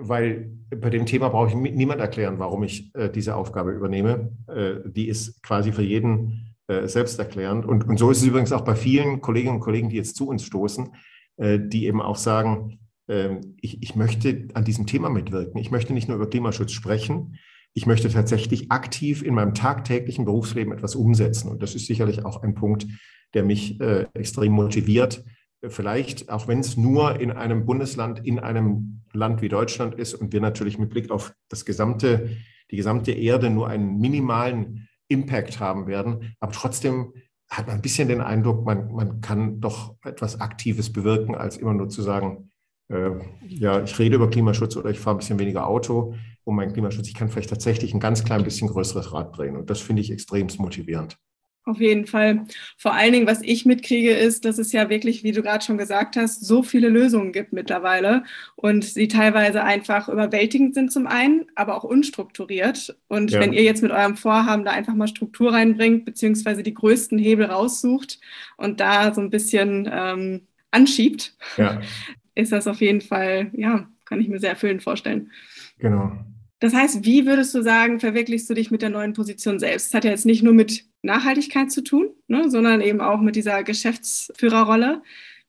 weil 0.00 0.50
bei 0.70 0.90
dem 0.90 1.06
Thema 1.06 1.28
brauche 1.28 1.48
ich 1.48 1.54
niemand 1.54 2.00
erklären, 2.00 2.38
warum 2.38 2.62
ich 2.62 2.94
äh, 2.94 3.10
diese 3.10 3.36
Aufgabe 3.36 3.72
übernehme. 3.72 4.32
Äh, 4.46 4.88
die 4.88 5.08
ist 5.08 5.42
quasi 5.42 5.72
für 5.72 5.82
jeden 5.82 6.54
äh, 6.68 6.86
selbsterklärend. 6.86 7.66
Und, 7.66 7.88
und 7.88 7.98
so 7.98 8.10
ist 8.10 8.18
es 8.18 8.26
übrigens 8.26 8.52
auch 8.52 8.62
bei 8.62 8.74
vielen 8.74 9.20
Kolleginnen 9.20 9.56
und 9.56 9.60
Kollegen, 9.60 9.88
die 9.88 9.96
jetzt 9.96 10.16
zu 10.16 10.28
uns 10.28 10.44
stoßen, 10.44 10.94
äh, 11.36 11.58
die 11.60 11.86
eben 11.86 12.00
auch 12.00 12.16
sagen, 12.16 12.78
ähm, 13.08 13.56
ich, 13.60 13.82
ich 13.82 13.96
möchte 13.96 14.48
an 14.54 14.64
diesem 14.64 14.86
Thema 14.86 15.10
mitwirken. 15.10 15.60
Ich 15.60 15.70
möchte 15.70 15.92
nicht 15.92 16.08
nur 16.08 16.16
über 16.16 16.30
Klimaschutz 16.30 16.72
sprechen, 16.72 17.36
ich 17.74 17.86
möchte 17.86 18.08
tatsächlich 18.08 18.70
aktiv 18.70 19.22
in 19.22 19.34
meinem 19.34 19.54
tagtäglichen 19.54 20.24
Berufsleben 20.24 20.72
etwas 20.72 20.96
umsetzen. 20.96 21.48
Und 21.50 21.62
das 21.62 21.74
ist 21.74 21.86
sicherlich 21.86 22.24
auch 22.24 22.42
ein 22.42 22.54
Punkt, 22.54 22.86
der 23.34 23.44
mich 23.44 23.80
äh, 23.80 24.06
extrem 24.14 24.52
motiviert. 24.52 25.24
Vielleicht, 25.68 26.30
auch 26.30 26.48
wenn 26.48 26.60
es 26.60 26.76
nur 26.76 27.20
in 27.20 27.30
einem 27.30 27.66
Bundesland, 27.66 28.24
in 28.24 28.38
einem 28.38 29.02
Land 29.12 29.42
wie 29.42 29.48
Deutschland 29.48 29.94
ist 29.94 30.14
und 30.14 30.32
wir 30.32 30.40
natürlich 30.40 30.78
mit 30.78 30.90
Blick 30.90 31.10
auf 31.10 31.34
das 31.48 31.64
gesamte, 31.64 32.36
die 32.70 32.76
gesamte 32.76 33.12
Erde 33.12 33.50
nur 33.50 33.68
einen 33.68 33.98
minimalen 33.98 34.88
Impact 35.08 35.60
haben 35.60 35.86
werden. 35.86 36.34
Aber 36.40 36.52
trotzdem 36.52 37.12
hat 37.50 37.66
man 37.66 37.76
ein 37.76 37.82
bisschen 37.82 38.08
den 38.08 38.20
Eindruck, 38.20 38.64
man, 38.64 38.92
man 38.92 39.20
kann 39.20 39.60
doch 39.60 39.96
etwas 40.04 40.40
Aktives 40.40 40.92
bewirken, 40.92 41.34
als 41.34 41.56
immer 41.56 41.74
nur 41.74 41.88
zu 41.88 42.00
sagen, 42.00 42.50
äh, 42.88 43.10
ja, 43.46 43.82
ich 43.82 43.98
rede 43.98 44.16
über 44.16 44.30
Klimaschutz 44.30 44.76
oder 44.76 44.90
ich 44.90 45.00
fahre 45.00 45.16
ein 45.16 45.18
bisschen 45.18 45.38
weniger 45.38 45.66
Auto 45.66 46.14
um 46.44 46.56
meinen 46.56 46.72
Klimaschutz. 46.72 47.08
Ich 47.08 47.14
kann 47.14 47.28
vielleicht 47.28 47.50
tatsächlich 47.50 47.92
ein 47.92 48.00
ganz 48.00 48.24
klein 48.24 48.44
bisschen 48.44 48.68
größeres 48.68 49.12
Rad 49.12 49.36
drehen. 49.36 49.56
Und 49.56 49.68
das 49.68 49.80
finde 49.80 50.00
ich 50.02 50.10
extrem 50.10 50.48
motivierend. 50.58 51.18
Auf 51.64 51.78
jeden 51.78 52.06
Fall. 52.06 52.46
Vor 52.78 52.94
allen 52.94 53.12
Dingen, 53.12 53.26
was 53.26 53.42
ich 53.42 53.66
mitkriege, 53.66 54.12
ist, 54.12 54.46
dass 54.46 54.58
es 54.58 54.72
ja 54.72 54.88
wirklich, 54.88 55.22
wie 55.24 55.32
du 55.32 55.42
gerade 55.42 55.62
schon 55.62 55.76
gesagt 55.76 56.16
hast, 56.16 56.44
so 56.44 56.62
viele 56.62 56.88
Lösungen 56.88 57.32
gibt 57.32 57.52
mittlerweile 57.52 58.24
und 58.56 58.82
sie 58.82 59.08
teilweise 59.08 59.62
einfach 59.62 60.08
überwältigend 60.08 60.74
sind 60.74 60.90
zum 60.90 61.06
einen, 61.06 61.46
aber 61.56 61.76
auch 61.76 61.84
unstrukturiert. 61.84 62.96
Und 63.08 63.30
ja. 63.30 63.40
wenn 63.40 63.52
ihr 63.52 63.62
jetzt 63.62 63.82
mit 63.82 63.92
eurem 63.92 64.16
Vorhaben 64.16 64.64
da 64.64 64.70
einfach 64.70 64.94
mal 64.94 65.06
Struktur 65.06 65.52
reinbringt, 65.52 66.06
beziehungsweise 66.06 66.62
die 66.62 66.74
größten 66.74 67.18
Hebel 67.18 67.46
raussucht 67.46 68.20
und 68.56 68.80
da 68.80 69.12
so 69.12 69.20
ein 69.20 69.30
bisschen 69.30 69.88
ähm, 69.92 70.46
anschiebt, 70.70 71.36
ja. 71.58 71.80
ist 72.34 72.52
das 72.52 72.66
auf 72.68 72.80
jeden 72.80 73.02
Fall, 73.02 73.50
ja, 73.52 73.86
kann 74.06 74.20
ich 74.20 74.28
mir 74.28 74.40
sehr 74.40 74.50
erfüllend 74.50 74.82
vorstellen. 74.82 75.30
Genau. 75.78 76.12
Das 76.60 76.74
heißt, 76.74 77.04
wie 77.04 77.26
würdest 77.26 77.54
du 77.54 77.62
sagen, 77.62 78.00
verwirklichst 78.00 78.48
du 78.48 78.54
dich 78.54 78.70
mit 78.70 78.82
der 78.82 78.90
neuen 78.90 79.14
Position 79.14 79.58
selbst? 79.58 79.88
Das 79.88 79.94
hat 79.94 80.04
ja 80.04 80.10
jetzt 80.10 80.26
nicht 80.26 80.42
nur 80.42 80.52
mit 80.52 80.84
Nachhaltigkeit 81.02 81.72
zu 81.72 81.82
tun, 81.82 82.10
ne, 82.28 82.50
sondern 82.50 82.82
eben 82.82 83.00
auch 83.00 83.20
mit 83.20 83.34
dieser 83.34 83.64
Geschäftsführerrolle. 83.64 85.02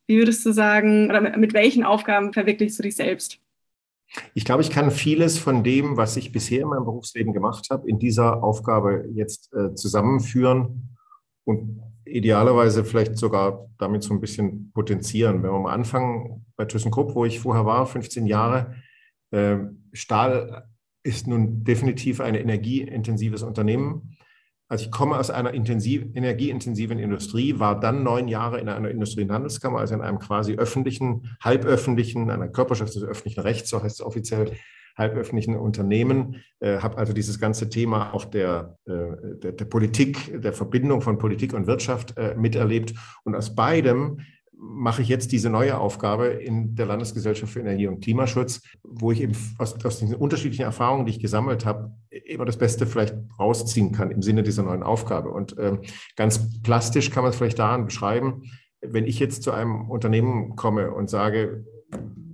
Wie 0.07 0.17
würdest 0.17 0.45
du 0.45 0.53
sagen, 0.53 1.09
oder 1.09 1.19
mit, 1.19 1.37
mit 1.37 1.53
welchen 1.53 1.83
Aufgaben 1.83 2.31
verwirklichst 2.31 2.79
du 2.79 2.83
dich 2.83 2.95
selbst? 2.95 3.39
Ich 4.33 4.45
glaube, 4.45 4.61
ich 4.61 4.69
kann 4.69 4.89
vieles 4.91 5.37
von 5.37 5.63
dem, 5.63 5.97
was 5.97 6.15
ich 6.17 6.31
bisher 6.31 6.61
in 6.61 6.69
meinem 6.69 6.85
Berufsleben 6.85 7.33
gemacht 7.33 7.67
habe, 7.69 7.89
in 7.89 7.99
dieser 7.99 8.43
Aufgabe 8.43 9.05
jetzt 9.13 9.53
äh, 9.53 9.75
zusammenführen 9.75 10.97
und 11.43 11.81
idealerweise 12.05 12.83
vielleicht 12.83 13.17
sogar 13.17 13.69
damit 13.77 14.03
so 14.03 14.13
ein 14.13 14.21
bisschen 14.21 14.71
potenzieren. 14.73 15.43
Wenn 15.43 15.51
wir 15.51 15.59
mal 15.59 15.73
anfangen 15.73 16.45
bei 16.55 16.65
ThyssenKrupp, 16.65 17.15
wo 17.15 17.25
ich 17.25 17.39
vorher 17.39 17.65
war, 17.65 17.85
15 17.85 18.25
Jahre, 18.27 18.75
äh, 19.31 19.57
Stahl 19.93 20.67
ist 21.03 21.27
nun 21.27 21.63
definitiv 21.63 22.21
ein 22.21 22.35
energieintensives 22.35 23.43
Unternehmen. 23.43 24.17
Also 24.67 24.85
ich 24.85 24.91
komme 24.91 25.17
aus 25.17 25.29
einer 25.29 25.53
intensiv, 25.53 26.05
energieintensiven 26.13 26.97
Industrie, 26.97 27.59
war 27.59 27.79
dann 27.79 28.03
neun 28.03 28.27
Jahre 28.29 28.59
in 28.59 28.69
einer 28.69 28.89
Industrie- 28.89 29.23
und 29.23 29.31
Handelskammer, 29.31 29.79
also 29.79 29.95
in 29.95 30.01
einem 30.01 30.19
quasi 30.19 30.55
öffentlichen, 30.55 31.35
halböffentlichen, 31.41 32.29
einer 32.29 32.47
Körperschaft 32.47 32.95
des 32.95 33.03
öffentlichen 33.03 33.41
Rechts, 33.41 33.69
so 33.69 33.83
heißt 33.83 33.99
es 33.99 34.05
offiziell, 34.05 34.53
halböffentlichen 34.97 35.57
Unternehmen, 35.57 36.37
äh, 36.59 36.79
habe 36.79 36.97
also 36.97 37.13
dieses 37.13 37.39
ganze 37.39 37.69
Thema 37.69 38.13
auch 38.13 38.25
der, 38.25 38.77
äh, 38.85 39.37
der, 39.41 39.51
der, 39.53 39.65
Politik, 39.65 40.41
der 40.41 40.53
Verbindung 40.53 41.01
von 41.01 41.17
Politik 41.17 41.53
und 41.53 41.67
Wirtschaft 41.67 42.17
äh, 42.17 42.35
miterlebt. 42.35 42.93
Und 43.23 43.35
aus 43.35 43.55
beidem 43.55 44.19
mache 44.63 45.01
ich 45.01 45.07
jetzt 45.07 45.31
diese 45.31 45.49
neue 45.49 45.79
Aufgabe 45.79 46.27
in 46.27 46.75
der 46.75 46.85
Landesgesellschaft 46.85 47.51
für 47.51 47.61
Energie 47.61 47.87
und 47.87 48.03
Klimaschutz, 48.03 48.61
wo 48.83 49.11
ich 49.11 49.21
eben 49.21 49.35
aus, 49.57 49.73
aus 49.83 49.99
diesen 49.99 50.15
unterschiedlichen 50.15 50.63
Erfahrungen, 50.63 51.07
die 51.07 51.13
ich 51.13 51.19
gesammelt 51.19 51.65
habe, 51.65 51.91
immer 52.09 52.45
das 52.45 52.57
Beste 52.57 52.85
vielleicht 52.85 53.15
rausziehen 53.39 53.91
kann 53.91 54.11
im 54.11 54.21
Sinne 54.21 54.43
dieser 54.43 54.61
neuen 54.61 54.83
Aufgabe. 54.83 55.31
Und 55.31 55.55
ähm, 55.57 55.81
ganz 56.15 56.61
plastisch 56.61 57.09
kann 57.09 57.23
man 57.23 57.31
es 57.31 57.37
vielleicht 57.37 57.57
daran 57.57 57.85
beschreiben, 57.85 58.43
wenn 58.81 59.05
ich 59.05 59.17
jetzt 59.19 59.41
zu 59.41 59.51
einem 59.51 59.89
Unternehmen 59.89 60.55
komme 60.55 60.91
und 60.91 61.09
sage, 61.09 61.65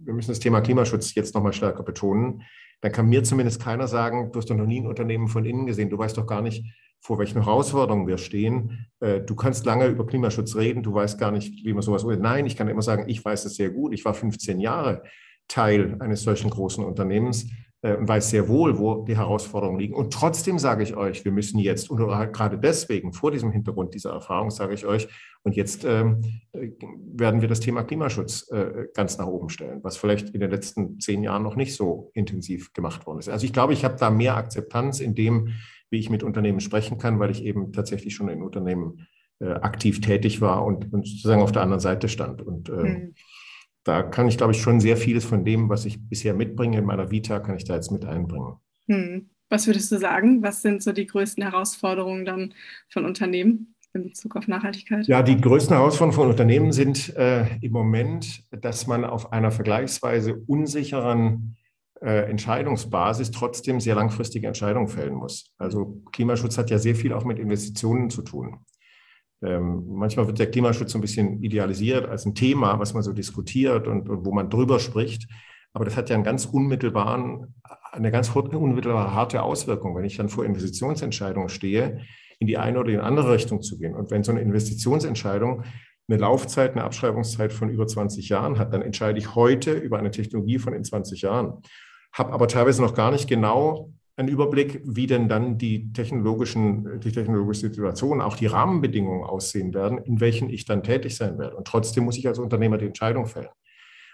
wir 0.03 0.13
müssen 0.13 0.31
das 0.31 0.39
Thema 0.39 0.59
Klimaschutz 0.59 1.15
jetzt 1.15 1.33
nochmal 1.33 1.53
stärker 1.53 1.83
betonen, 1.83 2.43
dann 2.81 2.91
kann 2.91 3.07
mir 3.07 3.23
zumindest 3.23 3.61
keiner 3.61 3.87
sagen, 3.87 4.31
du 4.31 4.39
hast 4.39 4.49
doch 4.49 4.55
noch 4.55 4.65
nie 4.65 4.81
ein 4.81 4.87
Unternehmen 4.87 5.27
von 5.27 5.45
innen 5.45 5.65
gesehen, 5.65 5.89
du 5.89 5.97
weißt 5.97 6.17
doch 6.17 6.27
gar 6.27 6.41
nicht, 6.41 6.63
vor 6.99 7.19
welchen 7.19 7.41
Herausforderungen 7.43 8.07
wir 8.07 8.17
stehen. 8.17 8.87
Äh, 8.99 9.21
du 9.21 9.35
kannst 9.35 9.65
lange 9.65 9.87
über 9.87 10.05
Klimaschutz 10.05 10.55
reden, 10.55 10.83
du 10.83 10.93
weißt 10.93 11.19
gar 11.19 11.31
nicht, 11.31 11.65
wie 11.65 11.73
man 11.73 11.81
sowas. 11.81 12.03
Nein, 12.03 12.45
ich 12.45 12.55
kann 12.55 12.67
immer 12.67 12.81
sagen, 12.81 13.05
ich 13.07 13.23
weiß 13.23 13.45
es 13.45 13.55
sehr 13.55 13.69
gut. 13.69 13.93
Ich 13.93 14.03
war 14.05 14.13
15 14.13 14.59
Jahre 14.59 15.03
Teil 15.47 15.95
eines 15.99 16.23
solchen 16.23 16.49
großen 16.49 16.83
Unternehmens 16.83 17.49
und 17.95 18.07
weiß 18.07 18.29
sehr 18.29 18.47
wohl, 18.47 18.77
wo 18.77 19.03
die 19.05 19.15
Herausforderungen 19.15 19.79
liegen. 19.79 19.93
Und 19.93 20.13
trotzdem 20.13 20.59
sage 20.59 20.83
ich 20.83 20.95
euch, 20.95 21.23
wir 21.25 21.31
müssen 21.31 21.59
jetzt, 21.59 21.89
und 21.89 21.97
gerade 21.97 22.57
deswegen, 22.57 23.13
vor 23.13 23.31
diesem 23.31 23.51
Hintergrund 23.51 23.93
dieser 23.93 24.11
Erfahrung, 24.11 24.49
sage 24.49 24.73
ich 24.73 24.85
euch, 24.85 25.07
und 25.43 25.55
jetzt 25.55 25.85
ähm, 25.85 26.21
werden 26.51 27.41
wir 27.41 27.47
das 27.47 27.59
Thema 27.59 27.83
Klimaschutz 27.83 28.49
äh, 28.51 28.87
ganz 28.93 29.17
nach 29.17 29.27
oben 29.27 29.49
stellen, 29.49 29.79
was 29.83 29.95
vielleicht 29.95 30.29
in 30.31 30.41
den 30.41 30.51
letzten 30.51 30.99
zehn 30.99 31.23
Jahren 31.23 31.43
noch 31.43 31.55
nicht 31.55 31.75
so 31.75 32.11
intensiv 32.13 32.73
gemacht 32.73 33.05
worden 33.07 33.19
ist. 33.19 33.29
Also 33.29 33.45
ich 33.45 33.53
glaube, 33.53 33.73
ich 33.73 33.85
habe 33.85 33.95
da 33.97 34.09
mehr 34.09 34.35
Akzeptanz 34.35 34.99
in 34.99 35.15
dem, 35.15 35.53
wie 35.89 35.99
ich 35.99 36.09
mit 36.09 36.23
Unternehmen 36.23 36.59
sprechen 36.59 36.97
kann, 36.97 37.19
weil 37.19 37.31
ich 37.31 37.43
eben 37.43 37.71
tatsächlich 37.71 38.13
schon 38.13 38.27
in 38.27 38.41
Unternehmen 38.41 39.07
äh, 39.39 39.51
aktiv 39.51 40.01
tätig 40.01 40.41
war 40.41 40.65
und, 40.65 40.91
und, 40.91 41.07
sozusagen 41.07 41.41
auf 41.41 41.51
der 41.51 41.61
anderen 41.61 41.79
Seite 41.79 42.09
stand. 42.09 42.41
Und 42.41 42.69
äh, 42.69 42.71
mhm. 42.71 43.13
Da 43.87 44.03
kann 44.03 44.27
ich, 44.27 44.37
glaube 44.37 44.53
ich, 44.53 44.61
schon 44.61 44.79
sehr 44.79 44.97
vieles 44.97 45.25
von 45.25 45.45
dem, 45.45 45.69
was 45.69 45.85
ich 45.85 45.99
bisher 46.09 46.33
mitbringe 46.33 46.77
in 46.77 46.85
meiner 46.85 47.11
Vita, 47.11 47.39
kann 47.39 47.55
ich 47.55 47.63
da 47.63 47.75
jetzt 47.75 47.91
mit 47.91 48.05
einbringen. 48.05 48.55
Mhm. 48.87 49.29
Was 49.49 49.65
würdest 49.65 49.91
du 49.91 49.97
sagen? 49.97 50.43
Was 50.43 50.61
sind 50.61 50.83
so 50.83 50.91
die 50.91 51.07
größten 51.07 51.43
Herausforderungen 51.43 52.25
dann 52.25 52.53
von 52.89 53.05
Unternehmen? 53.05 53.73
in 53.93 54.03
Bezug 54.03 54.35
auf 54.35 54.47
Nachhaltigkeit? 54.47 55.07
Ja, 55.07 55.23
die 55.23 55.39
größten 55.39 55.75
Herausforderungen 55.75 56.13
von 56.13 56.29
Unternehmen 56.29 56.71
sind 56.71 57.15
äh, 57.15 57.57
im 57.61 57.71
Moment, 57.71 58.43
dass 58.51 58.85
man 58.85 59.03
auf 59.05 59.31
einer 59.31 59.49
vergleichsweise 59.49 60.35
unsicheren 60.45 61.57
äh, 62.01 62.29
Entscheidungsbasis 62.29 63.31
trotzdem 63.31 63.79
sehr 63.79 63.95
langfristige 63.95 64.45
Entscheidungen 64.45 64.87
fällen 64.87 65.15
muss. 65.15 65.53
Also 65.57 66.01
Klimaschutz 66.11 66.57
hat 66.57 66.69
ja 66.69 66.77
sehr 66.77 66.95
viel 66.95 67.13
auch 67.13 67.25
mit 67.25 67.39
Investitionen 67.39 68.09
zu 68.09 68.21
tun. 68.21 68.59
Ähm, 69.43 69.85
manchmal 69.87 70.27
wird 70.27 70.39
der 70.39 70.49
Klimaschutz 70.49 70.95
ein 70.95 71.01
bisschen 71.01 71.43
idealisiert 71.43 72.07
als 72.07 72.25
ein 72.25 72.35
Thema, 72.35 72.79
was 72.79 72.93
man 72.93 73.03
so 73.03 73.13
diskutiert 73.13 73.87
und, 73.87 74.09
und 74.09 74.25
wo 74.25 74.33
man 74.33 74.49
drüber 74.49 74.79
spricht. 74.79 75.27
Aber 75.73 75.85
das 75.85 75.95
hat 75.95 76.09
ja 76.09 76.15
einen 76.15 76.23
ganz 76.23 76.45
unmittelbaren, 76.45 77.53
eine 77.91 78.11
ganz 78.11 78.35
unmittelbare 78.35 79.13
harte 79.13 79.43
Auswirkung, 79.43 79.95
wenn 79.95 80.05
ich 80.05 80.17
dann 80.17 80.29
vor 80.29 80.43
Investitionsentscheidungen 80.43 81.49
stehe, 81.49 82.01
in 82.39 82.47
die 82.47 82.57
eine 82.57 82.79
oder 82.79 82.89
in 82.89 82.95
die 82.95 83.05
andere 83.05 83.33
Richtung 83.33 83.61
zu 83.61 83.77
gehen. 83.77 83.95
Und 83.95 84.09
wenn 84.09 84.23
so 84.23 84.31
eine 84.31 84.41
Investitionsentscheidung 84.41 85.63
eine 86.09 86.19
Laufzeit, 86.19 86.71
eine 86.71 86.83
Abschreibungszeit 86.83 87.51
von 87.51 87.69
über 87.69 87.85
20 87.85 88.29
Jahren 88.29 88.57
hat, 88.57 88.73
dann 88.73 88.81
entscheide 88.81 89.19
ich 89.19 89.35
heute 89.35 89.73
über 89.73 89.99
eine 89.99 90.11
Technologie 90.11 90.57
von 90.57 90.73
in 90.73 90.83
20 90.83 91.21
Jahren. 91.21 91.61
Habe 92.13 92.31
aber 92.31 92.47
teilweise 92.47 92.81
noch 92.81 92.93
gar 92.93 93.11
nicht 93.11 93.27
genau 93.27 93.91
einen 94.17 94.29
Überblick, 94.29 94.81
wie 94.83 95.05
denn 95.05 95.29
dann 95.29 95.59
die 95.59 95.93
technologischen, 95.93 96.99
die 96.99 97.11
technologische 97.11 97.69
Situation, 97.69 98.19
auch 98.19 98.35
die 98.35 98.47
Rahmenbedingungen 98.47 99.23
aussehen 99.23 99.75
werden, 99.75 99.99
in 99.99 100.19
welchen 100.19 100.49
ich 100.49 100.65
dann 100.65 100.81
tätig 100.81 101.15
sein 101.15 101.37
werde. 101.37 101.55
Und 101.55 101.67
trotzdem 101.67 102.03
muss 102.03 102.17
ich 102.17 102.27
als 102.27 102.39
Unternehmer 102.39 102.79
die 102.79 102.87
Entscheidung 102.87 103.27
fällen. 103.27 103.49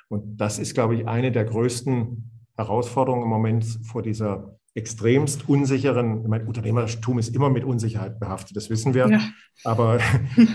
Und 0.09 0.37
das 0.37 0.59
ist, 0.59 0.73
glaube 0.73 0.95
ich, 0.95 1.07
eine 1.07 1.31
der 1.31 1.45
größten 1.45 2.29
Herausforderungen 2.57 3.23
im 3.23 3.29
Moment 3.29 3.65
vor 3.83 4.01
dieser 4.01 4.59
extremst 4.75 5.47
unsicheren, 5.47 6.27
mein 6.27 6.47
Unternehmertum 6.47 7.19
ist 7.19 7.33
immer 7.33 7.49
mit 7.49 7.63
Unsicherheit 7.63 8.19
behaftet, 8.19 8.57
das 8.57 8.69
wissen 8.71 8.93
wir. 8.93 9.07
Ja. 9.07 9.21
Aber 9.63 9.99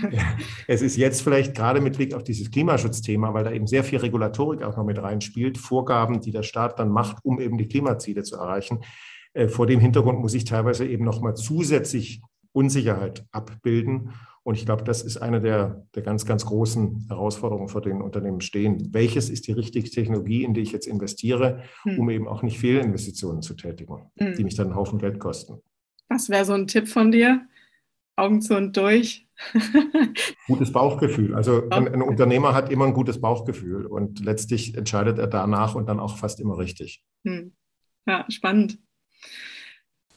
es 0.67 0.83
ist 0.83 0.97
jetzt 0.97 1.23
vielleicht 1.23 1.55
gerade 1.55 1.81
mit 1.81 1.97
Blick 1.97 2.15
auf 2.15 2.25
dieses 2.25 2.51
Klimaschutzthema, 2.51 3.33
weil 3.33 3.45
da 3.45 3.53
eben 3.53 3.69
sehr 3.69 3.85
viel 3.85 4.01
Regulatorik 4.01 4.63
auch 4.63 4.77
noch 4.77 4.85
mit 4.85 5.01
reinspielt, 5.01 5.57
Vorgaben, 5.57 6.21
die 6.21 6.33
der 6.33 6.43
Staat 6.43 6.79
dann 6.81 6.91
macht, 6.91 7.25
um 7.25 7.41
eben 7.41 7.57
die 7.57 7.69
Klimaziele 7.69 8.25
zu 8.25 8.37
erreichen. 8.37 8.81
Äh, 9.39 9.49
vor 9.49 9.67
dem 9.67 9.79
Hintergrund 9.79 10.19
muss 10.19 10.35
ich 10.35 10.45
teilweise 10.45 10.85
eben 10.85 11.05
nochmal 11.05 11.37
zusätzlich 11.37 12.23
Unsicherheit 12.53 13.25
abbilden. 13.31 14.11
Und 14.43 14.57
ich 14.57 14.65
glaube, 14.65 14.83
das 14.83 15.03
ist 15.03 15.19
eine 15.19 15.41
der, 15.41 15.87
der 15.95 16.03
ganz, 16.03 16.27
ganz 16.27 16.45
großen 16.45 17.07
Herausforderungen, 17.09 17.69
vor 17.69 17.81
denen 17.81 18.03
Unternehmen 18.03 18.41
stehen. 18.41 18.93
Welches 18.93 19.31
ist 19.31 19.47
die 19.47 19.53
richtige 19.53 19.89
Technologie, 19.89 20.43
in 20.43 20.55
die 20.55 20.63
ich 20.63 20.73
jetzt 20.73 20.89
investiere, 20.89 21.63
hm. 21.83 21.99
um 22.01 22.11
eben 22.11 22.27
auch 22.27 22.43
nicht 22.43 22.59
Fehlinvestitionen 22.59 23.43
zu 23.43 23.55
tätigen, 23.55 24.11
hm. 24.19 24.35
die 24.35 24.43
mich 24.43 24.57
dann 24.57 24.69
einen 24.69 24.77
Haufen 24.77 24.99
Geld 24.99 25.21
kosten? 25.21 25.61
Was 26.09 26.31
wäre 26.31 26.45
so 26.45 26.55
ein 26.55 26.67
Tipp 26.67 26.89
von 26.89 27.13
dir? 27.13 27.47
Augen 28.17 28.41
zu 28.41 28.57
und 28.57 28.77
durch. 28.77 29.29
gutes 30.49 30.73
Bauchgefühl. 30.73 31.37
Also 31.37 31.69
ein, 31.71 31.87
ein, 31.87 32.03
Unternehmer 32.03 32.55
hat 32.55 32.73
immer 32.73 32.87
ein 32.87 32.95
gutes 32.95 33.21
Bauchgefühl 33.21 33.87
und 33.87 34.19
letztlich 34.19 34.77
entscheidet 34.77 35.19
er 35.19 35.29
danach 35.29 35.77
und 35.77 35.89
dann 35.89 36.01
auch 36.01 36.17
fast 36.17 36.41
immer 36.41 36.59
richtig. 36.59 37.05
Hm. 37.25 37.53
Ja, 38.09 38.25
spannend. 38.29 38.79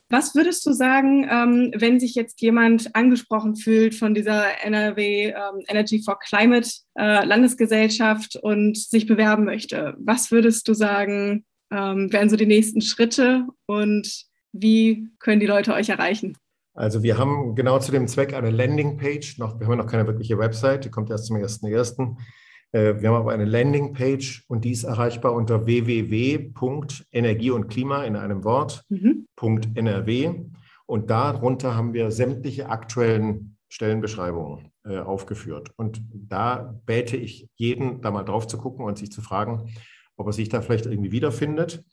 Was 0.09 0.35
würdest 0.35 0.65
du 0.65 0.73
sagen, 0.73 1.25
ähm, 1.31 1.71
wenn 1.73 1.99
sich 1.99 2.15
jetzt 2.15 2.41
jemand 2.41 2.93
angesprochen 2.95 3.55
fühlt 3.55 3.95
von 3.95 4.13
dieser 4.13 4.61
NRW 4.61 5.27
ähm, 5.27 5.63
Energy 5.69 6.03
for 6.03 6.19
Climate 6.19 6.69
äh, 6.95 7.23
Landesgesellschaft 7.23 8.35
und 8.35 8.77
sich 8.77 9.07
bewerben 9.07 9.45
möchte? 9.45 9.95
Was 9.99 10.29
würdest 10.29 10.67
du 10.67 10.73
sagen, 10.73 11.45
ähm, 11.71 12.11
wären 12.11 12.29
so 12.29 12.35
die 12.35 12.45
nächsten 12.45 12.81
Schritte 12.81 13.47
und 13.67 14.25
wie 14.51 15.07
können 15.19 15.39
die 15.39 15.47
Leute 15.47 15.73
euch 15.73 15.87
erreichen? 15.87 16.37
Also 16.73 17.03
wir 17.03 17.17
haben 17.17 17.55
genau 17.55 17.79
zu 17.79 17.93
dem 17.93 18.07
Zweck 18.09 18.33
eine 18.33 18.49
Landingpage, 18.49 19.37
noch, 19.37 19.61
wir 19.61 19.67
haben 19.67 19.77
noch 19.77 19.87
keine 19.87 20.07
wirkliche 20.07 20.37
Website, 20.37 20.83
die 20.83 20.89
kommt 20.89 21.09
erst 21.09 21.27
zum 21.27 21.37
1.1. 21.37 22.17
Äh, 22.71 23.01
wir 23.01 23.09
haben 23.09 23.15
aber 23.15 23.31
eine 23.31 23.45
Landingpage 23.45 24.45
und 24.47 24.65
die 24.65 24.71
ist 24.71 24.83
erreichbar 24.83 25.33
unter 25.33 25.65
www.energie 25.65 27.51
und 27.51 27.67
Klima 27.69 28.03
in 28.03 28.15
einem 28.15 28.43
Wort, 28.43 28.83
mhm. 28.89 29.27
.nrw. 29.39 30.45
Und 30.85 31.09
darunter 31.09 31.75
haben 31.75 31.93
wir 31.93 32.11
sämtliche 32.11 32.69
aktuellen 32.69 33.57
Stellenbeschreibungen 33.69 34.71
äh, 34.83 34.97
aufgeführt. 34.97 35.71
Und 35.77 36.01
da 36.11 36.77
bäte 36.85 37.15
ich 37.15 37.47
jeden, 37.55 38.01
da 38.01 38.11
mal 38.11 38.23
drauf 38.23 38.47
zu 38.47 38.57
gucken 38.57 38.85
und 38.85 38.97
sich 38.97 39.11
zu 39.11 39.21
fragen, 39.21 39.73
ob 40.17 40.27
er 40.27 40.33
sich 40.33 40.49
da 40.49 40.61
vielleicht 40.61 40.85
irgendwie 40.85 41.11
wiederfindet 41.11 41.83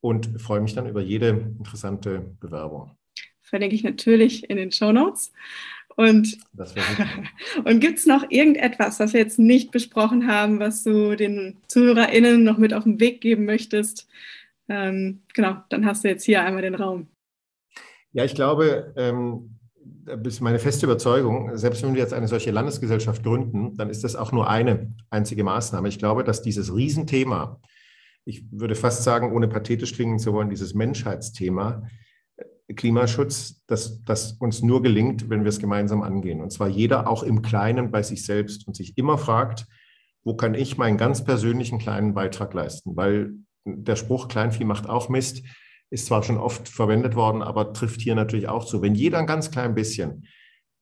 und 0.00 0.40
freue 0.40 0.60
mich 0.60 0.74
dann 0.74 0.86
über 0.86 1.00
jede 1.02 1.28
interessante 1.58 2.20
Bewerbung. 2.40 2.96
Verlinke 3.42 3.76
ich 3.76 3.84
natürlich 3.84 4.48
in 4.50 4.56
den 4.56 4.72
Show 4.72 4.92
Notes. 4.92 5.32
Und, 5.96 6.38
und 7.64 7.80
gibt 7.80 7.98
es 7.98 8.06
noch 8.06 8.30
irgendetwas, 8.30 9.00
was 9.00 9.14
wir 9.14 9.20
jetzt 9.20 9.38
nicht 9.38 9.70
besprochen 9.70 10.26
haben, 10.30 10.60
was 10.60 10.84
du 10.84 11.16
den 11.16 11.56
ZuhörerInnen 11.68 12.44
noch 12.44 12.58
mit 12.58 12.74
auf 12.74 12.84
den 12.84 13.00
Weg 13.00 13.22
geben 13.22 13.46
möchtest? 13.46 14.06
Ähm, 14.68 15.22
genau, 15.34 15.56
dann 15.70 15.86
hast 15.86 16.04
du 16.04 16.08
jetzt 16.08 16.24
hier 16.24 16.42
einmal 16.42 16.62
den 16.62 16.74
Raum. 16.74 17.08
Ja, 18.12 18.24
ich 18.24 18.34
glaube, 18.34 18.92
ähm, 18.96 19.56
das 20.04 20.34
ist 20.34 20.40
meine 20.40 20.58
feste 20.58 20.86
Überzeugung, 20.86 21.56
selbst 21.56 21.82
wenn 21.82 21.94
wir 21.94 22.00
jetzt 22.00 22.14
eine 22.14 22.28
solche 22.28 22.50
Landesgesellschaft 22.50 23.22
gründen, 23.22 23.76
dann 23.76 23.90
ist 23.90 24.04
das 24.04 24.16
auch 24.16 24.32
nur 24.32 24.48
eine 24.48 24.90
einzige 25.10 25.44
Maßnahme. 25.44 25.88
Ich 25.88 25.98
glaube, 25.98 26.24
dass 26.24 26.42
dieses 26.42 26.74
Riesenthema, 26.74 27.60
ich 28.24 28.44
würde 28.50 28.74
fast 28.74 29.02
sagen, 29.02 29.32
ohne 29.32 29.48
pathetisch 29.48 29.94
klingen 29.94 30.18
zu 30.18 30.32
wollen, 30.32 30.50
dieses 30.50 30.74
Menschheitsthema, 30.74 31.88
Klimaschutz, 32.74 33.62
dass 33.66 34.02
das 34.04 34.32
uns 34.32 34.62
nur 34.62 34.82
gelingt, 34.82 35.30
wenn 35.30 35.44
wir 35.44 35.50
es 35.50 35.60
gemeinsam 35.60 36.02
angehen. 36.02 36.40
Und 36.40 36.50
zwar 36.50 36.68
jeder 36.68 37.08
auch 37.08 37.22
im 37.22 37.42
Kleinen 37.42 37.90
bei 37.90 38.02
sich 38.02 38.24
selbst 38.24 38.66
und 38.66 38.74
sich 38.74 38.98
immer 38.98 39.18
fragt, 39.18 39.66
wo 40.24 40.34
kann 40.34 40.54
ich 40.54 40.76
meinen 40.76 40.98
ganz 40.98 41.24
persönlichen 41.24 41.78
kleinen 41.78 42.14
Beitrag 42.14 42.52
leisten? 42.52 42.96
Weil 42.96 43.34
der 43.64 43.96
Spruch 43.96 44.28
Kleinvieh 44.28 44.64
macht 44.64 44.88
auch 44.88 45.08
Mist 45.08 45.42
ist 45.90 46.06
zwar 46.06 46.22
schon 46.22 46.38
oft 46.38 46.68
verwendet 46.68 47.14
worden, 47.14 47.42
aber 47.42 47.72
trifft 47.72 48.00
hier 48.00 48.14
natürlich 48.14 48.48
auch 48.48 48.64
zu. 48.64 48.82
Wenn 48.82 48.94
jeder 48.94 49.18
ein 49.18 49.26
ganz 49.26 49.50
klein 49.50 49.74
bisschen 49.74 50.26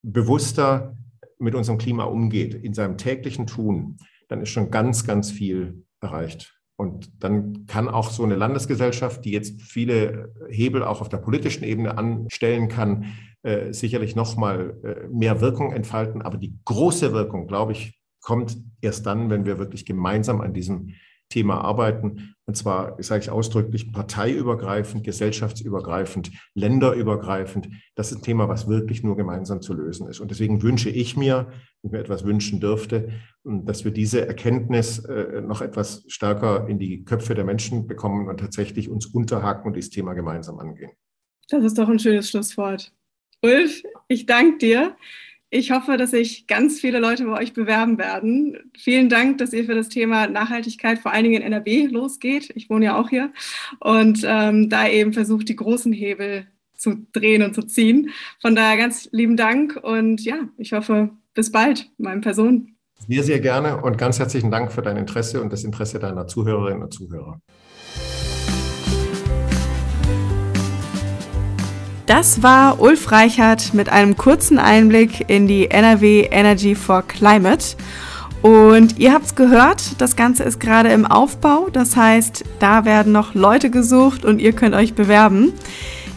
bewusster 0.03 0.97
mit 1.39 1.55
unserem 1.55 1.79
Klima 1.79 2.05
umgeht, 2.05 2.55
in 2.55 2.75
seinem 2.75 2.97
täglichen 2.97 3.47
Tun, 3.47 3.99
dann 4.29 4.41
ist 4.41 4.51
schon 4.51 4.71
ganz, 4.71 5.05
ganz 5.07 5.31
viel 5.31 5.85
erreicht. 6.01 6.54
Und 6.77 7.23
dann 7.23 7.67
kann 7.67 7.89
auch 7.89 8.11
so 8.11 8.25
eine 8.25 8.35
Landesgesellschaft, 8.35 9.25
die 9.25 9.31
jetzt 9.31 9.63
viele 9.63 10.33
Hebel 10.49 10.83
auch 10.83 11.01
auf 11.01 11.09
der 11.09 11.19
politischen 11.19 11.63
Ebene 11.63 11.97
anstellen 11.97 12.69
kann, 12.69 13.13
äh, 13.43 13.73
sicherlich 13.73 14.17
noch 14.17 14.37
mal 14.37 14.77
äh, 14.83 15.09
mehr 15.09 15.41
Wirkung 15.41 15.73
entfalten. 15.73 16.23
Aber 16.23 16.37
die 16.37 16.59
große 16.65 17.13
Wirkung, 17.13 17.47
glaube 17.47 17.73
ich, 17.73 18.01
kommt 18.21 18.57
erst 18.81 19.07
dann, 19.07 19.31
wenn 19.31 19.45
wir 19.45 19.59
wirklich 19.59 19.85
gemeinsam 19.85 20.41
an 20.41 20.53
diesem 20.53 20.95
Thema 21.35 21.61
arbeiten. 21.61 22.37
Und 22.47 22.57
zwar, 22.57 23.03
sage 23.03 23.23
ich 23.23 23.31
ausdrücklich, 23.31 23.93
parteiübergreifend, 23.93 25.03
gesellschaftsübergreifend, 25.03 26.31
länderübergreifend. 26.55 27.69
Das 27.97 28.13
ist 28.13 28.19
ein 28.19 28.23
Thema, 28.23 28.49
was 28.49 28.69
wirklich 28.69 29.03
nur 29.03 29.17
gemeinsam 29.17 29.61
zu 29.61 29.75
lösen 29.75 30.07
ist. 30.07 30.21
Und 30.21 30.31
deswegen 30.31 30.63
wünsche 30.63 30.91
ich 30.91 31.17
mir, 31.17 31.49
wenn 31.83 31.89
ich 31.89 31.93
mir 31.93 31.99
etwas 31.99 32.25
wünschen 32.25 32.61
dürfte, 32.61 33.09
dass 33.43 33.85
wir 33.85 33.91
diese 33.91 34.27
Erkenntnis 34.27 35.01
äh, 35.01 35.41
noch 35.41 35.61
etwas 35.61 36.05
stärker 36.07 36.69
in 36.69 36.79
die 36.79 37.05
Köpfe 37.05 37.35
der 37.35 37.45
Menschen 37.45 37.89
bekommen 37.89 38.29
und 38.29 38.39
tatsächlich 38.39 38.89
uns 38.89 39.07
unterhaken 39.07 39.67
und 39.67 39.75
dieses 39.75 39.91
Thema 39.91 40.15
gemeinsam 40.15 40.61
angehen. 40.61 40.93
Das 41.49 41.65
ist 41.65 41.77
doch 41.77 41.89
ein 41.89 41.99
schönes 41.99 42.31
Schlusswort. 42.31 42.93
Ulf, 43.43 43.83
ich 44.07 44.27
danke 44.27 44.59
dir. 44.59 44.97
Ich 45.57 45.71
hoffe, 45.71 45.97
dass 45.97 46.11
sich 46.11 46.49
ganz 46.49 46.81
viele 46.81 46.99
Leute 46.99 47.27
bei 47.27 47.41
euch 47.41 47.53
bewerben 47.53 47.97
werden. 47.97 48.59
Vielen 48.77 49.09
Dank, 49.09 49.39
dass 49.39 49.53
ihr 49.53 49.67
für 49.67 49.77
das 49.77 49.89
Thema 49.89 50.27
Nachhaltigkeit 50.27 50.99
vor 50.99 51.13
allen 51.13 51.23
Dingen 51.23 51.43
in 51.43 51.53
NRW 51.53 51.87
losgeht. 51.87 52.51
Ich 52.57 52.69
wohne 52.69 52.87
ja 52.87 52.99
auch 52.99 53.09
hier 53.09 53.31
und 53.79 54.25
ähm, 54.27 54.69
da 54.69 54.89
eben 54.89 55.13
versucht, 55.13 55.49
die 55.49 55.55
großen 55.55 55.93
Hebel 55.93 56.49
zu 56.77 57.07
drehen 57.13 57.43
und 57.43 57.55
zu 57.55 57.63
ziehen. 57.63 58.11
Von 58.43 58.57
daher 58.57 58.77
ganz 58.77 59.09
lieben 59.13 59.37
Dank 59.37 59.79
und 59.81 60.25
ja, 60.25 60.41
ich 60.59 60.73
hoffe, 60.73 61.11
bis 61.35 61.53
bald, 61.53 61.89
meine 61.99 62.21
Person. 62.21 62.75
Sehr, 63.07 63.23
sehr 63.23 63.39
gerne 63.39 63.81
und 63.81 63.97
ganz 63.97 64.19
herzlichen 64.19 64.51
Dank 64.51 64.73
für 64.73 64.83
dein 64.83 64.97
Interesse 64.97 65.41
und 65.41 65.53
das 65.53 65.63
Interesse 65.63 66.01
deiner 66.01 66.27
Zuhörerinnen 66.27 66.83
und 66.83 66.93
Zuhörer. 66.93 67.39
Das 72.07 72.43
war 72.43 72.81
Ulf 72.81 73.11
Reichert 73.13 73.73
mit 73.73 73.89
einem 73.89 74.17
kurzen 74.17 74.59
Einblick 74.59 75.31
in 75.31 75.47
die 75.47 75.71
NRW 75.71 76.29
Energy 76.31 76.75
for 76.75 77.03
Climate. 77.03 77.77
Und 78.43 78.99
ihr 78.99 79.15
habt 79.15 79.25
es 79.25 79.35
gehört, 79.35 79.99
das 80.03 80.17
Ganze 80.17 80.45
ist 80.45 80.61
gerade 80.61 80.91
im 80.91 81.07
Aufbau. 81.07 81.71
Das 81.73 81.97
heißt, 81.97 82.45
da 82.59 82.85
werden 82.85 83.11
noch 83.13 83.35
Leute 83.35 83.71
gesucht 83.71 84.27
und 84.27 84.39
ihr 84.39 84.53
könnt 84.53 84.75
euch 84.75 84.93
bewerben. 84.93 85.55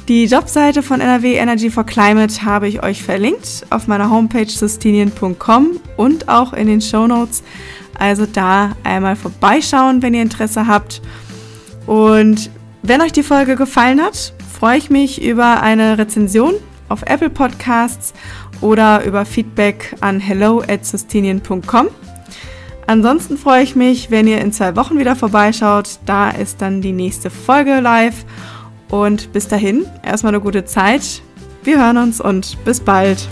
Die 0.09 0.25
Jobseite 0.25 0.83
von 0.83 0.99
NRW 0.99 1.35
Energy 1.35 1.69
for 1.69 1.85
Climate 1.85 2.43
habe 2.43 2.67
ich 2.67 2.83
euch 2.83 3.01
verlinkt 3.01 3.65
auf 3.69 3.87
meiner 3.87 4.09
Homepage 4.09 4.49
sustinien.com 4.49 5.79
und 5.95 6.27
auch 6.27 6.51
in 6.51 6.67
den 6.67 6.81
Show 6.81 7.07
Notes. 7.07 7.43
Also 7.97 8.25
da 8.25 8.75
einmal 8.83 9.15
vorbeischauen, 9.15 10.01
wenn 10.01 10.13
ihr 10.13 10.21
Interesse 10.21 10.67
habt. 10.67 11.01
Und 11.85 12.49
wenn 12.83 13.01
euch 13.01 13.13
die 13.13 13.23
Folge 13.23 13.55
gefallen 13.55 14.01
hat, 14.01 14.33
freue 14.57 14.79
ich 14.79 14.89
mich 14.89 15.21
über 15.21 15.61
eine 15.61 15.99
Rezension 15.99 16.55
auf 16.89 17.03
Apple 17.03 17.29
Podcasts 17.29 18.13
oder 18.59 19.03
über 19.03 19.23
Feedback 19.23 19.95
an 20.01 20.19
hello 20.19 20.63
at 20.67 20.83
sustinien.com. 20.83 21.89
Ansonsten 22.87 23.37
freue 23.37 23.63
ich 23.63 23.75
mich, 23.75 24.09
wenn 24.09 24.27
ihr 24.27 24.41
in 24.41 24.51
zwei 24.51 24.75
Wochen 24.75 24.97
wieder 24.97 25.15
vorbeischaut. 25.15 25.99
Da 26.05 26.29
ist 26.29 26.61
dann 26.61 26.81
die 26.81 26.93
nächste 26.93 27.29
Folge 27.29 27.81
live. 27.81 28.25
Und 28.89 29.31
bis 29.31 29.47
dahin, 29.47 29.85
erstmal 30.03 30.33
eine 30.33 30.41
gute 30.41 30.65
Zeit. 30.65 31.21
Wir 31.63 31.79
hören 31.79 31.97
uns 31.97 32.19
und 32.19 32.57
bis 32.63 32.79
bald. 32.79 33.27